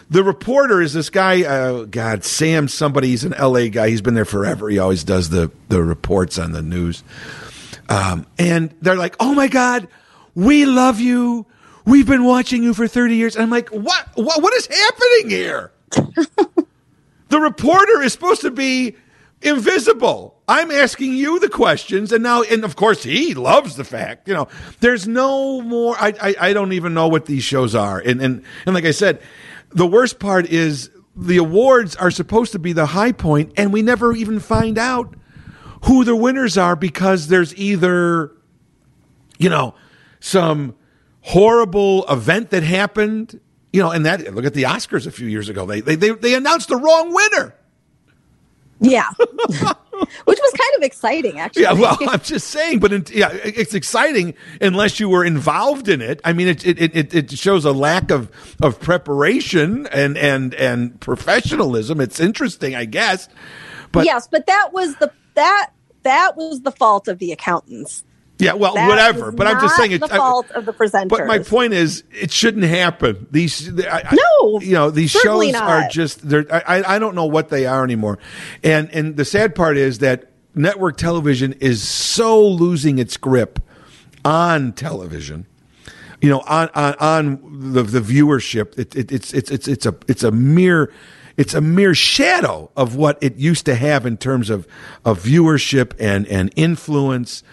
the 0.10 0.24
reporter 0.24 0.82
is 0.82 0.94
this 0.94 1.10
guy. 1.10 1.44
Uh, 1.44 1.86
God, 1.86 2.24
Sam, 2.24 2.68
somebody. 2.68 3.10
He's 3.10 3.24
an 3.24 3.34
L.A. 3.34 3.70
guy. 3.70 3.90
He's 3.90 4.02
been 4.02 4.14
there 4.14 4.26
forever. 4.26 4.70
He 4.70 4.78
always 4.78 5.04
does 5.04 5.30
the 5.30 5.52
the 5.70 5.82
reports 5.82 6.38
on 6.38 6.52
the 6.52 6.62
news. 6.62 7.04
Um, 7.90 8.28
and 8.38 8.74
they're 8.82 8.96
like, 8.96 9.16
"Oh 9.20 9.34
my 9.34 9.48
God, 9.48 9.88
we 10.36 10.66
love 10.66 11.00
you. 11.00 11.48
We've 11.86 12.08
been 12.08 12.24
watching 12.24 12.64
you 12.64 12.74
for 12.74 12.88
thirty 12.88 13.16
years." 13.16 13.36
And 13.36 13.44
I'm 13.44 13.50
like, 13.50 13.70
"What? 13.70 14.08
What? 14.14 14.42
What 14.42 14.54
is 14.54 14.68
happening 14.68 15.30
here?" 15.30 15.72
The 17.34 17.40
reporter 17.40 18.04
is 18.04 18.14
supposed 18.14 18.42
to 18.42 18.52
be 18.52 18.96
invisible. 19.42 20.40
I'm 20.48 20.70
asking 20.70 21.14
you 21.14 21.40
the 21.40 21.50
questions, 21.50 22.12
and 22.12 22.22
now, 22.22 22.44
and 22.44 22.64
of 22.64 22.76
course, 22.76 23.02
he 23.02 23.34
loves 23.34 23.76
the 23.76 23.84
fact. 23.84 24.28
You 24.28 24.36
know, 24.36 24.50
there's 24.82 25.08
no 25.08 25.60
more. 25.62 25.96
I, 26.00 26.14
I, 26.22 26.36
I 26.40 26.54
don't 26.54 26.74
even 26.74 26.94
know 26.94 27.08
what 27.08 27.26
these 27.26 27.44
shows 27.44 27.74
are, 27.74 27.98
and 27.98 28.22
and 28.22 28.44
and 28.68 28.76
like 28.76 28.86
I 28.86 28.92
said, 28.92 29.20
the 29.72 29.88
worst 29.88 30.20
part 30.20 30.46
is 30.46 30.92
the 31.16 31.38
awards 31.38 31.96
are 31.96 32.12
supposed 32.12 32.52
to 32.52 32.60
be 32.60 32.72
the 32.72 32.86
high 32.86 33.14
point, 33.14 33.54
and 33.58 33.74
we 33.74 33.82
never 33.82 34.14
even 34.14 34.40
find 34.40 34.78
out 34.78 35.16
who 35.86 36.04
the 36.04 36.16
winners 36.16 36.56
are 36.56 36.76
because 36.76 37.30
there's 37.30 37.56
either, 37.56 38.32
you 39.40 39.50
know, 39.50 39.74
some 40.20 40.76
horrible 41.22 42.06
event 42.12 42.52
that 42.52 42.62
happened 42.62 43.40
you 43.74 43.82
know, 43.82 43.92
and 43.92 44.06
that 44.06 44.34
look 44.34 44.46
at 44.46 44.54
the 44.54 44.64
Oscars 44.64 45.08
a 45.08 45.12
few 45.12 45.28
years 45.28 45.50
ago. 45.50 45.66
They 45.66 45.82
they 45.82 45.96
they, 45.96 46.12
they 46.12 46.36
announced 46.36 46.70
the 46.70 46.78
wrong 46.78 47.14
winner. 47.14 47.54
Yeah, 48.80 49.10
which 49.18 50.40
was 50.40 50.54
kind 50.54 50.76
of 50.76 50.84
exciting, 50.84 51.40
actually. 51.40 51.64
Yeah, 51.64 51.74
well, 51.74 51.98
I'm 52.02 52.20
just 52.20 52.48
saying, 52.48 52.80
but 52.80 52.92
in, 52.92 53.06
yeah, 53.12 53.30
it's 53.32 53.74
exciting 53.74 54.36
unless 54.62 55.00
you 55.00 55.10
were 55.10 55.24
involved 55.24 55.88
in 55.88 56.02
it. 56.02 56.22
I 56.24 56.34
mean, 56.34 56.50
it 56.50 56.66
it, 56.66 56.96
it 56.96 57.14
it 57.14 57.32
shows 57.32 57.66
a 57.66 57.72
lack 57.72 58.12
of 58.12 58.30
of 58.62 58.80
preparation 58.80 59.88
and 59.88 60.18
and 60.18 60.54
and 60.56 61.00
professionalism. 61.00 62.00
It's 62.00 62.20
interesting, 62.20 62.76
I 62.76 62.86
guess. 62.86 63.28
But 63.92 64.06
yes, 64.06 64.28
but 64.28 64.46
that 64.48 64.70
was 64.72 64.96
the 64.96 65.12
that 65.34 65.72
that 66.04 66.38
was 66.38 66.62
the 66.62 66.72
fault 66.72 67.08
of 67.08 67.18
the 67.20 67.32
accountants. 67.32 68.04
Yeah, 68.40 68.54
well, 68.54 68.74
that 68.74 68.90
whatever. 68.90 69.32
But 69.32 69.48
I'm 69.48 69.62
just 69.62 69.76
saying 69.76 69.92
it's 69.92 70.08
the 70.08 70.16
fault 70.16 70.48
I, 70.54 70.60
of 70.60 70.66
the 70.66 70.74
presenters. 70.74 71.10
But 71.10 71.28
my 71.28 71.40
point 71.40 71.74
is, 71.74 72.04
it 72.12 72.32
shouldn't 72.32 72.66
happen. 72.66 73.28
These, 73.32 73.70
I, 73.86 74.16
no, 74.16 74.60
you 74.60 74.74
know, 74.74 74.90
these 74.90 75.12
shows 75.12 75.52
not. 75.54 75.64
are 75.64 75.88
just. 75.90 76.28
They're. 76.28 76.46
I, 76.52 76.96
I 76.96 77.00
don't 77.00 77.16
know 77.16 77.26
what 77.26 77.50
they 77.50 77.66
are 77.68 77.84
anymore. 77.84 78.18
And 78.64 78.90
and 78.92 79.16
the 79.18 79.24
sad 79.24 79.54
part 79.56 79.78
is 79.78 80.00
that 80.00 80.32
network 80.56 80.98
television 80.98 81.54
is 81.54 81.88
so 81.88 82.46
losing 82.46 82.98
its 82.98 83.18
grip 83.18 83.60
on 84.26 84.74
television. 84.74 85.46
you 86.24 86.30
know, 86.30 86.40
on 86.48 86.70
on, 86.74 86.96
on 87.02 87.72
the 87.74 87.84
the 87.84 88.00
viewership, 88.00 88.80
it, 88.80 88.96
it, 88.96 89.12
it's 89.12 89.34
it's 89.34 89.52
it's 89.52 89.68
it's 89.68 89.86
a 89.86 89.94
it's 90.08 90.24
a 90.24 90.32
mere 90.32 90.90
it's 91.36 91.54
a 91.54 91.60
mere 91.60 91.94
shadow 91.94 92.72
of 92.78 92.96
what 92.96 93.18
it 93.22 93.36
used 93.36 93.66
to 93.66 93.76
have 93.76 94.06
in 94.06 94.16
terms 94.16 94.50
of 94.50 94.66
of 95.04 95.22
viewership 95.22 95.92
and 96.00 96.26
and 96.28 96.54
influence. 96.56 97.44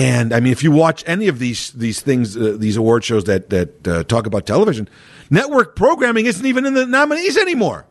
And 0.00 0.32
I 0.32 0.40
mean, 0.40 0.52
if 0.52 0.62
you 0.62 0.70
watch 0.70 1.04
any 1.06 1.28
of 1.28 1.38
these 1.38 1.72
these 1.72 2.00
things, 2.00 2.34
uh, 2.34 2.56
these 2.58 2.78
award 2.78 3.04
shows 3.04 3.24
that 3.24 3.50
that 3.50 3.86
uh, 3.86 4.02
talk 4.04 4.26
about 4.26 4.46
television, 4.46 4.88
network 5.28 5.76
programming 5.76 6.24
isn't 6.24 6.46
even 6.46 6.64
in 6.64 6.72
the 6.72 6.86
nominees 6.86 7.36
anymore. 7.36 7.84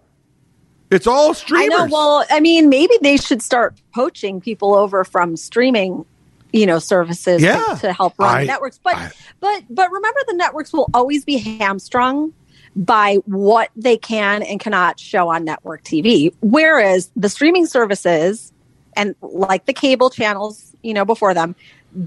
It's 0.90 1.06
all 1.06 1.36
streamers. 1.36 1.70
I 1.80 1.86
know. 1.86 1.92
Well, 1.92 2.26
I 2.32 2.40
mean, 2.40 2.68
maybe 2.68 2.96
they 3.04 3.18
should 3.18 3.44
start 3.44 3.76
poaching 3.94 4.42
people 4.42 4.74
over 4.74 5.04
from 5.04 5.38
streaming, 5.38 6.04
you 6.52 6.66
know, 6.66 6.80
services 6.80 7.44
Yeah. 7.44 7.64
to, 7.76 7.82
to 7.82 7.94
help 7.94 8.18
run 8.18 8.38
I- 8.38 8.44
networks. 8.46 8.80
But 8.84 8.96
I- 8.96 9.12
but 9.40 9.64
but 9.70 9.92
remember, 9.92 10.20
the 10.28 10.34
networks 10.34 10.74
will 10.74 10.90
always 10.96 11.24
be 11.24 11.38
hamstrung 11.38 12.34
by 12.76 13.18
what 13.26 13.70
they 13.76 13.98
can 13.98 14.42
and 14.42 14.60
cannot 14.60 15.00
show 15.00 15.30
on 15.30 15.46
network 15.46 15.84
TV. 15.84 16.34
Whereas 16.42 17.12
the 17.16 17.30
streaming 17.30 17.68
services 17.68 18.52
and 18.96 19.14
like 19.22 19.66
the 19.68 19.74
cable 19.74 20.10
channels, 20.10 20.76
you 20.82 20.96
know, 20.96 21.06
before 21.06 21.36
them 21.36 21.56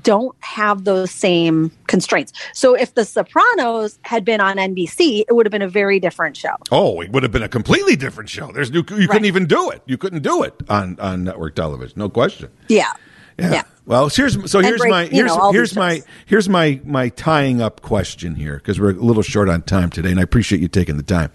don't 0.03 0.37
have 0.41 0.85
those 0.85 1.11
same 1.11 1.71
constraints. 1.89 2.33
So 2.55 2.75
if 2.75 2.95
The 2.95 3.05
Sopranos 3.05 3.99
had 4.03 4.25
been 4.25 4.41
on 4.41 4.57
NBC, 4.57 5.25
it 5.29 5.35
would 5.35 5.45
have 5.47 5.51
been 5.51 5.63
a 5.63 5.69
very 5.69 5.99
different 5.99 6.37
show. 6.37 6.55
Oh, 6.71 7.01
it 7.01 7.11
would 7.11 7.23
have 7.23 7.33
been 7.33 7.43
a 7.43 7.49
completely 7.49 7.97
different 7.97 8.31
show. 8.31 8.53
There's 8.53 8.71
you 8.71 8.83
Right. 8.83 9.09
couldn't 9.09 9.25
even 9.25 9.47
do 9.47 9.71
it. 9.71 9.83
You 9.87 9.99
couldn't 9.99 10.23
do 10.23 10.43
it 10.43 10.55
on 10.69 10.99
on 11.01 11.25
network 11.25 11.55
television. 11.57 11.99
No 11.99 12.09
question. 12.09 12.51
Yeah. 12.69 12.93
Yeah. 13.39 13.53
Yeah. 13.53 13.63
Well, 13.85 14.09
here's 14.09 14.35
so 14.51 14.61
here's 14.61 14.79
break, 14.79 14.91
my 14.91 15.07
here's 15.07 15.35
know, 15.35 15.51
here's 15.51 15.75
my 15.75 15.97
shows. 15.97 16.05
here's 16.27 16.49
my 16.49 16.81
my 16.85 17.09
tying 17.09 17.61
up 17.61 17.81
question 17.83 18.37
here 18.37 18.57
because 18.59 18.79
we're 18.79 18.91
a 18.91 18.95
little 18.95 19.23
short 19.25 19.49
on 19.49 19.63
time 19.63 19.91
today, 19.91 20.11
and 20.11 20.21
I 20.21 20.23
appreciate 20.23 20.61
you 20.61 20.69
taking 20.69 20.97
the 20.97 21.03
time. 21.03 21.31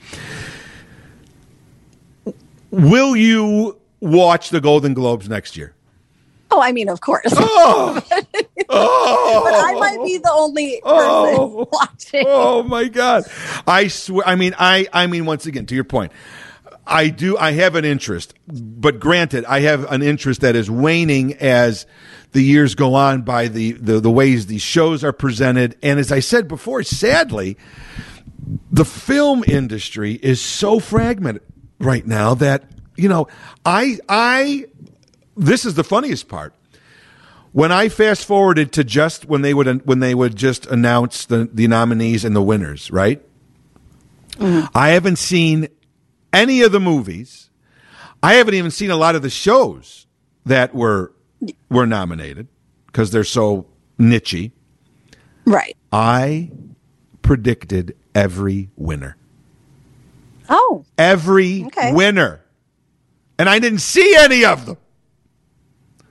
Will 2.72 3.16
you 3.16 3.78
watch 4.00 4.50
the 4.50 4.62
Golden 4.62 4.94
Globes 4.94 5.28
next 5.28 5.58
year? 5.58 5.74
Oh, 6.50 6.62
I 6.62 6.72
mean, 6.72 6.90
of 6.90 7.02
course. 7.02 7.26
Oh, 7.34 8.02
oh, 8.70 9.42
but 9.44 9.54
I 9.54 9.74
might 9.80 10.04
be 10.04 10.18
the 10.18 10.32
only 10.32 10.80
person 10.82 10.84
Oh. 10.86 11.68
watching. 11.72 12.24
oh 12.28 12.64
my 12.64 12.86
god! 12.88 13.24
I 13.68 13.88
swear. 13.90 14.28
I 14.28 14.36
mean, 14.36 14.56
I 14.58 14.88
I 14.94 15.08
mean, 15.08 15.26
once 15.26 15.46
again, 15.46 15.66
to 15.68 15.76
your 15.76 15.84
point, 15.84 16.12
I 16.86 17.10
do. 17.10 17.38
I 17.38 17.52
have 17.52 17.76
an 17.76 17.86
interest, 17.86 18.34
but 18.48 19.00
granted, 19.00 19.44
I 19.46 19.60
have 19.62 19.92
an 19.92 20.02
interest 20.02 20.42
that 20.42 20.56
is 20.56 20.72
waning 20.72 21.34
as 21.36 21.86
the 22.32 22.42
years 22.42 22.76
go 22.76 22.94
on 22.96 23.24
by 23.24 23.48
the 23.50 23.74
the, 23.74 24.00
the 24.00 24.12
ways 24.12 24.46
these 24.48 24.62
shows 24.62 25.04
are 25.04 25.14
presented, 25.14 25.78
and 25.84 26.00
as 26.00 26.12
I 26.12 26.20
said 26.22 26.48
before, 26.48 26.82
sadly, 26.84 27.58
the 28.72 28.86
film 28.86 29.44
industry 29.48 30.14
is 30.14 30.42
so 30.42 30.80
fragmented 30.80 31.44
right 31.80 32.06
now 32.08 32.34
that 32.36 32.64
you 32.96 33.10
know, 33.10 33.28
I 33.66 34.00
I 34.08 34.66
this 35.38 35.66
is 35.66 35.76
the 35.76 35.84
funniest 35.84 36.28
part 36.28 36.54
when 37.54 37.72
I 37.72 37.90
fast 37.90 38.26
forwarded 38.26 38.72
to 38.74 38.84
just 38.84 39.26
when 39.26 39.42
they 39.42 39.54
would 39.54 39.86
when 39.86 40.00
they 40.00 40.14
would 40.16 40.36
just 40.36 40.66
announce 40.66 41.26
the 41.26 41.50
the 41.54 41.68
nominees 41.68 42.26
and 42.26 42.36
the 42.36 42.42
winners, 42.42 42.92
right? 42.92 43.22
Mm-hmm. 44.32 44.68
I 44.76 44.90
haven't 44.90 45.18
seen 45.18 45.68
any 46.34 46.62
of 46.62 46.72
the 46.72 46.80
movies. 46.80 47.50
I 48.22 48.36
haven't 48.36 48.54
even 48.56 48.72
seen 48.72 48.92
a 48.92 48.96
lot 48.98 49.16
of 49.16 49.22
the 49.22 49.30
shows 49.30 50.06
that 50.46 50.74
were 50.76 51.14
were 51.70 51.86
nominated 51.86 52.48
because 52.88 53.12
they're 53.12 53.24
so 53.24 53.68
nichey. 54.00 54.52
Right. 55.46 55.78
I 55.92 56.52
predicted 57.22 57.96
every 58.14 58.70
winner. 58.76 59.16
Oh, 60.50 60.86
Every 60.98 61.66
Okay. 61.66 61.94
winner. 61.94 62.42
And 63.38 63.48
I 63.50 63.60
didn't 63.60 63.80
see 63.80 64.16
any 64.16 64.46
of 64.46 64.66
them. 64.66 64.78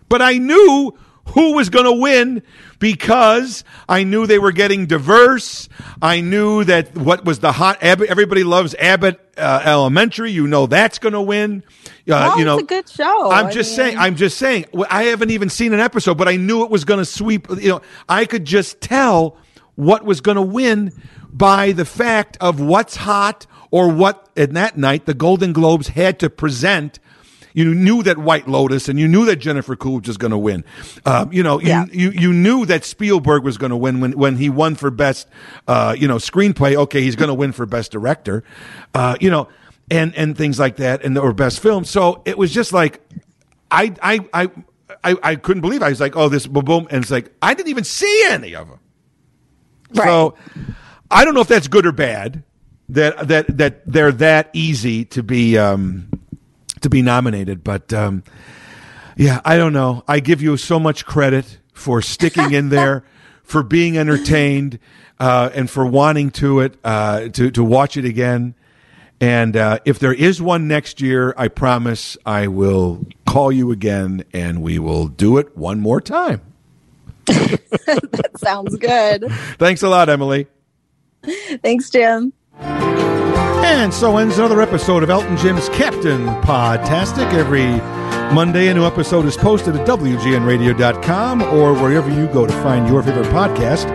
But 0.09 0.23
I 0.23 0.39
knew 0.39 0.97
who 1.31 1.55
was 1.55 1.71
going 1.71 1.85
to 1.85 1.93
win 1.93 2.43
because 2.79 3.65
I 3.89 4.05
knew 4.05 4.27
they 4.27 4.39
were 4.39 4.53
getting 4.53 4.87
diverse. 4.87 5.69
I 6.01 6.21
knew 6.21 6.65
that 6.65 6.97
what 6.97 7.25
was 7.25 7.41
the 7.41 7.53
hot 7.53 7.83
Abbott, 7.83 8.09
everybody 8.09 8.45
loves 8.45 8.75
Abbott 8.77 9.21
uh, 9.37 9.63
Elementary. 9.65 10.31
You 10.31 10.47
know 10.47 10.67
that's 10.67 10.99
going 10.99 11.15
to 11.15 11.21
win. 11.21 11.65
Uh, 12.09 12.37
you 12.39 12.45
know, 12.45 12.55
it's 12.59 12.63
a 12.63 12.67
good 12.67 12.89
show. 12.89 13.31
I'm 13.31 13.47
I 13.47 13.51
just 13.51 13.71
mean, 13.71 13.77
saying. 13.77 13.99
I'm 13.99 14.17
just 14.17 14.39
saying. 14.39 14.67
I 14.89 15.05
haven't 15.05 15.31
even 15.31 15.51
seen 15.51 15.73
an 15.73 15.81
episode, 15.81 16.17
but 16.17 16.29
I 16.29 16.37
knew 16.37 16.65
it 16.65 16.71
was 16.71 16.85
going 16.85 16.99
to 16.99 17.05
sweep. 17.05 17.49
You 17.51 17.69
know, 17.69 17.83
I 18.09 18.25
could 18.27 18.45
just 18.45 18.81
tell 18.81 19.37
what 19.75 20.05
was 20.05 20.21
going 20.21 20.37
to 20.37 20.43
win 20.43 20.93
by 21.33 21.73
the 21.73 21.85
fact 21.85 22.37
of 22.41 22.61
what's 22.61 22.97
hot 22.97 23.47
or 23.71 23.89
what. 23.91 24.23
In 24.37 24.53
that 24.55 24.77
night, 24.77 25.07
the 25.07 25.15
Golden 25.15 25.53
Globes 25.53 25.89
had 25.89 26.19
to 26.21 26.31
present. 26.31 26.99
You 27.57 27.75
knew 27.75 28.03
that 28.03 28.19
White 28.19 28.47
Lotus, 28.47 28.87
and 28.87 28.99
you 28.99 29.09
knew 29.09 29.25
that 29.25 29.37
Jennifer 29.37 29.77
Coolidge 29.77 30.09
was 30.09 30.19
going 30.19 30.31
to 30.31 30.37
win. 30.37 30.63
Um, 31.07 31.33
you 31.33 31.43
know, 31.43 31.59
you, 31.59 31.87
you 31.91 32.11
you 32.11 32.33
knew 32.35 32.67
that 32.67 32.85
Spielberg 32.85 33.45
was 33.45 33.57
going 33.57 33.71
to 33.71 33.77
win 33.79 33.99
when 33.99 34.13
when 34.13 34.37
he 34.37 34.51
won 34.51 34.75
for 34.75 34.91
best, 34.91 35.27
uh, 35.67 35.97
you 35.99 36.07
know, 36.07 36.17
screenplay. 36.17 36.77
Okay, 36.77 37.01
he's 37.01 37.17
going 37.17 37.31
to 37.31 37.35
win 37.35 37.53
for 37.53 37.65
best 37.65 37.93
director. 37.93 38.45
Uh, 38.95 39.17
you 39.23 39.31
know, 39.31 39.49
and 39.91 40.15
and 40.17 40.37
things 40.37 40.59
like 40.59 40.77
that, 40.77 41.03
and 41.03 41.17
or 41.17 41.33
best 41.33 41.61
film. 41.61 41.87
So 41.87 42.21
it 42.27 42.37
was 42.37 42.53
just 42.53 42.75
like, 42.75 43.01
I 43.71 43.95
I 44.03 44.21
I 44.35 44.51
I, 45.03 45.17
I 45.23 45.37
couldn't 45.37 45.63
believe. 45.63 45.81
It. 45.81 45.87
I 45.87 45.89
was 45.89 46.01
like, 46.01 46.15
oh, 46.15 46.29
this 46.29 46.47
boom, 46.47 46.67
boom, 46.67 46.89
and 46.91 47.03
it's 47.03 47.11
like 47.11 47.33
I 47.41 47.55
didn't 47.55 47.71
even 47.71 47.85
see 47.85 48.27
any 48.29 48.55
of 48.55 48.69
them. 48.69 48.81
Right. 49.95 50.05
So 50.05 50.35
I 51.11 51.25
don't 51.25 51.33
know 51.33 51.41
if 51.41 51.49
that's 51.49 51.69
good 51.69 51.87
or 51.87 51.93
bad. 51.93 52.43
That 52.91 53.29
that 53.29 53.57
that 53.57 53.87
they're 53.87 54.13
that 54.13 54.51
easy 54.53 55.07
to 55.07 55.23
be 55.23 55.57
um, 55.57 56.11
to 56.81 56.91
be 56.91 57.03
nominated, 57.03 57.65
but 57.65 57.93
um, 57.93 58.23
yeah, 59.17 59.41
I 59.45 59.57
don't 59.57 59.73
know. 59.73 60.05
I 60.07 60.21
give 60.21 60.43
you 60.43 60.57
so 60.57 60.79
much 60.79 61.07
credit 61.07 61.59
for 61.73 62.03
sticking 62.03 62.53
in 62.53 62.69
there, 62.69 63.05
for 63.43 63.63
being 63.63 63.97
entertained, 63.97 64.79
uh, 65.19 65.51
and 65.55 65.71
for 65.71 65.87
wanting 65.87 66.31
to 66.33 66.61
it 66.61 66.79
uh, 66.85 67.29
to 67.29 67.51
to 67.51 67.65
watch 67.65 67.97
it 67.97 68.05
again. 68.05 68.55
And 69.21 69.57
uh, 69.57 69.79
if 69.87 69.99
there 69.99 70.13
is 70.13 70.43
one 70.43 70.69
next 70.69 71.01
year, 71.01 71.35
I 71.39 71.49
promise 71.49 72.19
I 72.27 72.49
will 72.49 73.07
call 73.27 73.51
you 73.51 73.71
again, 73.71 74.25
and 74.33 74.63
we 74.63 74.79
will 74.79 75.09
do 75.09 75.39
it 75.39 75.57
one 75.57 75.81
more 75.81 76.03
time. 76.03 76.43
that 77.27 78.31
sounds 78.37 78.77
good. 78.77 79.25
Thanks 79.59 79.83
a 79.83 79.89
lot, 79.89 80.09
Emily. 80.09 80.49
Thanks, 81.63 81.91
Jim. 81.91 82.33
And 83.69 83.93
so 83.93 84.17
ends 84.17 84.39
another 84.39 84.63
episode 84.63 85.03
of 85.03 85.11
Elton 85.11 85.37
Jim's 85.37 85.69
Captain 85.71 86.27
Podtastic. 86.43 87.33
Every 87.35 87.67
Monday, 88.33 88.69
a 88.69 88.75
new 88.75 88.87
episode 88.87 89.27
is 89.27 89.37
posted 89.37 89.75
at 89.77 89.87
WGNradio.com 89.87 91.43
or 91.43 91.75
wherever 91.75 92.09
you 92.09 92.27
go 92.29 92.47
to 92.47 92.53
find 92.63 92.89
your 92.89 93.03
favorite 93.03 93.27
podcast. 93.27 93.87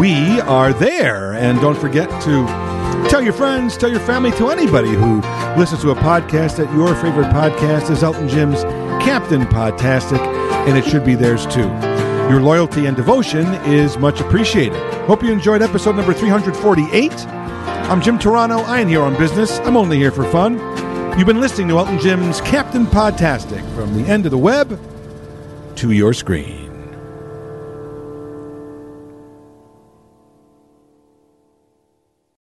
We 0.00 0.40
are 0.42 0.72
there. 0.72 1.34
And 1.34 1.60
don't 1.60 1.76
forget 1.76 2.08
to 2.22 2.46
tell 3.10 3.20
your 3.20 3.32
friends, 3.32 3.76
tell 3.76 3.90
your 3.90 4.00
family, 4.00 4.30
to 4.32 4.48
anybody 4.48 4.90
who 4.90 5.20
listens 5.58 5.82
to 5.82 5.90
a 5.90 5.96
podcast 5.96 6.56
that 6.56 6.72
your 6.72 6.94
favorite 6.94 7.26
podcast 7.26 7.90
is 7.90 8.02
Elton 8.02 8.28
Jim's 8.28 8.62
Captain 9.04 9.42
Podtastic, 9.42 10.20
and 10.68 10.78
it 10.78 10.84
should 10.84 11.04
be 11.04 11.14
theirs 11.14 11.46
too. 11.46 11.68
Your 12.30 12.40
loyalty 12.40 12.86
and 12.86 12.96
devotion 12.96 13.46
is 13.64 13.98
much 13.98 14.20
appreciated. 14.20 14.80
Hope 15.06 15.22
you 15.22 15.32
enjoyed 15.32 15.62
episode 15.62 15.96
number 15.96 16.14
348. 16.14 17.45
I'm 17.88 18.02
Jim 18.02 18.18
Turano. 18.18 18.64
I 18.64 18.80
am 18.80 18.88
here 18.88 19.00
on 19.00 19.16
business. 19.16 19.60
I'm 19.60 19.76
only 19.76 19.96
here 19.96 20.10
for 20.10 20.24
fun. 20.32 20.54
You've 21.16 21.28
been 21.28 21.40
listening 21.40 21.68
to 21.68 21.78
Elton 21.78 22.00
Jim's 22.00 22.40
Captain 22.40 22.84
Podtastic 22.84 23.62
from 23.76 23.94
the 23.94 24.10
end 24.10 24.24
of 24.26 24.32
the 24.32 24.38
web 24.38 24.80
to 25.76 25.92
your 25.92 26.12
screen. 26.12 26.65